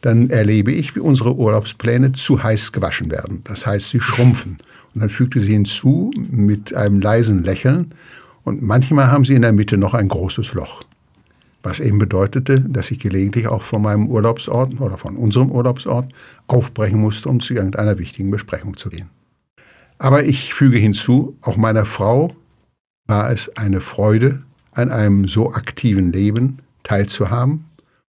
dann 0.00 0.28
erlebe 0.30 0.72
ich, 0.72 0.96
wie 0.96 1.00
unsere 1.00 1.36
Urlaubspläne 1.36 2.12
zu 2.12 2.42
heiß 2.42 2.72
gewaschen 2.72 3.10
werden. 3.10 3.42
Das 3.44 3.66
heißt, 3.66 3.90
sie 3.90 4.00
schrumpfen. 4.00 4.56
Und 4.94 5.02
dann 5.02 5.10
fügte 5.10 5.40
sie 5.40 5.52
hinzu 5.52 6.10
mit 6.16 6.74
einem 6.74 7.00
leisen 7.00 7.44
Lächeln. 7.44 7.92
Und 8.42 8.62
manchmal 8.62 9.10
haben 9.10 9.24
sie 9.24 9.34
in 9.34 9.42
der 9.42 9.52
Mitte 9.52 9.76
noch 9.76 9.94
ein 9.94 10.08
großes 10.08 10.54
Loch 10.54 10.82
was 11.66 11.80
eben 11.80 11.98
bedeutete, 11.98 12.60
dass 12.60 12.92
ich 12.92 13.00
gelegentlich 13.00 13.48
auch 13.48 13.62
von 13.62 13.82
meinem 13.82 14.06
Urlaubsort 14.06 14.80
oder 14.80 14.96
von 14.98 15.16
unserem 15.16 15.50
Urlaubsort 15.50 16.12
aufbrechen 16.46 17.00
musste, 17.00 17.28
um 17.28 17.40
zu 17.40 17.54
irgendeiner 17.54 17.98
wichtigen 17.98 18.30
Besprechung 18.30 18.76
zu 18.76 18.88
gehen. 18.88 19.10
Aber 19.98 20.24
ich 20.24 20.54
füge 20.54 20.78
hinzu, 20.78 21.36
auch 21.42 21.56
meiner 21.56 21.84
Frau 21.84 22.36
war 23.08 23.32
es 23.32 23.56
eine 23.56 23.80
Freude, 23.80 24.42
an 24.72 24.90
einem 24.90 25.26
so 25.26 25.54
aktiven 25.54 26.12
Leben 26.12 26.58
teilzuhaben. 26.84 27.64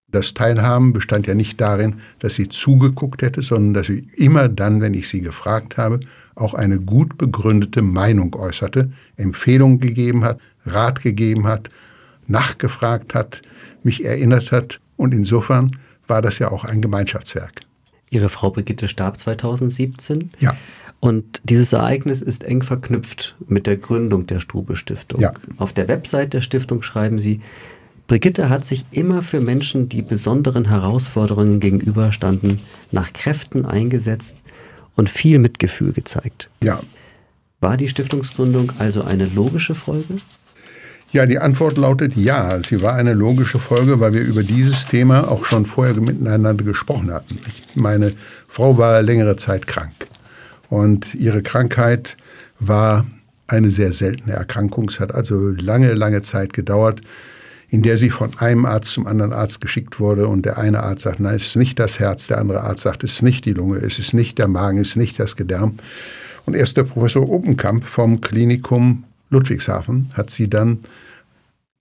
Das 0.09 0.35
Teilhaben 0.35 0.93
bestand 0.93 1.27
ja 1.27 1.35
nicht 1.35 1.59
darin, 1.59 1.97
dass 2.19 2.35
sie 2.35 2.51
zugeguckt 2.51 3.23
hätte, 3.23 3.41
sondern 3.41 3.73
dass 3.73 3.87
sie 3.87 4.07
immer 4.17 4.49
dann, 4.49 4.83
wenn 4.83 4.93
ich 4.93 5.09
sie 5.09 5.23
gefragt 5.23 5.79
habe, 5.79 6.01
auch 6.35 6.53
eine 6.53 6.79
gut 6.79 7.17
begründete 7.17 7.81
Meinung 7.81 8.35
äußerte, 8.35 8.93
Empfehlungen 9.17 9.81
gegeben 9.81 10.25
hat, 10.25 10.41
Rat 10.67 11.01
gegeben 11.01 11.47
hat 11.47 11.71
nachgefragt 12.27 13.15
hat, 13.15 13.43
mich 13.83 14.05
erinnert 14.05 14.53
hat. 14.53 14.81
Und 14.97 15.15
insofern 15.15 15.71
war 16.07 16.23
das 16.23 16.39
ja 16.39 16.51
auch 16.51 16.65
ein 16.65 16.81
Gemeinschaftswerk. 16.81 17.61
Ihre 18.11 18.29
Frau 18.29 18.51
Brigitte 18.51 18.89
starb 18.89 19.19
2017. 19.19 20.31
Ja. 20.39 20.57
Und 21.01 21.41
dieses 21.45 21.73
Ereignis 21.73 22.23
ist 22.23 22.45
eng 22.45 22.63
verknüpft 22.63 23.37
mit 23.47 23.67
der 23.67 23.77
Gründung 23.77 24.27
der 24.27 24.41
Strube 24.41 24.77
Stiftung. 24.77 25.21
Ja. 25.21 25.33
Auf 25.59 25.73
der 25.73 25.89
Website 25.89 26.33
der 26.33 26.41
Stiftung 26.41 26.83
schreiben 26.83 27.19
Sie, 27.19 27.41
Brigitte 28.07 28.49
hat 28.49 28.65
sich 28.65 28.85
immer 28.93 29.21
für 29.21 29.41
Menschen, 29.41 29.89
die 29.89 30.03
besonderen 30.03 30.69
Herausforderungen 30.69 31.59
gegenüberstanden, 31.59 32.61
nach 32.93 33.13
Kräften 33.13 33.67
eingesetzt 33.67 34.39
und 34.95 35.11
viel 35.11 35.39
Mitgefühl 35.39 35.93
gezeigt. 35.93 36.49
Ja. 36.63 36.81
War 37.61 37.77
die 37.77 37.89
Stiftungsgründung 37.89 38.73
also 38.79 39.03
eine 39.03 39.27
logische 39.27 39.75
Folge? 39.75 40.19
Ja, 41.13 41.25
die 41.25 41.39
Antwort 41.39 41.79
lautet 41.79 42.17
ja. 42.17 42.61
Sie 42.63 42.83
war 42.83 42.95
eine 42.95 43.13
logische 43.13 43.59
Folge, 43.59 44.01
weil 44.01 44.13
wir 44.13 44.23
über 44.23 44.43
dieses 44.43 44.87
Thema 44.87 45.31
auch 45.31 45.45
schon 45.45 45.65
vorher 45.65 45.95
miteinander 45.95 46.55
gesprochen 46.55 47.13
hatten. 47.13 47.39
Meine 47.75 48.13
Frau 48.49 48.77
war 48.77 49.03
längere 49.03 49.37
Zeit 49.37 49.67
krank 49.67 49.93
und 50.69 51.15
ihre 51.15 51.43
Krankheit 51.43 52.17
war 52.59 53.07
eine 53.47 53.71
sehr 53.71 53.93
seltene 53.93 54.35
Erkrankung. 54.35 54.89
Es 54.89 54.99
hat 54.99 55.15
also 55.15 55.51
lange, 55.51 55.95
lange 55.95 56.23
Zeit 56.23 56.53
gedauert, 56.53 57.01
in 57.69 57.83
der 57.83 57.97
sie 57.97 58.11
von 58.11 58.37
einem 58.39 58.65
Arzt 58.65 58.93
zum 58.93 59.07
anderen 59.07 59.33
Arzt 59.33 59.61
geschickt 59.61 60.01
wurde 60.01 60.27
und 60.29 60.45
der 60.45 60.59
eine 60.59 60.83
Arzt 60.83 61.03
sagt, 61.03 61.21
nein, 61.21 61.35
es 61.35 61.49
ist 61.49 61.57
nicht 61.57 61.79
das 61.79 61.99
Herz, 61.99 62.27
der 62.27 62.39
andere 62.39 62.63
Arzt 62.63 62.83
sagt, 62.83 63.05
es 63.05 63.15
ist 63.15 63.23
nicht 63.23 63.45
die 63.45 63.53
Lunge, 63.53 63.79
es 63.79 63.99
ist 63.99 64.15
nicht 64.15 64.39
der 64.39 64.49
Magen, 64.49 64.79
es 64.79 64.91
ist 64.91 64.97
nicht 64.97 65.19
das 65.19 65.37
Gedärm. 65.37 65.77
Und 66.47 66.55
erst 66.55 66.77
der 66.77 66.85
Professor 66.85 67.29
Oppenkamp 67.29 67.85
vom 67.85 68.21
Klinikum 68.21 69.05
Ludwigshafen 69.31 70.11
hat 70.15 70.31
sie 70.31 70.49
dann 70.49 70.81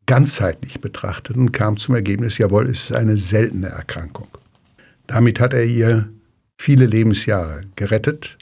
ganzheitlich 0.06 0.82
betrachtet 0.82 1.36
und 1.38 1.52
kam 1.52 1.78
zum 1.78 1.96
Ergebnis, 1.96 2.38
jawohl, 2.38 2.66
es 2.66 2.86
ist 2.86 2.96
eine 2.96 3.18
seltene 3.18 3.68
Erkrankung. 3.68 4.28
Damit 5.08 5.40
hat 5.40 5.54
er 5.54 5.66
ihr 5.66 6.10
viele 6.58 6.86
Lebensjahre 6.86 7.62
gerettet 7.76 8.38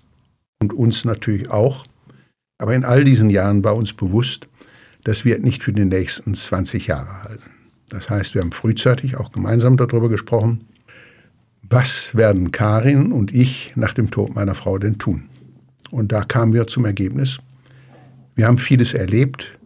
und 0.60 0.74
uns 0.74 1.06
natürlich 1.06 1.50
auch. 1.50 1.86
Aber 2.58 2.76
in 2.76 2.86
all 2.86 3.04
diesen 3.04 3.30
Jahren 3.30 3.64
war 3.64 3.76
uns 3.76 3.94
bewusst, 3.94 4.48
das 5.04 5.26
wird 5.26 5.44
nicht 5.44 5.64
für 5.64 5.74
die 5.74 5.86
nächsten 5.86 6.34
20 6.34 6.88
Jahre 6.88 7.24
halten. 7.24 7.52
Das 7.90 8.10
heißt, 8.10 8.36
wir 8.36 8.42
haben 8.42 8.52
frühzeitig 8.52 9.18
auch 9.18 9.32
gemeinsam 9.32 9.78
darüber 9.78 10.10
gesprochen, 10.10 10.66
was 11.70 12.16
werden 12.16 12.52
Karin 12.52 13.12
und 13.12 13.34
ich 13.34 13.74
nach 13.76 13.94
dem 13.94 14.12
Tod 14.12 14.36
meiner 14.36 14.56
Frau 14.56 14.78
denn 14.78 14.98
tun? 14.98 15.30
Und 15.92 16.12
da 16.12 16.24
kamen 16.24 16.54
wir 16.54 16.68
zum 16.68 16.86
Ergebnis, 16.86 17.40
wir 18.36 18.48
haben 18.48 18.58
vieles 18.58 18.94
erlebt, 18.94 19.58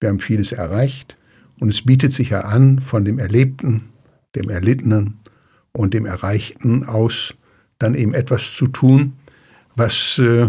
wir 0.00 0.08
haben 0.08 0.20
vieles 0.20 0.52
erreicht 0.52 1.16
und 1.60 1.68
es 1.68 1.82
bietet 1.82 2.12
sich 2.12 2.30
ja 2.30 2.42
an, 2.42 2.80
von 2.80 3.04
dem 3.04 3.18
Erlebten, 3.18 3.88
dem 4.34 4.48
Erlittenen 4.48 5.18
und 5.72 5.94
dem 5.94 6.06
Erreichten 6.06 6.84
aus 6.84 7.34
dann 7.78 7.94
eben 7.94 8.14
etwas 8.14 8.54
zu 8.54 8.68
tun, 8.68 9.14
was 9.74 10.18
äh, 10.18 10.48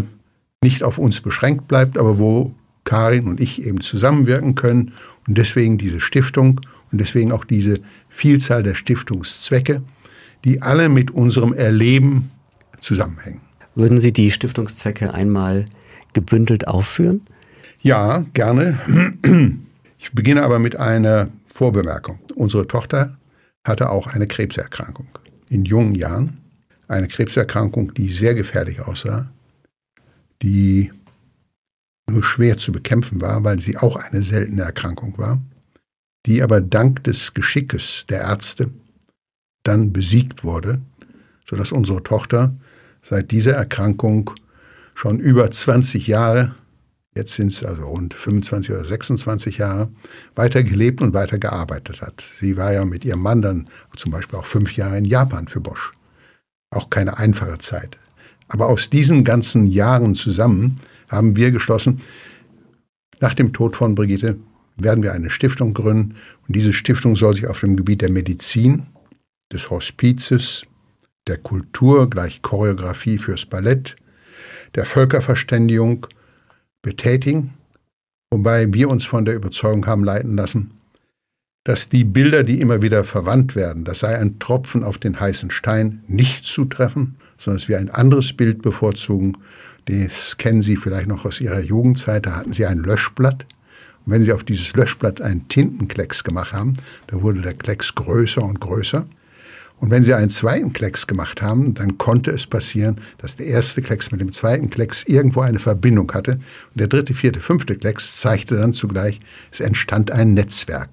nicht 0.62 0.82
auf 0.82 0.98
uns 0.98 1.20
beschränkt 1.20 1.68
bleibt, 1.68 1.98
aber 1.98 2.18
wo 2.18 2.54
Karin 2.84 3.26
und 3.26 3.40
ich 3.40 3.64
eben 3.64 3.80
zusammenwirken 3.80 4.54
können 4.54 4.92
und 5.26 5.36
deswegen 5.38 5.78
diese 5.78 6.00
Stiftung 6.00 6.60
und 6.92 7.00
deswegen 7.00 7.32
auch 7.32 7.44
diese 7.44 7.80
Vielzahl 8.08 8.62
der 8.62 8.74
Stiftungszwecke, 8.74 9.82
die 10.44 10.62
alle 10.62 10.88
mit 10.88 11.10
unserem 11.10 11.52
Erleben 11.52 12.30
zusammenhängen. 12.78 13.40
Würden 13.74 13.98
Sie 13.98 14.12
die 14.12 14.30
Stiftungszwecke 14.30 15.12
einmal 15.12 15.66
gebündelt 16.12 16.68
aufführen? 16.68 17.22
Ja, 17.84 18.24
gerne. 18.32 18.78
Ich 19.98 20.12
beginne 20.12 20.42
aber 20.42 20.58
mit 20.58 20.76
einer 20.76 21.28
Vorbemerkung. 21.52 22.18
Unsere 22.34 22.66
Tochter 22.66 23.18
hatte 23.62 23.90
auch 23.90 24.06
eine 24.06 24.26
Krebserkrankung 24.26 25.06
in 25.50 25.66
jungen 25.66 25.94
Jahren. 25.94 26.38
Eine 26.88 27.08
Krebserkrankung, 27.08 27.92
die 27.92 28.08
sehr 28.08 28.34
gefährlich 28.34 28.80
aussah, 28.80 29.30
die 30.40 30.92
nur 32.10 32.24
schwer 32.24 32.56
zu 32.56 32.72
bekämpfen 32.72 33.20
war, 33.20 33.44
weil 33.44 33.60
sie 33.60 33.76
auch 33.76 33.96
eine 33.96 34.22
seltene 34.22 34.62
Erkrankung 34.62 35.18
war, 35.18 35.42
die 36.24 36.42
aber 36.42 36.62
dank 36.62 37.04
des 37.04 37.34
Geschickes 37.34 38.06
der 38.08 38.22
Ärzte 38.22 38.70
dann 39.62 39.92
besiegt 39.92 40.42
wurde, 40.42 40.80
sodass 41.46 41.70
unsere 41.70 42.02
Tochter 42.02 42.54
seit 43.02 43.30
dieser 43.30 43.52
Erkrankung 43.52 44.30
schon 44.94 45.18
über 45.18 45.50
20 45.50 46.06
Jahre, 46.06 46.54
jetzt 47.14 47.34
sind 47.34 47.52
es 47.52 47.64
also 47.64 47.84
rund 47.84 48.14
25 48.14 48.74
oder 48.74 48.84
26 48.84 49.58
Jahre, 49.58 49.88
weiter 50.34 50.62
gelebt 50.62 51.00
und 51.00 51.14
weiter 51.14 51.38
gearbeitet 51.38 52.00
hat. 52.00 52.22
Sie 52.38 52.56
war 52.56 52.72
ja 52.72 52.84
mit 52.84 53.04
ihrem 53.04 53.20
Mann 53.20 53.42
dann 53.42 53.68
zum 53.96 54.10
Beispiel 54.12 54.38
auch 54.38 54.44
fünf 54.46 54.76
Jahre 54.76 54.98
in 54.98 55.04
Japan 55.04 55.48
für 55.48 55.60
Bosch. 55.60 55.92
Auch 56.70 56.90
keine 56.90 57.18
einfache 57.18 57.58
Zeit. 57.58 57.98
Aber 58.48 58.66
aus 58.66 58.90
diesen 58.90 59.24
ganzen 59.24 59.66
Jahren 59.66 60.14
zusammen 60.14 60.76
haben 61.08 61.36
wir 61.36 61.50
geschlossen, 61.50 62.00
nach 63.20 63.34
dem 63.34 63.52
Tod 63.52 63.76
von 63.76 63.94
Brigitte 63.94 64.36
werden 64.76 65.02
wir 65.02 65.12
eine 65.12 65.30
Stiftung 65.30 65.72
gründen. 65.72 66.16
Und 66.46 66.56
diese 66.56 66.72
Stiftung 66.72 67.16
soll 67.16 67.34
sich 67.34 67.46
auf 67.46 67.60
dem 67.60 67.76
Gebiet 67.76 68.02
der 68.02 68.10
Medizin, 68.10 68.86
des 69.52 69.70
Hospizes, 69.70 70.62
der 71.26 71.38
Kultur 71.38 72.10
gleich 72.10 72.42
Choreografie 72.42 73.18
fürs 73.18 73.46
Ballett, 73.46 73.96
der 74.74 74.84
Völkerverständigung 74.84 76.06
betätigen, 76.84 77.54
wobei 78.30 78.72
wir 78.72 78.88
uns 78.88 79.04
von 79.04 79.24
der 79.24 79.34
Überzeugung 79.34 79.86
haben 79.86 80.04
leiten 80.04 80.36
lassen, 80.36 80.70
dass 81.64 81.88
die 81.88 82.04
Bilder, 82.04 82.44
die 82.44 82.60
immer 82.60 82.82
wieder 82.82 83.02
verwandt 83.02 83.56
werden, 83.56 83.84
das 83.84 84.00
sei 84.00 84.16
ein 84.16 84.38
Tropfen 84.38 84.84
auf 84.84 84.98
den 84.98 85.18
heißen 85.18 85.50
Stein, 85.50 86.04
nicht 86.06 86.44
zutreffen, 86.44 87.16
sondern 87.38 87.58
dass 87.58 87.68
wir 87.68 87.78
ein 87.78 87.90
anderes 87.90 88.34
Bild 88.34 88.62
bevorzugen. 88.62 89.38
Das 89.86 90.36
kennen 90.36 90.62
Sie 90.62 90.76
vielleicht 90.76 91.08
noch 91.08 91.24
aus 91.24 91.40
Ihrer 91.40 91.60
Jugendzeit. 91.60 92.26
Da 92.26 92.36
hatten 92.36 92.52
Sie 92.52 92.66
ein 92.66 92.78
Löschblatt. 92.78 93.46
Und 94.04 94.12
wenn 94.12 94.22
Sie 94.22 94.32
auf 94.32 94.44
dieses 94.44 94.74
Löschblatt 94.74 95.20
einen 95.20 95.48
Tintenklecks 95.48 96.22
gemacht 96.22 96.52
haben, 96.52 96.74
da 97.06 97.22
wurde 97.22 97.40
der 97.40 97.54
Klecks 97.54 97.94
größer 97.94 98.42
und 98.42 98.60
größer. 98.60 99.06
Und 99.80 99.90
wenn 99.90 100.02
Sie 100.02 100.14
einen 100.14 100.30
zweiten 100.30 100.72
Klecks 100.72 101.06
gemacht 101.06 101.42
haben, 101.42 101.74
dann 101.74 101.98
konnte 101.98 102.30
es 102.30 102.46
passieren, 102.46 103.00
dass 103.18 103.36
der 103.36 103.46
erste 103.46 103.82
Klecks 103.82 104.10
mit 104.10 104.20
dem 104.20 104.32
zweiten 104.32 104.70
Klecks 104.70 105.02
irgendwo 105.04 105.40
eine 105.40 105.58
Verbindung 105.58 106.10
hatte. 106.12 106.32
Und 106.32 106.80
der 106.80 106.88
dritte, 106.88 107.12
vierte, 107.12 107.40
fünfte 107.40 107.76
Klecks 107.76 108.20
zeigte 108.20 108.56
dann 108.56 108.72
zugleich, 108.72 109.20
es 109.50 109.60
entstand 109.60 110.10
ein 110.10 110.32
Netzwerk. 110.34 110.88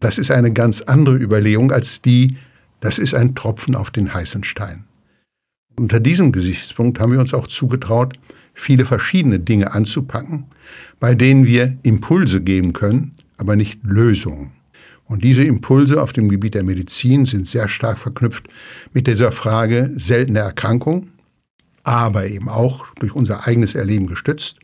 Das 0.00 0.18
ist 0.18 0.30
eine 0.30 0.52
ganz 0.52 0.82
andere 0.82 1.16
Überlegung 1.16 1.72
als 1.72 2.02
die, 2.02 2.36
das 2.80 2.98
ist 2.98 3.14
ein 3.14 3.34
Tropfen 3.34 3.74
auf 3.74 3.90
den 3.90 4.12
heißen 4.12 4.44
Stein. 4.44 4.84
Unter 5.76 5.98
diesem 5.98 6.30
Gesichtspunkt 6.30 7.00
haben 7.00 7.12
wir 7.12 7.20
uns 7.20 7.34
auch 7.34 7.48
zugetraut, 7.48 8.14
viele 8.52 8.84
verschiedene 8.84 9.40
Dinge 9.40 9.72
anzupacken, 9.72 10.44
bei 11.00 11.14
denen 11.14 11.46
wir 11.46 11.76
Impulse 11.82 12.42
geben 12.42 12.72
können, 12.72 13.10
aber 13.36 13.56
nicht 13.56 13.80
Lösungen. 13.82 14.52
Und 15.14 15.22
diese 15.22 15.44
Impulse 15.44 16.02
auf 16.02 16.12
dem 16.12 16.28
Gebiet 16.28 16.54
der 16.54 16.64
Medizin 16.64 17.24
sind 17.24 17.46
sehr 17.46 17.68
stark 17.68 17.98
verknüpft 17.98 18.48
mit 18.92 19.06
dieser 19.06 19.30
Frage 19.30 19.92
seltene 19.94 20.40
Erkrankung, 20.40 21.06
aber 21.84 22.26
eben 22.26 22.48
auch 22.48 22.92
durch 22.96 23.14
unser 23.14 23.46
eigenes 23.46 23.76
Erleben 23.76 24.08
gestützt, 24.08 24.58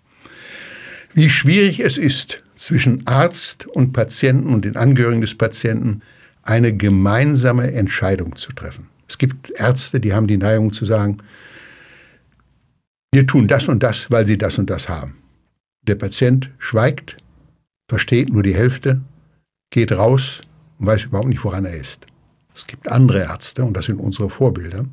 wie 1.14 1.30
schwierig 1.30 1.78
es 1.78 1.96
ist, 1.96 2.42
zwischen 2.56 3.06
Arzt 3.06 3.68
und 3.68 3.92
Patienten 3.92 4.52
und 4.52 4.64
den 4.64 4.74
Angehörigen 4.74 5.20
des 5.20 5.36
Patienten 5.36 6.02
eine 6.42 6.76
gemeinsame 6.76 7.70
Entscheidung 7.70 8.34
zu 8.34 8.50
treffen. 8.50 8.88
Es 9.06 9.18
gibt 9.18 9.50
Ärzte, 9.50 10.00
die 10.00 10.14
haben 10.14 10.26
die 10.26 10.36
Neigung 10.36 10.72
zu 10.72 10.84
sagen, 10.84 11.18
wir 13.14 13.24
tun 13.24 13.46
das 13.46 13.68
und 13.68 13.84
das, 13.84 14.10
weil 14.10 14.26
sie 14.26 14.36
das 14.36 14.58
und 14.58 14.68
das 14.68 14.88
haben. 14.88 15.14
Der 15.82 15.94
Patient 15.94 16.50
schweigt, 16.58 17.18
versteht 17.88 18.32
nur 18.32 18.42
die 18.42 18.56
Hälfte, 18.56 19.00
geht 19.70 19.92
raus 19.92 20.40
und 20.78 20.86
weiß 20.86 21.04
überhaupt 21.04 21.28
nicht, 21.28 21.44
woran 21.44 21.64
er 21.64 21.74
ist. 21.74 22.06
Es 22.54 22.66
gibt 22.66 22.90
andere 22.90 23.20
Ärzte, 23.20 23.64
und 23.64 23.76
das 23.76 23.86
sind 23.86 23.98
unsere 23.98 24.28
Vorbilder, 24.28 24.84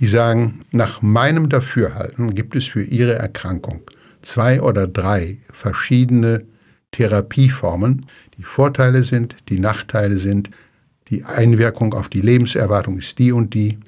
die 0.00 0.06
sagen, 0.06 0.60
nach 0.72 1.02
meinem 1.02 1.48
Dafürhalten 1.48 2.34
gibt 2.34 2.56
es 2.56 2.64
für 2.64 2.82
ihre 2.82 3.14
Erkrankung 3.14 3.82
zwei 4.22 4.62
oder 4.62 4.86
drei 4.86 5.38
verschiedene 5.52 6.44
Therapieformen, 6.92 8.06
die 8.38 8.44
Vorteile 8.44 9.02
sind, 9.02 9.36
die 9.48 9.60
Nachteile 9.60 10.16
sind, 10.16 10.50
die 11.08 11.24
Einwirkung 11.24 11.94
auf 11.94 12.08
die 12.08 12.20
Lebenserwartung 12.20 12.98
ist 12.98 13.18
die 13.18 13.32
und 13.32 13.54
die. 13.54 13.78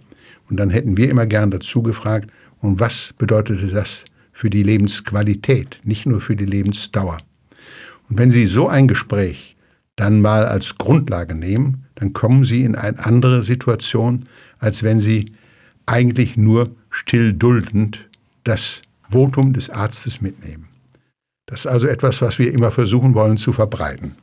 Und 0.51 0.59
dann 0.59 0.71
hätten 0.71 0.97
wir 0.97 1.09
immer 1.09 1.27
gern 1.27 1.51
dazu 1.51 1.83
gefragt, 1.83 2.31
und 2.61 2.81
was 2.81 3.15
bedeutete 3.19 3.67
das 3.69 4.05
für 4.33 4.51
die 4.51 4.63
Lebensqualität, 4.63 5.81
nicht 5.85 6.07
nur 6.07 6.21
für 6.21 6.35
die 6.35 6.47
Lebensdauer. 6.47 7.19
Und 8.09 8.19
wenn 8.19 8.31
Sie 8.31 8.47
so 8.47 8.69
ein 8.69 8.89
Gespräch 8.89 9.54
dann 9.97 10.21
mal 10.21 10.47
als 10.47 10.77
Grundlage 10.77 11.35
nehmen, 11.35 11.87
dann 11.95 12.13
kommen 12.13 12.45
Sie 12.45 12.65
in 12.65 12.75
eine 12.75 13.05
andere 13.05 13.43
Situation, 13.43 14.25
als 14.59 14.83
wenn 14.83 14.99
Sie 14.99 15.33
eigentlich 15.87 16.37
nur 16.37 16.71
still 16.91 17.33
duldend 17.33 18.09
das 18.45 18.83
Votum 19.09 19.53
des 19.53 19.71
Arztes 19.71 20.21
mitnehmen. 20.21 20.69
Das 21.47 21.61
ist 21.61 21.67
also 21.67 21.87
etwas, 21.87 22.23
was 22.23 22.39
wir 22.39 22.53
immer 22.53 22.73
versuchen 22.73 23.15
wollen 23.15 23.37
zu 23.37 23.53
verbreiten. 23.53 24.17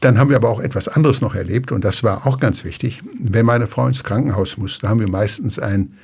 Dann 0.00 0.18
haben 0.18 0.28
wir 0.28 0.36
aber 0.36 0.50
auch 0.50 0.60
etwas 0.60 0.88
anderes 0.88 1.20
noch 1.20 1.34
erlebt 1.34 1.72
und 1.72 1.84
das 1.84 2.02
war 2.02 2.26
auch 2.26 2.38
ganz 2.38 2.64
wichtig. 2.64 3.02
Wenn 3.18 3.46
meine 3.46 3.66
Frau 3.66 3.86
ins 3.86 4.04
Krankenhaus 4.04 4.58
musste, 4.58 4.88
haben 4.88 5.00
wir 5.00 5.08
meistens 5.08 5.58
ein 5.58 5.94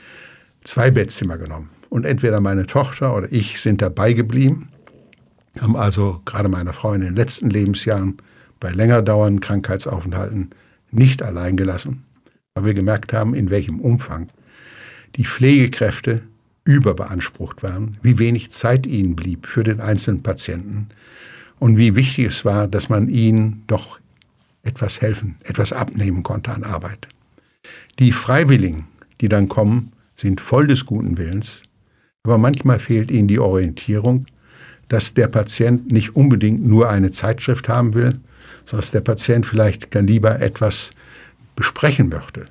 Zwei-Bettzimmer 0.65 1.39
genommen. 1.39 1.71
Und 1.89 2.07
entweder 2.07 2.41
meine 2.41 2.67
Tochter 2.67 3.15
oder 3.17 3.31
ich 3.33 3.61
sind 3.61 3.83
dabei 3.83 4.13
geblieben, 4.13 4.69
haben 5.61 5.77
also 5.77 6.21
gerade 6.25 6.49
meine 6.49 6.73
Frau 6.73 6.93
in 6.93 7.01
den 7.01 7.17
letzten 7.17 7.51
Lebensjahren 7.51 8.19
bei 8.61 8.71
länger 8.71 9.03
dauernden 9.03 9.41
Krankheitsaufenthalten 9.41 10.51
nicht 10.91 11.23
allein 11.23 11.57
gelassen, 11.57 12.05
weil 12.55 12.67
wir 12.67 12.75
gemerkt 12.75 13.13
haben, 13.13 13.35
in 13.35 13.51
welchem 13.51 13.81
Umfang 13.81 14.29
die 15.17 15.25
Pflegekräfte 15.25 16.23
überbeansprucht 16.65 17.63
waren, 17.63 17.97
wie 18.03 18.19
wenig 18.19 18.51
Zeit 18.51 18.87
ihnen 18.87 19.17
blieb 19.17 19.47
für 19.47 19.65
den 19.65 19.81
einzelnen 19.81 20.23
Patienten 20.23 20.89
und 21.59 21.79
wie 21.79 21.97
wichtig 21.97 22.27
es 22.27 22.45
war, 22.45 22.69
dass 22.69 22.89
man 22.89 23.09
ihnen 23.09 23.65
doch 23.67 23.99
etwas 24.63 25.01
helfen, 25.01 25.37
etwas 25.43 25.73
abnehmen 25.73 26.23
konnte 26.23 26.53
an 26.53 26.65
Arbeit. 26.65 27.09
Die 27.99 28.13
Freiwilligen, 28.13 28.87
die 29.21 29.29
dann 29.29 29.49
kommen, 29.49 29.93
sind 30.17 30.41
voll 30.41 30.67
des 30.67 30.85
guten 30.85 31.17
Willens, 31.17 31.63
aber 32.23 32.37
manchmal 32.37 32.79
fehlt 32.79 33.11
ihnen 33.11 33.29
die 33.29 33.39
Orientierung, 33.39 34.27
dass 34.89 35.15
der 35.15 35.29
Patient 35.29 35.91
nicht 35.91 36.15
unbedingt 36.15 36.67
nur 36.67 36.91
eine 36.91 37.11
Zeitschrift 37.11 37.69
haben 37.69 37.95
will, 37.95 38.21
sondern 38.65 38.83
dass 38.83 38.93
der 38.93 39.01
Patient 39.01 39.47
vielleicht 39.47 39.91
gar 39.91 40.03
lieber 40.03 40.41
etwas 40.41 40.91
besprechen 41.57 42.09
möchte, 42.09 42.47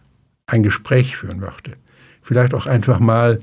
ein 0.48 0.64
Gespräch 0.64 1.18
führen 1.18 1.40
möchte, 1.40 1.74
vielleicht 2.22 2.54
auch 2.54 2.66
einfach 2.66 3.00
mal 3.00 3.40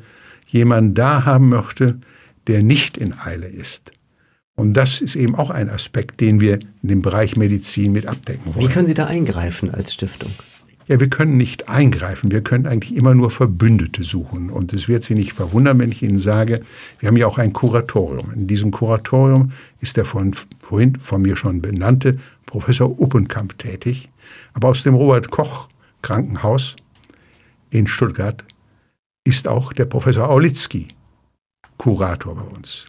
jemanden 0.47 0.95
da 0.95 1.25
haben 1.25 1.49
möchte, 1.49 1.99
der 2.47 2.63
nicht 2.63 2.97
in 2.97 3.19
Eile 3.19 3.47
ist, 3.47 3.93
und 4.57 4.75
das 4.75 5.03
ist 5.03 5.17
eben 5.17 5.35
auch 5.35 5.51
ein 5.51 5.69
Aspekt, 5.69 6.21
den 6.21 6.41
wir 6.41 6.55
in 6.83 6.89
dem 6.89 7.03
Bereich 7.03 7.37
Medizin 7.37 7.93
mit 7.93 8.07
abdecken 8.07 8.55
wollen. 8.55 8.67
Wie 8.67 8.73
können 8.73 8.87
Sie 8.87 8.95
da 8.95 9.07
eingreifen 9.07 9.73
als 9.73 9.93
Stiftung? 9.93 10.33
Ja, 10.89 10.99
wir 10.99 11.11
können 11.11 11.37
nicht 11.37 11.69
eingreifen. 11.69 12.31
Wir 12.31 12.43
können 12.43 12.67
eigentlich 12.67 12.97
immer 12.97 13.15
nur 13.15 13.31
Verbündete 13.31 14.03
suchen. 14.03 14.51
Und 14.51 14.73
es 14.73 14.89
wird 14.89 15.03
Sie 15.03 15.15
nicht 15.15 15.33
verwundern, 15.33 15.79
wenn 15.79 15.93
ich 15.93 16.03
Ihnen 16.03 16.19
sage, 16.19 16.61
wir 17.01 17.09
haben 17.09 17.17
ja 17.17 17.27
auch 17.27 17.39
ein 17.39 17.53
Kuratorium. 17.53 18.33
In 18.33 18.47
diesem 18.47 18.71
Kuratorium 18.71 19.53
ist 19.81 19.97
der 19.97 20.05
von, 20.07 20.33
vorhin 20.61 20.97
von 20.97 21.23
mir 21.23 21.37
schon 21.37 21.61
benannte 21.61 22.19
Professor 22.47 22.89
Uppenkamp 23.01 23.59
tätig. 23.59 24.11
Aber 24.55 24.69
aus 24.69 24.83
dem 24.83 24.95
Robert 24.95 25.31
Koch 25.31 25.69
Krankenhaus 26.03 26.77
in 27.71 27.87
Stuttgart 27.87 28.45
ist 29.25 29.49
auch 29.49 29.73
der 29.73 29.87
Professor 29.87 30.31
Aulitzky 30.31 30.89
Kurator 31.79 32.37
bei 32.37 32.57
uns. 32.57 32.87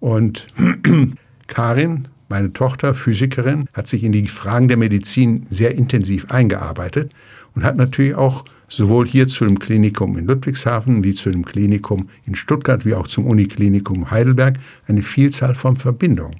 Und 0.00 0.46
Karin 1.46 2.08
meine 2.30 2.52
Tochter, 2.52 2.94
Physikerin, 2.94 3.66
hat 3.72 3.88
sich 3.88 4.04
in 4.04 4.12
die 4.12 4.28
Fragen 4.28 4.68
der 4.68 4.76
Medizin 4.76 5.46
sehr 5.50 5.74
intensiv 5.74 6.30
eingearbeitet 6.30 7.12
und 7.54 7.64
hat 7.64 7.76
natürlich 7.76 8.14
auch 8.14 8.44
sowohl 8.68 9.06
hier 9.06 9.26
zu 9.26 9.44
dem 9.44 9.58
Klinikum 9.58 10.16
in 10.16 10.26
Ludwigshafen 10.26 11.02
wie 11.02 11.12
zu 11.12 11.30
dem 11.30 11.44
Klinikum 11.44 12.08
in 12.24 12.36
Stuttgart 12.36 12.86
wie 12.86 12.94
auch 12.94 13.08
zum 13.08 13.26
Uniklinikum 13.26 14.12
Heidelberg 14.12 14.58
eine 14.86 15.02
Vielzahl 15.02 15.56
von 15.56 15.76
Verbindungen. 15.76 16.36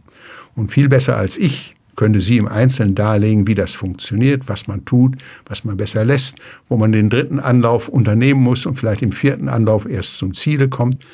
Und 0.55 0.70
viel 0.70 0.88
besser 0.88 1.16
als 1.16 1.36
ich 1.36 1.74
könnte 2.01 2.22
sie 2.22 2.38
im 2.38 2.48
Einzelnen 2.48 2.94
darlegen, 2.94 3.46
wie 3.46 3.55
das 3.55 3.72
funktioniert, 3.72 4.48
was 4.48 4.66
man 4.66 4.86
tut, 4.86 5.18
was 5.44 5.66
man 5.66 5.76
besser 5.76 6.03
lässt, 6.03 6.38
wo 6.66 6.78
man 6.78 6.92
den 6.92 7.11
dritten 7.11 7.38
Anlauf 7.38 7.90
unternehmen 7.90 8.40
muss 8.40 8.64
und 8.64 8.76
vielleicht 8.76 9.03
im 9.03 9.12
vierten 9.12 9.51
Anlauf 9.51 9.86
erst 9.86 10.16
zum 10.16 10.32
Ziele 10.32 10.70
kommt. 10.70 11.05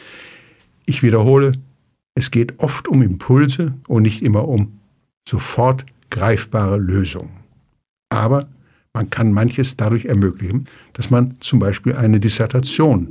Ich 0.84 1.03
wiederhole, 1.03 1.51
es 2.14 2.30
geht 2.30 2.61
oft 2.61 2.87
um 2.87 3.03
Impulse 3.03 3.74
und 3.89 4.05
nicht 4.05 4.22
immer 4.22 4.47
um 4.47 4.78
sofort 5.28 5.84
greifbare 6.11 6.76
Lösungen. 6.76 7.32
Aber 8.09 8.47
man 8.95 9.11
kann 9.11 9.32
manches 9.32 9.76
dadurch 9.76 10.05
ermöglichen, 10.05 10.66
dass 10.93 11.11
man 11.11 11.34
zum 11.41 11.59
Beispiel 11.59 11.97
eine 11.97 12.20
Dissertation 12.20 13.09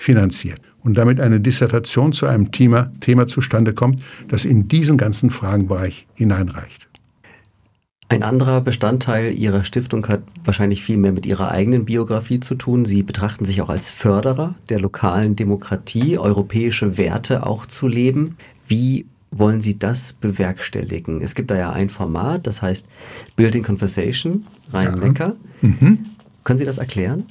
finanziert 0.00 0.60
und 0.84 0.96
damit 0.96 1.18
eine 1.18 1.40
Dissertation 1.40 2.12
zu 2.12 2.26
einem 2.26 2.52
Thema, 2.52 2.92
Thema 3.00 3.26
zustande 3.26 3.74
kommt, 3.74 4.04
das 4.28 4.44
in 4.44 4.68
diesen 4.68 4.96
ganzen 4.96 5.30
Fragenbereich 5.30 6.06
hineinreicht. 6.14 6.91
Ein 8.12 8.24
anderer 8.24 8.60
Bestandteil 8.60 9.32
Ihrer 9.32 9.64
Stiftung 9.64 10.06
hat 10.06 10.20
wahrscheinlich 10.44 10.82
viel 10.82 10.98
mehr 10.98 11.12
mit 11.12 11.24
Ihrer 11.24 11.50
eigenen 11.50 11.86
Biografie 11.86 12.40
zu 12.40 12.54
tun. 12.56 12.84
Sie 12.84 13.02
betrachten 13.02 13.46
sich 13.46 13.62
auch 13.62 13.70
als 13.70 13.88
Förderer 13.88 14.54
der 14.68 14.80
lokalen 14.80 15.34
Demokratie, 15.34 16.18
europäische 16.18 16.98
Werte 16.98 17.46
auch 17.46 17.64
zu 17.64 17.88
leben. 17.88 18.36
Wie 18.68 19.06
wollen 19.30 19.62
Sie 19.62 19.78
das 19.78 20.12
bewerkstelligen? 20.12 21.22
Es 21.22 21.34
gibt 21.34 21.50
da 21.50 21.56
ja 21.56 21.72
ein 21.72 21.88
Format, 21.88 22.46
das 22.46 22.60
heißt 22.60 22.86
Building 23.34 23.62
Conversation, 23.62 24.44
Rhein-Neckar. 24.74 25.34
Ja. 25.62 25.68
Mhm. 25.68 25.98
Können 26.44 26.58
Sie 26.58 26.66
das 26.66 26.76
erklären? 26.76 27.24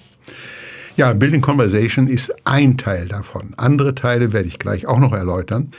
Ja, 0.97 1.13
Building 1.13 1.41
Conversation 1.41 2.07
ist 2.07 2.33
ein 2.43 2.79
Teil 2.79 3.07
davon. 3.07 3.53
Andere 3.55 3.93
Teile 3.93 4.33
werde 4.33 4.47
ich 4.47 4.57
gleich 4.57 4.87
auch 4.87 4.99
noch 4.99 5.13
erläutern. 5.13 5.73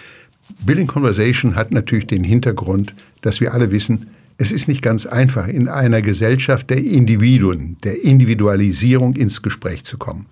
Building 0.64 0.86
Conversation 0.86 1.56
hat 1.56 1.72
natürlich 1.72 2.06
den 2.06 2.22
Hintergrund, 2.22 2.94
dass 3.20 3.40
wir 3.40 3.52
alle 3.52 3.72
wissen, 3.72 4.06
es 4.42 4.50
ist 4.50 4.66
nicht 4.66 4.82
ganz 4.82 5.06
einfach, 5.06 5.46
in 5.46 5.68
einer 5.68 6.02
Gesellschaft 6.02 6.68
der 6.68 6.78
Individuen, 6.78 7.76
der 7.84 8.02
Individualisierung 8.02 9.14
ins 9.14 9.40
Gespräch 9.40 9.84
zu 9.84 9.98
kommen. 9.98 10.26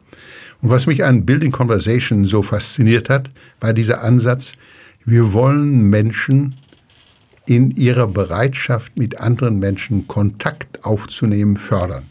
Und 0.60 0.70
was 0.70 0.88
mich 0.88 1.04
an 1.04 1.24
Building 1.24 1.52
Conversation 1.52 2.24
so 2.24 2.42
fasziniert 2.42 3.08
hat, 3.08 3.30
war 3.60 3.72
dieser 3.72 4.02
Ansatz, 4.02 4.54
wir 5.04 5.32
wollen 5.32 5.84
Menschen 5.84 6.56
in 7.46 7.70
ihrer 7.70 8.08
Bereitschaft, 8.08 8.98
mit 8.98 9.20
anderen 9.20 9.60
Menschen 9.60 10.08
Kontakt 10.08 10.84
aufzunehmen, 10.84 11.56
fördern. 11.56 12.06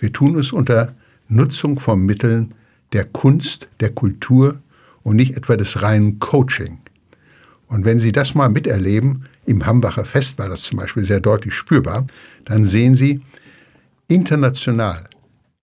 Wir 0.00 0.12
tun 0.12 0.36
es 0.36 0.52
unter 0.52 0.92
Nutzung 1.28 1.78
von 1.78 2.04
Mitteln 2.04 2.52
der 2.92 3.04
Kunst, 3.04 3.68
der 3.78 3.90
Kultur 3.90 4.58
und 5.04 5.14
nicht 5.14 5.36
etwa 5.36 5.56
des 5.56 5.82
reinen 5.82 6.18
Coaching. 6.18 6.78
Und 7.68 7.84
wenn 7.84 8.00
Sie 8.00 8.10
das 8.10 8.34
mal 8.34 8.48
miterleben, 8.48 9.26
im 9.48 9.64
Hambacher 9.64 10.04
Fest 10.04 10.38
war 10.38 10.48
das 10.48 10.62
zum 10.62 10.78
Beispiel 10.78 11.04
sehr 11.04 11.20
deutlich 11.20 11.54
spürbar, 11.54 12.06
dann 12.44 12.64
sehen 12.64 12.94
Sie, 12.94 13.22
international 14.06 15.04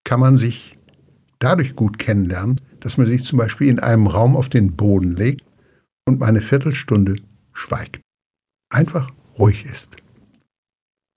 kann 0.04 0.20
man 0.20 0.38
sich 0.38 0.78
dadurch 1.38 1.76
gut 1.76 2.00
kennenlernen, 2.00 2.60
dass 2.80 2.98
man 2.98 3.06
sich 3.06 3.24
zum 3.24 3.38
Beispiel 3.38 3.68
in 3.68 3.80
einem 3.80 4.08
Raum 4.08 4.36
auf 4.36 4.50
den 4.50 4.76
Boden 4.76 5.16
legt 5.16 5.44
und 6.06 6.20
mal 6.20 6.28
eine 6.28 6.42
Viertelstunde 6.42 7.16
schweigt. 7.54 8.02
Einfach 8.70 9.12
ruhig 9.38 9.66
ist. 9.66 9.96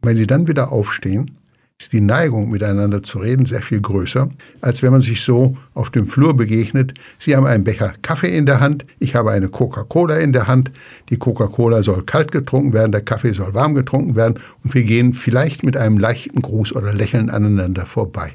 Wenn 0.02 0.16
Sie 0.16 0.26
dann 0.26 0.46
wieder 0.46 0.70
aufstehen 0.70 1.38
ist 1.80 1.92
die 1.92 2.00
Neigung, 2.00 2.50
miteinander 2.50 3.04
zu 3.04 3.20
reden, 3.20 3.46
sehr 3.46 3.62
viel 3.62 3.80
größer, 3.80 4.28
als 4.60 4.82
wenn 4.82 4.90
man 4.90 5.00
sich 5.00 5.22
so 5.22 5.56
auf 5.74 5.90
dem 5.90 6.08
Flur 6.08 6.36
begegnet. 6.36 6.92
Sie 7.20 7.36
haben 7.36 7.46
einen 7.46 7.62
Becher 7.62 7.92
Kaffee 8.02 8.36
in 8.36 8.46
der 8.46 8.58
Hand, 8.58 8.84
ich 8.98 9.14
habe 9.14 9.30
eine 9.30 9.48
Coca-Cola 9.48 10.18
in 10.18 10.32
der 10.32 10.48
Hand. 10.48 10.72
Die 11.08 11.18
Coca-Cola 11.18 11.84
soll 11.84 12.02
kalt 12.02 12.32
getrunken 12.32 12.72
werden, 12.72 12.90
der 12.90 13.02
Kaffee 13.02 13.32
soll 13.32 13.54
warm 13.54 13.74
getrunken 13.74 14.16
werden 14.16 14.40
und 14.64 14.74
wir 14.74 14.82
gehen 14.82 15.14
vielleicht 15.14 15.62
mit 15.62 15.76
einem 15.76 15.98
leichten 15.98 16.42
Gruß 16.42 16.74
oder 16.74 16.92
Lächeln 16.92 17.30
aneinander 17.30 17.86
vorbei. 17.86 18.32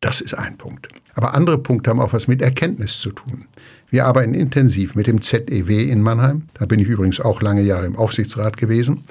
Das 0.00 0.20
ist 0.20 0.34
ein 0.34 0.56
Punkt. 0.56 0.88
Aber 1.14 1.34
andere 1.34 1.58
Punkte 1.58 1.90
haben 1.90 2.00
auch 2.00 2.12
was 2.12 2.28
mit 2.28 2.40
Erkenntnis 2.40 3.00
zu 3.00 3.10
tun. 3.10 3.46
Wir 3.90 4.06
arbeiten 4.06 4.34
intensiv 4.34 4.94
mit 4.94 5.06
dem 5.06 5.22
ZEW 5.22 5.90
in 5.90 6.02
Mannheim. 6.02 6.42
Da 6.54 6.66
bin 6.66 6.78
ich 6.78 6.88
übrigens 6.88 7.20
auch 7.20 7.40
lange 7.40 7.62
Jahre 7.62 7.86
im 7.86 7.96
Aufsichtsrat 7.96 8.56
gewesen. 8.56 9.02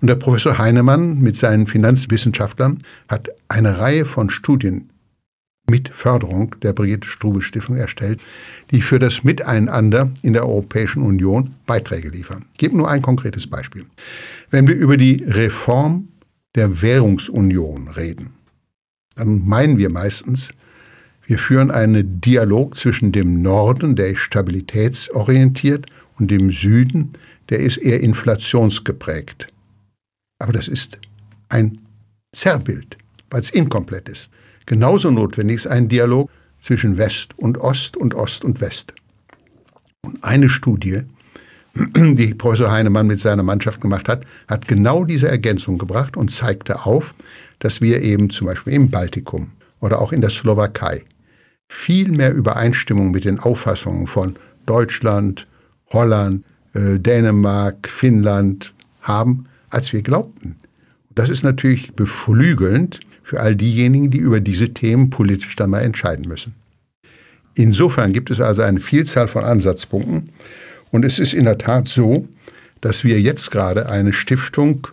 Und 0.00 0.08
der 0.08 0.14
Professor 0.14 0.58
Heinemann 0.58 1.18
mit 1.18 1.36
seinen 1.36 1.66
Finanzwissenschaftlern 1.66 2.78
hat 3.08 3.28
eine 3.48 3.78
Reihe 3.78 4.04
von 4.04 4.30
Studien 4.30 4.90
mit 5.68 5.88
Förderung 5.88 6.56
der 6.62 6.72
Brigitte 6.72 7.08
Strube 7.08 7.42
Stiftung 7.42 7.76
erstellt, 7.76 8.20
die 8.70 8.82
für 8.82 8.98
das 8.98 9.24
Miteinander 9.24 10.10
in 10.22 10.32
der 10.32 10.44
Europäischen 10.44 11.02
Union 11.02 11.54
Beiträge 11.66 12.08
liefern. 12.08 12.44
Ich 12.52 12.58
gebe 12.58 12.76
nur 12.76 12.90
ein 12.90 13.02
konkretes 13.02 13.46
Beispiel. 13.46 13.86
Wenn 14.50 14.66
wir 14.66 14.74
über 14.74 14.96
die 14.96 15.24
Reform 15.26 16.08
der 16.54 16.82
Währungsunion 16.82 17.88
reden, 17.88 18.34
dann 19.14 19.46
meinen 19.46 19.78
wir 19.78 19.90
meistens 19.90 20.50
wir 21.30 21.38
führen 21.38 21.70
einen 21.70 22.20
Dialog 22.20 22.76
zwischen 22.76 23.12
dem 23.12 23.40
Norden, 23.40 23.94
der 23.94 24.08
ist 24.08 24.18
stabilitätsorientiert, 24.18 25.86
und 26.18 26.28
dem 26.28 26.50
Süden, 26.50 27.10
der 27.50 27.60
ist 27.60 27.76
eher 27.76 28.00
inflationsgeprägt. 28.00 29.46
Aber 30.40 30.52
das 30.52 30.66
ist 30.66 30.98
ein 31.48 31.78
Zerrbild, 32.32 32.96
weil 33.30 33.42
es 33.42 33.50
inkomplett 33.50 34.08
ist. 34.08 34.32
Genauso 34.66 35.12
notwendig 35.12 35.54
ist 35.58 35.66
ein 35.68 35.86
Dialog 35.86 36.28
zwischen 36.58 36.98
West 36.98 37.38
und 37.38 37.58
Ost 37.58 37.96
und 37.96 38.12
Ost 38.16 38.44
und 38.44 38.60
West. 38.60 38.92
Und 40.04 40.24
eine 40.24 40.48
Studie, 40.48 41.02
die 41.94 42.34
Professor 42.34 42.72
Heinemann 42.72 43.06
mit 43.06 43.20
seiner 43.20 43.44
Mannschaft 43.44 43.80
gemacht 43.80 44.08
hat, 44.08 44.26
hat 44.48 44.66
genau 44.66 45.04
diese 45.04 45.28
Ergänzung 45.28 45.78
gebracht 45.78 46.16
und 46.16 46.32
zeigte 46.32 46.86
auf, 46.86 47.14
dass 47.60 47.80
wir 47.80 48.02
eben 48.02 48.30
zum 48.30 48.48
Beispiel 48.48 48.72
im 48.72 48.90
Baltikum 48.90 49.52
oder 49.78 50.00
auch 50.00 50.10
in 50.10 50.22
der 50.22 50.30
Slowakei 50.30 51.04
viel 51.72 52.10
mehr 52.10 52.34
Übereinstimmung 52.34 53.12
mit 53.12 53.24
den 53.24 53.38
Auffassungen 53.38 54.08
von 54.08 54.34
Deutschland, 54.66 55.46
Holland, 55.92 56.44
äh, 56.74 56.98
Dänemark, 56.98 57.88
Finnland 57.88 58.74
haben, 59.02 59.46
als 59.70 59.92
wir 59.92 60.02
glaubten. 60.02 60.56
Das 61.14 61.30
ist 61.30 61.44
natürlich 61.44 61.92
beflügelnd 61.92 62.98
für 63.22 63.38
all 63.38 63.54
diejenigen, 63.54 64.10
die 64.10 64.18
über 64.18 64.40
diese 64.40 64.74
Themen 64.74 65.10
politisch 65.10 65.54
dann 65.54 65.70
mal 65.70 65.82
entscheiden 65.82 66.26
müssen. 66.26 66.56
Insofern 67.54 68.12
gibt 68.12 68.32
es 68.32 68.40
also 68.40 68.62
eine 68.62 68.80
Vielzahl 68.80 69.28
von 69.28 69.44
Ansatzpunkten. 69.44 70.30
Und 70.90 71.04
es 71.04 71.20
ist 71.20 71.34
in 71.34 71.44
der 71.44 71.58
Tat 71.58 71.86
so, 71.86 72.26
dass 72.80 73.04
wir 73.04 73.20
jetzt 73.20 73.52
gerade 73.52 73.88
eine 73.88 74.12
Stiftung 74.12 74.88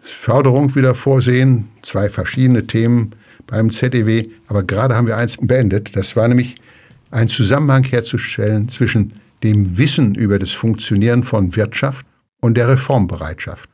Förderung 0.00 0.76
wieder 0.76 0.94
vorsehen, 0.94 1.70
zwei 1.82 2.08
verschiedene 2.08 2.68
Themen 2.68 3.16
beim 3.46 3.70
ZEW. 3.70 4.24
Aber 4.46 4.62
gerade 4.62 4.96
haben 4.96 5.06
wir 5.06 5.16
eins 5.16 5.36
beendet. 5.40 5.96
Das 5.96 6.16
war 6.16 6.28
nämlich 6.28 6.56
einen 7.10 7.28
Zusammenhang 7.28 7.84
herzustellen 7.84 8.68
zwischen 8.68 9.12
dem 9.42 9.78
Wissen 9.78 10.14
über 10.14 10.38
das 10.38 10.52
Funktionieren 10.52 11.22
von 11.22 11.54
Wirtschaft 11.54 12.06
und 12.40 12.56
der 12.56 12.68
Reformbereitschaft. 12.68 13.68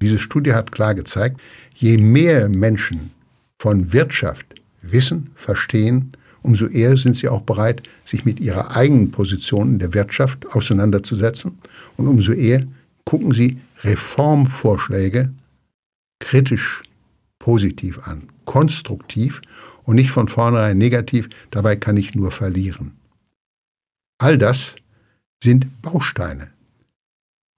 Diese 0.00 0.18
Studie 0.18 0.52
hat 0.52 0.72
klar 0.72 0.94
gezeigt, 0.94 1.40
je 1.74 1.96
mehr 1.96 2.48
Menschen 2.48 3.12
von 3.58 3.92
Wirtschaft 3.92 4.46
wissen, 4.82 5.30
verstehen, 5.36 6.12
umso 6.42 6.66
eher 6.66 6.96
sind 6.96 7.16
sie 7.16 7.28
auch 7.28 7.42
bereit, 7.42 7.82
sich 8.04 8.24
mit 8.24 8.40
ihrer 8.40 8.76
eigenen 8.76 9.12
Position 9.12 9.74
in 9.74 9.78
der 9.78 9.94
Wirtschaft 9.94 10.44
auseinanderzusetzen 10.54 11.58
und 11.96 12.08
umso 12.08 12.32
eher 12.32 12.66
gucken 13.04 13.32
sie 13.32 13.58
Reformvorschläge 13.84 15.32
kritisch 16.18 16.82
positiv 17.38 18.00
an 18.06 18.31
konstruktiv 18.44 19.42
und 19.84 19.96
nicht 19.96 20.10
von 20.10 20.28
vornherein 20.28 20.78
negativ, 20.78 21.28
dabei 21.50 21.76
kann 21.76 21.96
ich 21.96 22.14
nur 22.14 22.30
verlieren. 22.30 22.92
All 24.18 24.38
das 24.38 24.76
sind 25.42 25.82
Bausteine. 25.82 26.50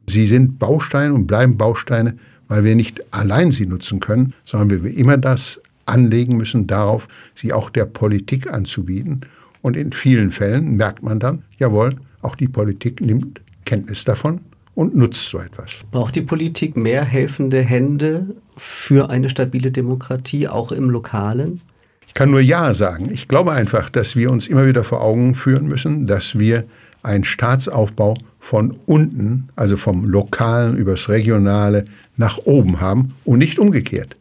Sie 0.06 0.26
sind 0.26 0.58
Bausteine 0.58 1.14
und 1.14 1.26
bleiben 1.26 1.56
Bausteine, 1.56 2.16
weil 2.48 2.64
wir 2.64 2.74
nicht 2.74 3.02
allein 3.14 3.50
sie 3.50 3.66
nutzen 3.66 4.00
können, 4.00 4.34
sondern 4.44 4.82
wir 4.84 4.94
immer 4.96 5.16
das 5.16 5.60
anlegen 5.86 6.36
müssen, 6.36 6.66
darauf, 6.66 7.08
sie 7.34 7.52
auch 7.52 7.70
der 7.70 7.86
Politik 7.86 8.50
anzubieten. 8.50 9.22
Und 9.60 9.76
in 9.76 9.92
vielen 9.92 10.30
Fällen 10.30 10.76
merkt 10.76 11.02
man 11.02 11.20
dann, 11.20 11.42
jawohl, 11.58 11.96
auch 12.22 12.36
die 12.36 12.48
Politik 12.48 13.00
nimmt 13.00 13.40
Kenntnis 13.64 14.04
davon 14.04 14.40
und 14.74 14.96
nutzt 14.96 15.28
so 15.28 15.38
etwas. 15.38 15.80
Braucht 15.90 16.14
die 16.16 16.22
Politik 16.22 16.76
mehr 16.76 17.04
helfende 17.04 17.60
Hände 17.60 18.36
für 18.56 19.10
eine 19.10 19.30
stabile 19.30 19.70
Demokratie, 19.70 20.48
auch 20.48 20.72
im 20.72 20.90
Lokalen? 20.90 21.60
Ich 22.06 22.14
kann 22.14 22.30
nur 22.30 22.40
Ja 22.40 22.74
sagen. 22.74 23.10
Ich 23.10 23.28
glaube 23.28 23.52
einfach, 23.52 23.90
dass 23.90 24.16
wir 24.16 24.30
uns 24.30 24.46
immer 24.46 24.66
wieder 24.66 24.84
vor 24.84 25.02
Augen 25.02 25.34
führen 25.34 25.66
müssen, 25.66 26.06
dass 26.06 26.38
wir 26.38 26.64
einen 27.02 27.24
Staatsaufbau 27.24 28.16
von 28.40 28.76
unten, 28.86 29.48
also 29.56 29.76
vom 29.76 30.04
Lokalen 30.04 30.76
übers 30.76 31.08
Regionale 31.08 31.84
nach 32.16 32.38
oben 32.44 32.80
haben 32.80 33.14
und 33.24 33.38
nicht 33.38 33.58
umgekehrt. 33.58 34.16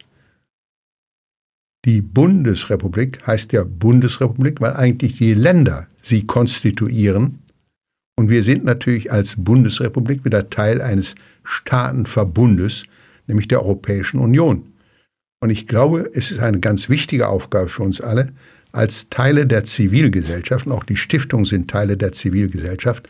Die 1.84 2.00
Bundesrepublik 2.00 3.26
heißt 3.26 3.52
ja 3.52 3.64
Bundesrepublik, 3.64 4.60
weil 4.60 4.74
eigentlich 4.74 5.18
die 5.18 5.34
Länder 5.34 5.86
sie 6.00 6.26
konstituieren. 6.26 7.40
Und 8.16 8.28
wir 8.28 8.42
sind 8.42 8.64
natürlich 8.64 9.10
als 9.10 9.34
Bundesrepublik 9.36 10.24
wieder 10.24 10.50
Teil 10.50 10.80
eines 10.80 11.14
Staatenverbundes, 11.42 12.84
nämlich 13.26 13.48
der 13.48 13.62
Europäischen 13.62 14.20
Union. 14.20 14.72
Und 15.40 15.50
ich 15.50 15.66
glaube, 15.66 16.10
es 16.14 16.30
ist 16.30 16.40
eine 16.40 16.60
ganz 16.60 16.88
wichtige 16.88 17.28
Aufgabe 17.28 17.68
für 17.68 17.82
uns 17.82 18.00
alle, 18.00 18.32
als 18.72 19.08
Teile 19.08 19.46
der 19.46 19.64
Zivilgesellschaft, 19.64 20.66
und 20.66 20.72
auch 20.72 20.84
die 20.84 20.96
Stiftungen 20.96 21.44
sind 21.44 21.70
Teile 21.70 21.96
der 21.96 22.12
Zivilgesellschaft, 22.12 23.08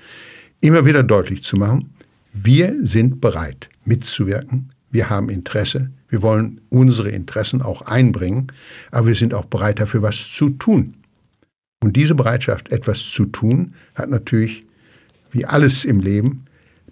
immer 0.61 0.85
wieder 0.85 1.03
deutlich 1.03 1.43
zu 1.43 1.57
machen, 1.57 1.95
wir 2.33 2.75
sind 2.81 3.21
bereit 3.21 3.71
mitzuwirken, 3.85 4.71
wir 4.91 5.11
haben 5.11 5.29
Interesse, 5.31 5.91
wir 6.09 6.23
wollen 6.23 6.61
unsere 6.69 7.11
Interessen 7.11 7.63
auch 7.63 7.83
einbringen, 7.83 8.49
aber 8.91 9.09
wir 9.09 9.15
sind 9.15 9.35
auch 9.35 9.47
bereit 9.47 9.81
dafür, 9.81 10.03
was 10.03 10.31
zu 10.31 10.51
tun. 10.51 10.95
Und 11.83 11.97
diese 11.97 12.15
Bereitschaft, 12.15 12.73
etwas 12.73 13.11
zu 13.11 13.27
tun, 13.27 13.75
hat 13.95 14.11
natürlich, 14.11 14.65
wie 15.35 15.45
alles 15.45 15.85
im 15.85 16.01
Leben, 16.01 16.45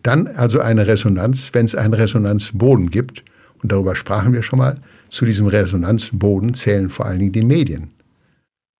dann 0.03 0.27
also 0.27 0.61
eine 0.61 0.87
Resonanz, 0.87 1.51
wenn 1.53 1.65
es 1.65 1.75
einen 1.75 1.95
Resonanzboden 1.95 2.91
gibt. 2.91 3.23
Und 3.63 3.71
darüber 3.73 3.95
sprachen 3.95 4.33
wir 4.35 4.43
schon 4.43 4.59
mal. 4.59 4.75
Zu 5.09 5.25
diesem 5.25 5.47
Resonanzboden 5.47 6.55
zählen 6.55 6.91
vor 6.91 7.07
allen 7.07 7.21
Dingen 7.21 7.33
die 7.33 7.45
Medien. 7.45 7.91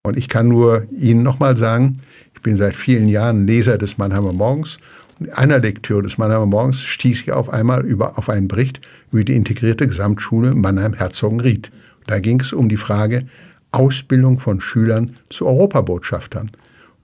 Und 0.03 0.19
ich 0.19 0.29
kann 0.29 0.49
nur 0.49 0.87
Ihnen 0.91 1.23
nochmal 1.23 1.57
sagen, 1.57 1.95
ich 2.35 2.43
bin 2.43 2.57
seit 2.57 2.75
vielen 2.75 3.09
Jahren 3.09 3.47
Leser 3.47 3.79
des 3.79 3.99
Mannheimer 3.99 4.33
Morgens. 4.33 4.79
Und 5.21 5.27
in 5.27 5.33
einer 5.35 5.61
Lektüre 5.61 6.03
des 6.03 6.19
Mannheimer 6.19 6.47
Morgens 6.47 6.81
stieß 6.83 7.21
ich 7.21 7.33
auf 7.33 7.51
einmal 7.51 7.85
über, 7.87 8.19
auf 8.19 8.29
einen 8.29 8.49
Bericht 8.49 8.81
über 9.13 9.23
die 9.23 9.37
integrierte 9.37 9.87
Gesamtschule 9.87 10.57
Mannheim-Herzogenried. 10.57 11.71
Da 12.09 12.19
ging 12.19 12.41
es 12.41 12.53
um 12.53 12.69
die 12.69 12.77
Frage 12.77 13.27
Ausbildung 13.71 14.41
von 14.41 14.61
Schülern 14.61 15.17
zu 15.31 15.47
Europabotschaftern. 15.47 16.51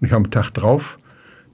Und 0.00 0.06
ich 0.06 0.12
habe 0.12 0.24
am 0.24 0.30
Tag 0.32 0.50
drauf 0.50 0.97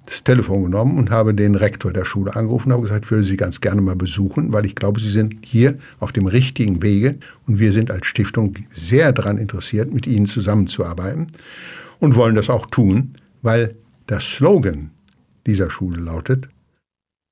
das 0.06 0.22
Telefon 0.22 0.64
genommen 0.64 0.98
und 0.98 1.10
habe 1.10 1.34
den 1.34 1.54
Rektor 1.54 1.92
der 1.92 2.04
Schule 2.04 2.36
angerufen 2.36 2.68
und 2.68 2.74
habe 2.74 2.82
gesagt, 2.82 3.06
ich 3.06 3.10
würde 3.10 3.24
Sie 3.24 3.36
ganz 3.36 3.60
gerne 3.60 3.80
mal 3.80 3.96
besuchen, 3.96 4.52
weil 4.52 4.66
ich 4.66 4.74
glaube, 4.74 5.00
Sie 5.00 5.10
sind 5.10 5.36
hier 5.44 5.78
auf 5.98 6.12
dem 6.12 6.26
richtigen 6.26 6.82
Wege 6.82 7.18
und 7.46 7.58
wir 7.58 7.72
sind 7.72 7.90
als 7.90 8.06
Stiftung 8.06 8.54
sehr 8.70 9.12
daran 9.12 9.38
interessiert, 9.38 9.92
mit 9.92 10.06
Ihnen 10.06 10.26
zusammenzuarbeiten 10.26 11.26
und 12.00 12.16
wollen 12.16 12.34
das 12.34 12.50
auch 12.50 12.66
tun, 12.66 13.14
weil 13.42 13.74
der 14.08 14.20
Slogan 14.20 14.90
dieser 15.46 15.70
Schule 15.70 16.00
lautet, 16.00 16.48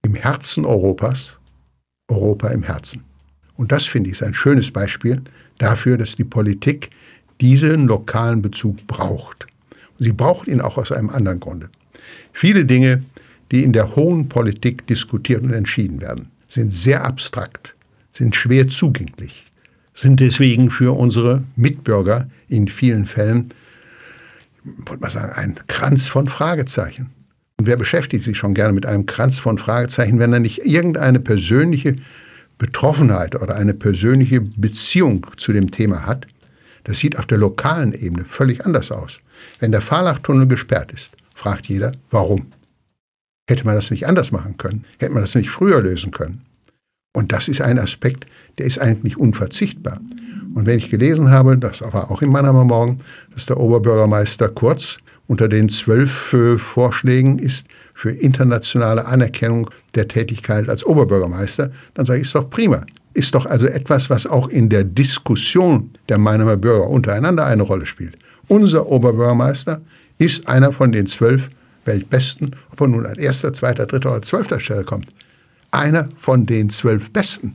im 0.05 0.14
Herzen 0.14 0.64
Europas, 0.64 1.39
Europa 2.09 2.49
im 2.49 2.62
Herzen. 2.62 3.05
Und 3.57 3.70
das 3.70 3.85
finde 3.85 4.09
ich 4.09 4.16
ist 4.16 4.23
ein 4.23 4.35
schönes 4.35 4.70
Beispiel 4.70 5.23
dafür, 5.59 5.97
dass 5.97 6.16
die 6.16 6.25
Politik 6.25 6.91
diesen 7.41 7.87
lokalen 7.87 8.43
Bezug 8.43 8.87
braucht. 8.87 9.47
Sie 9.99 10.12
braucht 10.12 10.49
ihn 10.49 10.61
auch 10.61 10.79
aus 10.79 10.91
einem 10.91 11.11
anderen 11.11 11.39
Grunde. 11.39 11.70
Viele 12.33 12.65
Dinge, 12.65 13.01
die 13.51 13.63
in 13.63 13.73
der 13.73 13.97
hohen 13.97 14.29
Politik 14.29 14.87
diskutiert 14.87 15.43
und 15.43 15.53
entschieden 15.53 16.01
werden, 16.01 16.31
sind 16.47 16.73
sehr 16.73 17.05
abstrakt, 17.05 17.75
sind 18.13 18.37
schwer 18.37 18.69
zugänglich, 18.69 19.45
sind 19.95 20.21
deswegen 20.21 20.71
für 20.71 20.97
unsere 20.97 21.45
Mitbürger 21.57 22.29
in 22.49 22.69
vielen 22.69 23.07
Fällen, 23.07 23.51
würde 24.65 25.01
man 25.01 25.11
sagen, 25.11 25.33
ein 25.33 25.55
Kranz 25.67 26.09
von 26.09 26.29
Fragezeichen. 26.29 27.11
Und 27.59 27.67
wer 27.67 27.77
beschäftigt 27.77 28.25
sich 28.25 28.39
schon 28.39 28.55
gerne 28.55 28.73
mit 28.73 28.87
einem 28.87 29.07
Kranz 29.07 29.39
von 29.39 29.59
Fragezeichen, 29.59 30.19
wenn 30.19 30.33
er 30.33 30.41
nicht 30.41 30.65
irgendeine 30.65 31.21
persönliche 31.21 31.97
Betroffenheit 32.59 33.35
oder 33.41 33.57
eine 33.57 33.75
persönliche 33.75 34.41
Beziehung 34.41 35.27
zu 35.37 35.53
dem 35.53 35.71
Thema 35.71 36.07
hat? 36.07 36.27
Das 36.85 36.99
sieht 36.99 37.19
auf 37.19 37.27
der 37.27 37.39
lokalen 37.39 37.93
Ebene 37.93 38.25
völlig 38.25 38.65
anders 38.65 38.91
aus. 38.91 39.21
Wenn 39.61 39.73
der 39.73 39.81
Fahrlachtunnel 39.81 40.47
gesperrt 40.47 40.93
ist, 40.93 41.13
fragt 41.43 41.66
jeder, 41.66 41.90
warum? 42.12 42.53
Hätte 43.49 43.64
man 43.66 43.74
das 43.74 43.90
nicht 43.90 44.07
anders 44.07 44.30
machen 44.30 44.59
können? 44.59 44.84
Hätte 44.99 45.12
man 45.12 45.22
das 45.22 45.34
nicht 45.34 45.51
früher 45.51 45.82
lösen 45.82 46.12
können? 46.12 46.43
Und 47.12 47.32
das 47.32 47.49
ist 47.49 47.61
ein 47.61 47.80
Aspekt, 47.80 48.26
der 48.59 48.66
ist 48.66 48.78
eigentlich 48.78 49.16
unverzichtbar. 49.16 50.01
Und 50.55 50.66
wenn 50.66 50.78
ich 50.78 50.88
gelesen 50.88 51.30
habe, 51.30 51.59
das 51.59 51.80
war 51.80 52.12
auch 52.12 52.22
in 52.22 52.30
Mannheimer 52.30 52.64
Morgen, 52.64 52.99
dass 53.34 53.47
der 53.47 53.59
Oberbürgermeister 53.59 54.51
Kurz 54.51 54.99
unter 55.26 55.49
den 55.49 55.68
zwölf 55.68 56.32
äh, 56.32 56.59
Vorschlägen 56.59 57.40
ist 57.40 57.66
für 57.93 58.12
internationale 58.12 59.05
Anerkennung 59.07 59.68
der 59.97 60.07
Tätigkeit 60.07 60.68
als 60.68 60.86
Oberbürgermeister, 60.86 61.72
dann 61.95 62.07
sage 62.07 62.20
ich, 62.20 62.26
ist 62.26 62.36
doch 62.36 62.51
prima. 62.51 62.86
Ist 63.14 63.34
doch 63.34 63.47
also 63.47 63.66
etwas, 63.66 64.11
was 64.11 64.28
auch 64.28 64.49
in 64.49 64.68
der 64.68 64.84
Diskussion 64.84 65.90
der 66.09 66.18
Mannheimer 66.18 66.57
Bürger 66.57 66.88
untereinander 66.88 67.47
eine 67.47 67.62
Rolle 67.62 67.84
spielt. 67.84 68.16
Unser 68.47 68.86
Oberbürgermeister 68.86 69.80
ist 70.19 70.49
einer 70.49 70.73
von 70.73 70.93
den 70.93 71.07
zwölf 71.07 71.51
Weltbesten, 71.85 72.57
ob 72.71 72.81
er 72.81 72.89
nun 72.89 73.07
an 73.07 73.17
erster, 73.17 73.53
zweiter, 73.53 73.87
dritter 73.87 74.13
oder 74.13 74.23
zwölfter 74.23 74.61
Stelle 74.61 74.85
kommt. 74.85 75.09
Einer 75.71 76.09
von 76.17 76.47
den 76.47 76.71
zwölf 76.71 77.11
Besten. 77.11 77.55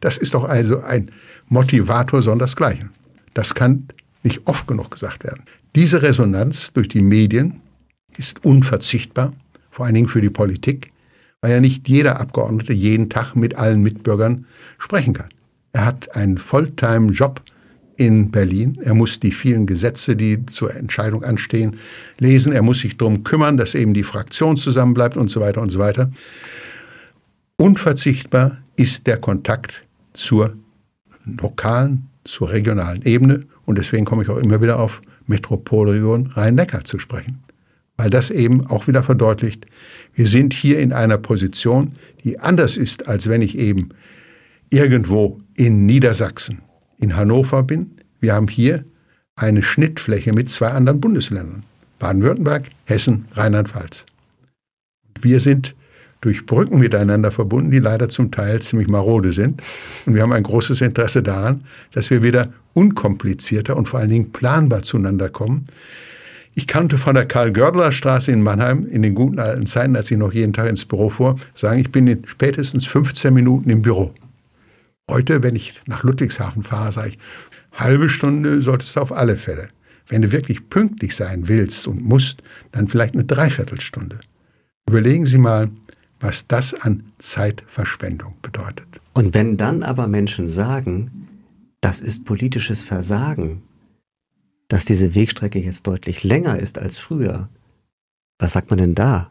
Das 0.00 0.16
ist 0.16 0.34
doch 0.34 0.44
also 0.44 0.80
ein 0.80 1.10
Motivator 1.48 2.22
sondersgleichen. 2.22 2.90
Das 3.34 3.54
kann 3.54 3.88
nicht 4.22 4.46
oft 4.46 4.66
genug 4.66 4.90
gesagt 4.90 5.24
werden. 5.24 5.42
Diese 5.74 6.02
Resonanz 6.02 6.72
durch 6.72 6.88
die 6.88 7.02
Medien 7.02 7.60
ist 8.16 8.44
unverzichtbar, 8.44 9.32
vor 9.70 9.86
allen 9.86 9.94
Dingen 9.94 10.08
für 10.08 10.20
die 10.20 10.30
Politik, 10.30 10.92
weil 11.40 11.52
ja 11.52 11.60
nicht 11.60 11.88
jeder 11.88 12.20
Abgeordnete 12.20 12.72
jeden 12.72 13.10
Tag 13.10 13.34
mit 13.34 13.56
allen 13.56 13.82
Mitbürgern 13.82 14.46
sprechen 14.78 15.14
kann. 15.14 15.28
Er 15.72 15.84
hat 15.84 16.16
einen 16.16 16.38
Volltime-Job 16.38 17.42
in 17.98 18.30
Berlin. 18.30 18.78
Er 18.80 18.94
muss 18.94 19.20
die 19.20 19.32
vielen 19.32 19.66
Gesetze, 19.66 20.16
die 20.16 20.46
zur 20.46 20.74
Entscheidung 20.74 21.24
anstehen, 21.24 21.76
lesen. 22.18 22.52
Er 22.52 22.62
muss 22.62 22.78
sich 22.78 22.96
darum 22.96 23.24
kümmern, 23.24 23.56
dass 23.56 23.74
eben 23.74 23.92
die 23.92 24.04
Fraktion 24.04 24.56
zusammenbleibt 24.56 25.16
und 25.16 25.30
so 25.30 25.40
weiter 25.40 25.60
und 25.60 25.70
so 25.70 25.80
weiter. 25.80 26.10
Unverzichtbar 27.56 28.58
ist 28.76 29.08
der 29.08 29.18
Kontakt 29.18 29.82
zur 30.12 30.54
lokalen, 31.24 32.06
zur 32.24 32.50
regionalen 32.50 33.02
Ebene. 33.02 33.46
Und 33.66 33.78
deswegen 33.78 34.04
komme 34.04 34.22
ich 34.22 34.28
auch 34.28 34.38
immer 34.38 34.62
wieder 34.62 34.78
auf 34.78 35.02
Metropolregion 35.26 36.28
Rhein-Neckar 36.28 36.84
zu 36.84 37.00
sprechen. 37.00 37.40
Weil 37.96 38.10
das 38.10 38.30
eben 38.30 38.64
auch 38.68 38.86
wieder 38.86 39.02
verdeutlicht, 39.02 39.66
wir 40.14 40.28
sind 40.28 40.54
hier 40.54 40.78
in 40.78 40.92
einer 40.92 41.18
Position, 41.18 41.92
die 42.22 42.38
anders 42.38 42.76
ist, 42.76 43.08
als 43.08 43.28
wenn 43.28 43.42
ich 43.42 43.58
eben 43.58 43.88
irgendwo 44.70 45.40
in 45.56 45.84
Niedersachsen 45.84 46.62
in 46.98 47.16
Hannover 47.16 47.62
bin. 47.62 47.92
Wir 48.20 48.34
haben 48.34 48.48
hier 48.48 48.84
eine 49.36 49.62
Schnittfläche 49.62 50.32
mit 50.32 50.48
zwei 50.50 50.68
anderen 50.68 51.00
Bundesländern. 51.00 51.64
Baden-Württemberg, 51.98 52.70
Hessen, 52.84 53.26
Rheinland-Pfalz. 53.32 54.06
Wir 55.20 55.40
sind 55.40 55.74
durch 56.20 56.46
Brücken 56.46 56.78
miteinander 56.78 57.30
verbunden, 57.30 57.70
die 57.70 57.78
leider 57.78 58.08
zum 58.08 58.30
Teil 58.30 58.60
ziemlich 58.60 58.88
marode 58.88 59.32
sind. 59.32 59.62
Und 60.04 60.14
wir 60.14 60.22
haben 60.22 60.32
ein 60.32 60.42
großes 60.42 60.80
Interesse 60.80 61.22
daran, 61.22 61.62
dass 61.92 62.10
wir 62.10 62.22
wieder 62.22 62.52
unkomplizierter 62.74 63.76
und 63.76 63.86
vor 63.86 64.00
allen 64.00 64.10
Dingen 64.10 64.32
planbar 64.32 64.82
zueinander 64.82 65.28
kommen. 65.28 65.64
Ich 66.54 66.66
kannte 66.66 66.98
von 66.98 67.14
der 67.14 67.26
Karl-Gördler-Straße 67.26 68.32
in 68.32 68.42
Mannheim 68.42 68.86
in 68.86 69.02
den 69.02 69.14
guten 69.14 69.38
alten 69.38 69.66
Zeiten, 69.66 69.94
als 69.94 70.10
ich 70.10 70.16
noch 70.16 70.32
jeden 70.32 70.52
Tag 70.52 70.68
ins 70.68 70.84
Büro 70.84 71.08
fuhr, 71.08 71.36
sagen, 71.54 71.78
ich 71.78 71.92
bin 71.92 72.08
in 72.08 72.26
spätestens 72.26 72.84
15 72.86 73.32
Minuten 73.32 73.70
im 73.70 73.82
Büro. 73.82 74.12
Heute, 75.10 75.42
wenn 75.42 75.56
ich 75.56 75.80
nach 75.86 76.02
Ludwigshafen 76.02 76.62
fahre, 76.62 76.92
sage 76.92 77.10
ich, 77.10 77.18
halbe 77.72 78.08
Stunde 78.08 78.60
solltest 78.60 78.96
du 78.96 79.00
auf 79.00 79.12
alle 79.12 79.36
Fälle. 79.36 79.68
Wenn 80.08 80.22
du 80.22 80.32
wirklich 80.32 80.68
pünktlich 80.68 81.16
sein 81.16 81.48
willst 81.48 81.86
und 81.86 82.02
musst, 82.02 82.42
dann 82.72 82.88
vielleicht 82.88 83.14
eine 83.14 83.24
Dreiviertelstunde. 83.24 84.20
Überlegen 84.88 85.26
Sie 85.26 85.38
mal, 85.38 85.70
was 86.20 86.46
das 86.46 86.74
an 86.74 87.12
Zeitverschwendung 87.18 88.34
bedeutet. 88.42 88.86
Und 89.12 89.34
wenn 89.34 89.56
dann 89.56 89.82
aber 89.82 90.08
Menschen 90.08 90.48
sagen, 90.48 91.28
das 91.80 92.00
ist 92.00 92.24
politisches 92.24 92.82
Versagen, 92.82 93.62
dass 94.68 94.84
diese 94.84 95.14
Wegstrecke 95.14 95.58
jetzt 95.58 95.86
deutlich 95.86 96.24
länger 96.24 96.58
ist 96.58 96.78
als 96.78 96.98
früher, 96.98 97.48
was 98.38 98.52
sagt 98.52 98.70
man 98.70 98.78
denn 98.78 98.94
da? 98.94 99.30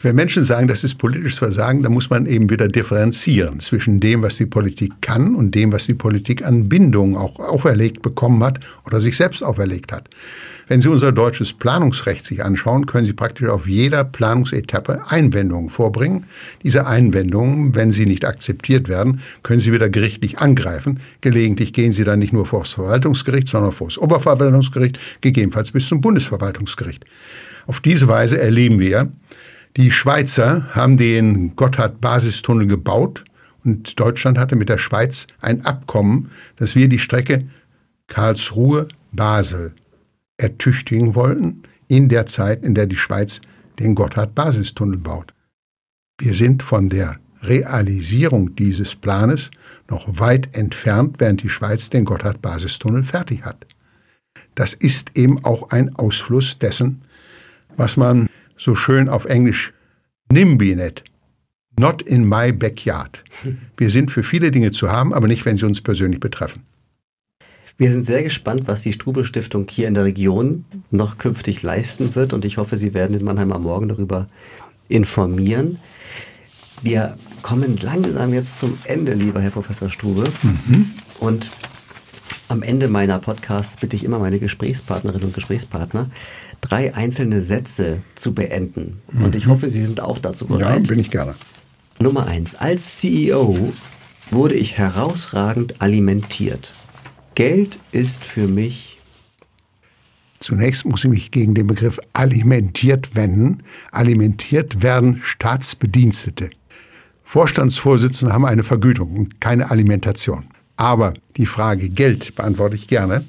Wenn 0.00 0.14
Menschen 0.14 0.44
sagen, 0.44 0.68
das 0.68 0.84
ist 0.84 0.94
politisches 0.94 1.40
Versagen, 1.40 1.82
dann 1.82 1.92
muss 1.92 2.08
man 2.08 2.26
eben 2.26 2.50
wieder 2.50 2.68
differenzieren 2.68 3.58
zwischen 3.58 3.98
dem, 3.98 4.22
was 4.22 4.36
die 4.36 4.46
Politik 4.46 4.92
kann 5.00 5.34
und 5.34 5.56
dem, 5.56 5.72
was 5.72 5.86
die 5.86 5.94
Politik 5.94 6.44
an 6.46 6.68
Bindungen 6.68 7.16
auch 7.16 7.40
auferlegt 7.40 8.00
bekommen 8.00 8.44
hat 8.44 8.60
oder 8.86 9.00
sich 9.00 9.16
selbst 9.16 9.42
auferlegt 9.42 9.90
hat. 9.90 10.08
Wenn 10.68 10.80
Sie 10.80 10.88
unser 10.88 11.10
deutsches 11.10 11.52
Planungsrecht 11.52 12.24
sich 12.24 12.44
anschauen, 12.44 12.86
können 12.86 13.06
Sie 13.06 13.12
praktisch 13.12 13.48
auf 13.48 13.66
jeder 13.66 14.04
Planungsetappe 14.04 15.02
Einwendungen 15.08 15.68
vorbringen. 15.68 16.26
Diese 16.62 16.86
Einwendungen, 16.86 17.74
wenn 17.74 17.90
sie 17.90 18.06
nicht 18.06 18.24
akzeptiert 18.24 18.88
werden, 18.88 19.20
können 19.42 19.58
Sie 19.58 19.72
wieder 19.72 19.88
gerichtlich 19.88 20.38
angreifen. 20.38 21.00
Gelegentlich 21.22 21.72
gehen 21.72 21.90
Sie 21.90 22.04
dann 22.04 22.20
nicht 22.20 22.32
nur 22.32 22.46
vor 22.46 22.60
das 22.60 22.74
Verwaltungsgericht, 22.74 23.48
sondern 23.48 23.72
vor 23.72 23.88
das 23.88 23.98
Oberverwaltungsgericht, 23.98 24.96
gegebenenfalls 25.22 25.72
bis 25.72 25.88
zum 25.88 26.00
Bundesverwaltungsgericht. 26.00 27.04
Auf 27.66 27.80
diese 27.80 28.06
Weise 28.06 28.40
erleben 28.40 28.78
wir, 28.78 29.10
die 29.76 29.90
Schweizer 29.90 30.74
haben 30.74 30.96
den 30.96 31.54
Gotthard-Basistunnel 31.54 32.66
gebaut 32.66 33.24
und 33.64 33.98
Deutschland 34.00 34.38
hatte 34.38 34.56
mit 34.56 34.68
der 34.68 34.78
Schweiz 34.78 35.26
ein 35.40 35.64
Abkommen, 35.64 36.30
dass 36.56 36.74
wir 36.74 36.88
die 36.88 36.98
Strecke 36.98 37.40
Karlsruhe-Basel 38.08 39.74
ertüchtigen 40.38 41.14
wollten 41.14 41.62
in 41.88 42.08
der 42.08 42.26
Zeit, 42.26 42.64
in 42.64 42.74
der 42.74 42.86
die 42.86 42.96
Schweiz 42.96 43.40
den 43.78 43.94
Gotthard-Basistunnel 43.94 44.98
baut. 44.98 45.34
Wir 46.18 46.34
sind 46.34 46.62
von 46.62 46.88
der 46.88 47.18
Realisierung 47.42 48.56
dieses 48.56 48.96
Planes 48.96 49.50
noch 49.88 50.18
weit 50.18 50.56
entfernt, 50.56 51.16
während 51.18 51.42
die 51.42 51.48
Schweiz 51.48 51.90
den 51.90 52.04
Gotthard-Basistunnel 52.04 53.04
fertig 53.04 53.44
hat. 53.44 53.66
Das 54.54 54.74
ist 54.74 55.16
eben 55.16 55.44
auch 55.44 55.70
ein 55.70 55.94
Ausfluss 55.94 56.58
dessen, 56.58 57.02
was 57.76 57.96
man 57.96 58.28
so 58.58 58.74
schön 58.74 59.08
auf 59.08 59.24
Englisch 59.24 59.72
NIMBY 60.30 60.76
nennt. 60.76 61.04
Not 61.78 62.02
in 62.02 62.28
my 62.28 62.52
backyard. 62.52 63.24
Wir 63.76 63.90
sind 63.90 64.10
für 64.10 64.22
viele 64.22 64.50
Dinge 64.50 64.72
zu 64.72 64.90
haben, 64.90 65.14
aber 65.14 65.28
nicht, 65.28 65.46
wenn 65.46 65.56
sie 65.56 65.64
uns 65.64 65.80
persönlich 65.80 66.20
betreffen. 66.20 66.64
Wir 67.80 67.92
sind 67.92 68.04
sehr 68.04 68.24
gespannt, 68.24 68.62
was 68.66 68.82
die 68.82 68.92
Strubel 68.92 69.24
Stiftung 69.24 69.66
hier 69.70 69.86
in 69.86 69.94
der 69.94 70.04
Region 70.04 70.64
noch 70.90 71.18
künftig 71.18 71.62
leisten 71.62 72.16
wird 72.16 72.32
und 72.32 72.44
ich 72.44 72.56
hoffe, 72.56 72.76
Sie 72.76 72.92
werden 72.92 73.16
in 73.16 73.24
Mannheim 73.24 73.52
am 73.52 73.62
Morgen 73.62 73.88
darüber 73.88 74.26
informieren. 74.88 75.78
Wir 76.82 77.16
kommen 77.42 77.78
langsam 77.80 78.34
jetzt 78.34 78.58
zum 78.58 78.76
Ende, 78.84 79.14
lieber 79.14 79.40
Herr 79.40 79.52
Professor 79.52 79.90
Strube. 79.90 80.24
Mhm. 80.42 80.90
Und 81.20 81.50
am 82.48 82.62
Ende 82.62 82.88
meiner 82.88 83.18
Podcasts 83.18 83.76
bitte 83.76 83.96
ich 83.96 84.04
immer 84.04 84.18
meine 84.18 84.38
Gesprächspartnerinnen 84.38 85.28
und 85.28 85.34
Gesprächspartner, 85.34 86.10
drei 86.60 86.94
einzelne 86.94 87.42
Sätze 87.42 87.98
zu 88.14 88.34
beenden. 88.34 89.00
Mhm. 89.12 89.24
Und 89.24 89.36
ich 89.36 89.46
mhm. 89.46 89.50
hoffe, 89.50 89.68
Sie 89.68 89.82
sind 89.82 90.00
auch 90.00 90.18
dazu 90.18 90.46
bereit. 90.46 90.86
Ja, 90.86 90.90
bin 90.90 90.98
ich 90.98 91.10
gerne. 91.10 91.34
Nummer 92.00 92.26
eins. 92.26 92.54
Als 92.54 92.96
CEO 92.96 93.72
wurde 94.30 94.54
ich 94.54 94.78
herausragend 94.78 95.80
alimentiert. 95.80 96.72
Geld 97.34 97.78
ist 97.92 98.24
für 98.24 98.48
mich 98.48 98.98
Zunächst 100.40 100.84
muss 100.84 101.04
ich 101.04 101.10
mich 101.10 101.30
gegen 101.30 101.54
den 101.54 101.66
Begriff 101.66 101.98
alimentiert 102.12 103.16
wenden. 103.16 103.64
Alimentiert 103.90 104.82
werden 104.82 105.20
Staatsbedienstete. 105.22 106.50
Vorstandsvorsitzende 107.24 108.32
haben 108.32 108.46
eine 108.46 108.62
Vergütung 108.62 109.16
und 109.16 109.40
keine 109.40 109.70
Alimentation. 109.70 110.44
Aber 110.78 111.12
die 111.36 111.44
Frage 111.44 111.90
Geld 111.90 112.36
beantworte 112.36 112.76
ich 112.76 112.86
gerne. 112.86 113.24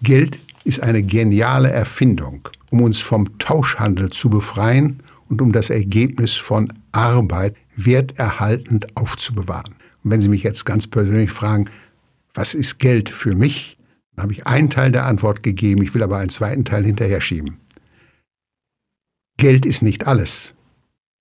Geld 0.00 0.38
ist 0.64 0.80
eine 0.80 1.02
geniale 1.02 1.70
Erfindung, 1.70 2.48
um 2.70 2.82
uns 2.82 3.00
vom 3.00 3.36
Tauschhandel 3.38 4.10
zu 4.10 4.30
befreien 4.30 5.02
und 5.28 5.42
um 5.42 5.52
das 5.52 5.70
Ergebnis 5.70 6.36
von 6.36 6.72
Arbeit 6.92 7.56
werterhaltend 7.74 8.96
aufzubewahren. 8.96 9.74
Und 10.04 10.12
wenn 10.12 10.20
Sie 10.20 10.28
mich 10.28 10.44
jetzt 10.44 10.64
ganz 10.64 10.86
persönlich 10.86 11.32
fragen, 11.32 11.68
was 12.32 12.54
ist 12.54 12.78
Geld 12.78 13.08
für 13.08 13.34
mich, 13.34 13.76
dann 14.14 14.22
habe 14.22 14.32
ich 14.32 14.46
einen 14.46 14.70
Teil 14.70 14.92
der 14.92 15.06
Antwort 15.06 15.42
gegeben, 15.42 15.82
ich 15.82 15.94
will 15.94 16.02
aber 16.02 16.18
einen 16.18 16.30
zweiten 16.30 16.64
Teil 16.64 16.86
hinterher 16.86 17.20
schieben. 17.20 17.56
Geld 19.36 19.66
ist 19.66 19.82
nicht 19.82 20.06
alles, 20.06 20.54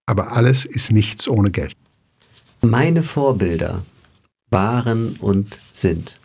aber 0.05 0.33
alles 0.33 0.65
ist 0.65 0.91
nichts 0.91 1.27
ohne 1.27 1.49
Geld. 1.49 1.73
Meine 2.61 3.01
Vorbilder 3.01 3.83
waren 4.49 5.17
und 5.17 5.59
sind. 5.71 6.19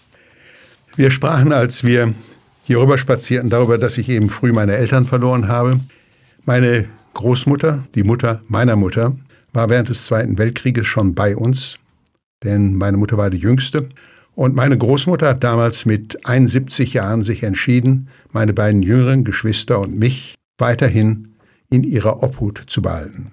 Wir 0.97 1.11
sprachen, 1.11 1.53
als 1.53 1.85
wir 1.85 2.15
hier 2.63 2.79
rüber 2.79 2.99
spazierten, 2.99 3.51
darüber, 3.51 3.79
dass 3.79 3.99
ich 3.99 4.09
eben 4.09 4.31
früh 4.31 4.53
meine 4.53 4.77
Eltern 4.77 5.07
verloren 5.07 5.49
habe. 5.49 5.81
Meine 6.45 6.87
Großmutter, 7.15 7.85
die 7.95 8.05
Mutter 8.05 8.43
meiner 8.49 8.77
Mutter, 8.77 9.17
war 9.53 9.69
während 9.69 9.89
des 9.89 10.07
Zweiten 10.07 10.39
Weltkrieges 10.39 10.87
schon 10.87 11.15
bei 11.15 11.37
uns, 11.37 11.79
denn 12.43 12.75
meine 12.75 12.97
Mutter 12.97 13.17
war 13.17 13.31
die 13.31 13.39
jüngste. 13.39 13.89
Und 14.35 14.57
meine 14.57 14.77
Großmutter 14.77 15.29
hat 15.29 15.45
damals 15.45 15.87
mit 15.87 16.27
71 16.27 16.95
Jahren 16.95 17.23
sich 17.23 17.43
entschieden, 17.43 18.09
meine 18.33 18.53
beiden 18.53 18.83
jüngeren 18.83 19.25
Geschwister 19.25 19.81
und 19.81 19.97
mich 19.97 20.35
weiterhin 20.59 21.35
in 21.71 21.85
ihrer 21.85 22.23
Obhut 22.23 22.65
zu 22.67 22.83
behalten. 22.83 23.33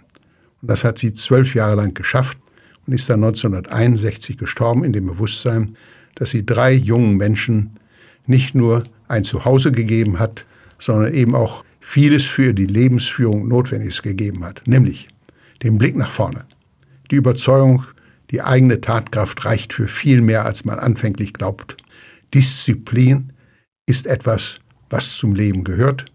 Und 0.62 0.70
das 0.70 0.84
hat 0.84 1.00
sie 1.00 1.14
zwölf 1.14 1.56
Jahre 1.56 1.76
lang 1.76 1.94
geschafft 1.94 2.38
und 2.86 2.94
ist 2.94 3.10
dann 3.10 3.24
1961 3.24 4.38
gestorben 4.38 4.84
in 4.84 4.94
dem 4.94 5.08
Bewusstsein, 5.08 5.76
dass 6.16 6.32
sie 6.32 6.46
drei 6.46 6.74
jungen 6.74 7.18
Menschen 7.18 7.72
nicht 8.26 8.56
nur 8.56 8.84
ein 9.08 9.24
Zuhause 9.24 9.72
gegeben 9.72 10.20
hat, 10.20 10.46
sondern 10.80 11.14
eben 11.14 11.36
auch 11.36 11.64
vieles 11.80 12.26
für 12.26 12.54
die 12.54 12.68
Lebensführung 12.68 13.48
Notwendiges 13.48 14.02
gegeben 14.02 14.44
hat, 14.44 14.62
nämlich 14.66 15.08
den 15.64 15.78
Blick 15.78 15.96
nach 15.96 16.12
vorne, 16.12 16.46
die 17.10 17.16
Überzeugung, 17.16 17.84
die 18.30 18.42
eigene 18.42 18.80
Tatkraft 18.80 19.46
reicht 19.46 19.74
für 19.74 19.88
viel 19.88 20.22
mehr, 20.22 20.46
als 20.46 20.64
man 20.64 20.80
anfänglich 20.80 21.34
glaubt. 21.34 21.76
Disziplin 22.34 23.34
ist 23.86 24.08
etwas, 24.08 24.60
was 24.90 25.18
zum 25.18 25.36
Leben 25.36 25.64
gehört 25.64 26.06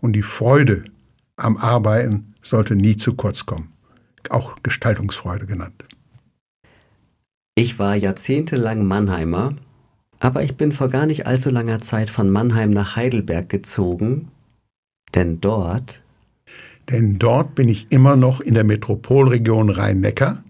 und 0.00 0.12
die 0.14 0.22
Freude 0.22 0.84
am 1.36 1.56
Arbeiten 1.56 2.34
sollte 2.42 2.76
nie 2.76 2.96
zu 2.96 3.14
kurz 3.14 3.46
kommen, 3.46 3.68
auch 4.28 4.56
Gestaltungsfreude 4.62 5.46
genannt. 5.46 5.84
Ich 7.54 7.78
war 7.78 7.94
jahrzehntelang 7.94 8.84
Mannheimer 8.84 9.54
aber 10.20 10.44
ich 10.44 10.56
bin 10.56 10.70
vor 10.70 10.90
gar 10.90 11.06
nicht 11.06 11.26
allzu 11.26 11.50
langer 11.50 11.80
Zeit 11.80 12.10
von 12.10 12.30
Mannheim 12.30 12.70
nach 12.70 12.94
Heidelberg 12.94 13.48
gezogen, 13.48 14.28
denn 15.14 15.40
dort. 15.40 16.02
Denn 16.90 17.18
dort 17.18 17.54
bin 17.54 17.68
ich 17.68 17.90
immer 17.90 18.16
noch 18.16 18.40
in 18.40 18.54
der 18.54 18.64
Metropolregion 18.64 19.70
Rhein-Neckar, 19.70 20.44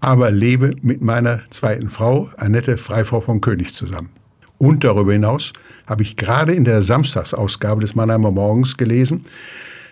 aber 0.00 0.30
lebe 0.30 0.74
mit 0.80 1.02
meiner 1.02 1.40
zweiten 1.50 1.90
Frau, 1.90 2.30
Annette 2.38 2.78
Freifrau 2.78 3.20
von 3.20 3.42
König, 3.42 3.74
zusammen. 3.74 4.08
Und 4.56 4.82
darüber 4.82 5.12
hinaus 5.12 5.52
habe 5.86 6.02
ich 6.02 6.16
gerade 6.16 6.54
in 6.54 6.64
der 6.64 6.82
Samstagsausgabe 6.82 7.82
des 7.82 7.94
Mannheimer 7.94 8.30
Morgens 8.30 8.76
gelesen, 8.76 9.22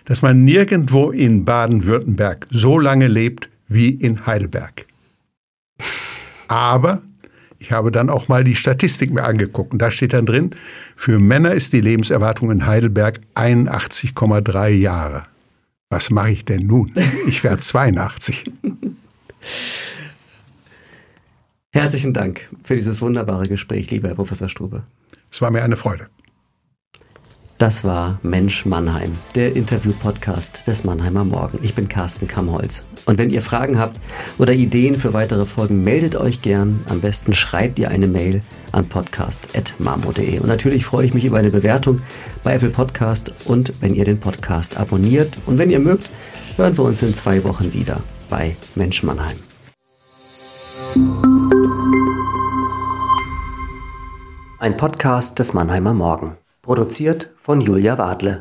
dass 0.05 0.21
man 0.21 0.43
nirgendwo 0.43 1.11
in 1.11 1.45
Baden-Württemberg 1.45 2.47
so 2.49 2.79
lange 2.79 3.07
lebt 3.07 3.49
wie 3.67 3.89
in 3.89 4.25
Heidelberg. 4.25 4.85
Aber 6.47 7.01
ich 7.59 7.71
habe 7.71 7.91
dann 7.91 8.09
auch 8.09 8.27
mal 8.27 8.43
die 8.43 8.55
Statistik 8.55 9.13
mir 9.13 9.23
angeguckt 9.23 9.71
und 9.71 9.79
da 9.79 9.91
steht 9.91 10.13
dann 10.13 10.25
drin, 10.25 10.51
für 10.95 11.19
Männer 11.19 11.51
ist 11.53 11.73
die 11.73 11.81
Lebenserwartung 11.81 12.51
in 12.51 12.65
Heidelberg 12.65 13.21
81,3 13.35 14.69
Jahre. 14.69 15.23
Was 15.89 16.09
mache 16.09 16.31
ich 16.31 16.45
denn 16.45 16.67
nun? 16.67 16.91
Ich 17.27 17.43
werde 17.43 17.59
82. 17.59 18.45
Herzlichen 21.71 22.13
Dank 22.13 22.49
für 22.63 22.75
dieses 22.75 23.01
wunderbare 23.01 23.47
Gespräch, 23.47 23.89
lieber 23.91 24.09
Herr 24.09 24.15
Professor 24.15 24.49
Strube. 24.49 24.83
Es 25.31 25.41
war 25.41 25.51
mir 25.51 25.63
eine 25.63 25.77
Freude. 25.77 26.07
Das 27.61 27.83
war 27.83 28.19
Mensch 28.23 28.65
Mannheim, 28.65 29.15
der 29.35 29.55
Interview-Podcast 29.55 30.65
des 30.65 30.83
Mannheimer 30.83 31.23
Morgen. 31.23 31.59
Ich 31.61 31.75
bin 31.75 31.87
Carsten 31.87 32.25
Kammholz. 32.25 32.81
Und 33.05 33.19
wenn 33.19 33.29
ihr 33.29 33.43
Fragen 33.43 33.77
habt 33.77 33.99
oder 34.39 34.51
Ideen 34.51 34.97
für 34.97 35.13
weitere 35.13 35.45
Folgen, 35.45 35.83
meldet 35.83 36.15
euch 36.15 36.41
gern. 36.41 36.83
Am 36.89 37.01
besten 37.01 37.33
schreibt 37.33 37.77
ihr 37.77 37.91
eine 37.91 38.07
Mail 38.07 38.41
an 38.71 38.89
podcast.marmo.de. 38.89 40.39
Und 40.39 40.47
natürlich 40.47 40.85
freue 40.85 41.05
ich 41.05 41.13
mich 41.13 41.23
über 41.23 41.37
eine 41.37 41.51
Bewertung 41.51 42.01
bei 42.43 42.55
Apple 42.55 42.71
Podcast 42.71 43.31
und 43.45 43.79
wenn 43.79 43.93
ihr 43.93 44.05
den 44.05 44.19
Podcast 44.19 44.77
abonniert. 44.77 45.31
Und 45.45 45.59
wenn 45.59 45.69
ihr 45.69 45.77
mögt, 45.77 46.09
hören 46.57 46.75
wir 46.75 46.83
uns 46.83 47.03
in 47.03 47.13
zwei 47.13 47.43
Wochen 47.43 47.73
wieder 47.73 48.01
bei 48.27 48.55
Mensch 48.73 49.03
Mannheim. 49.03 49.37
Ein 54.57 54.77
Podcast 54.77 55.37
des 55.37 55.53
Mannheimer 55.53 55.93
Morgen. 55.93 56.40
Produziert 56.61 57.31
von 57.39 57.59
Julia 57.59 57.97
Wadle. 57.97 58.39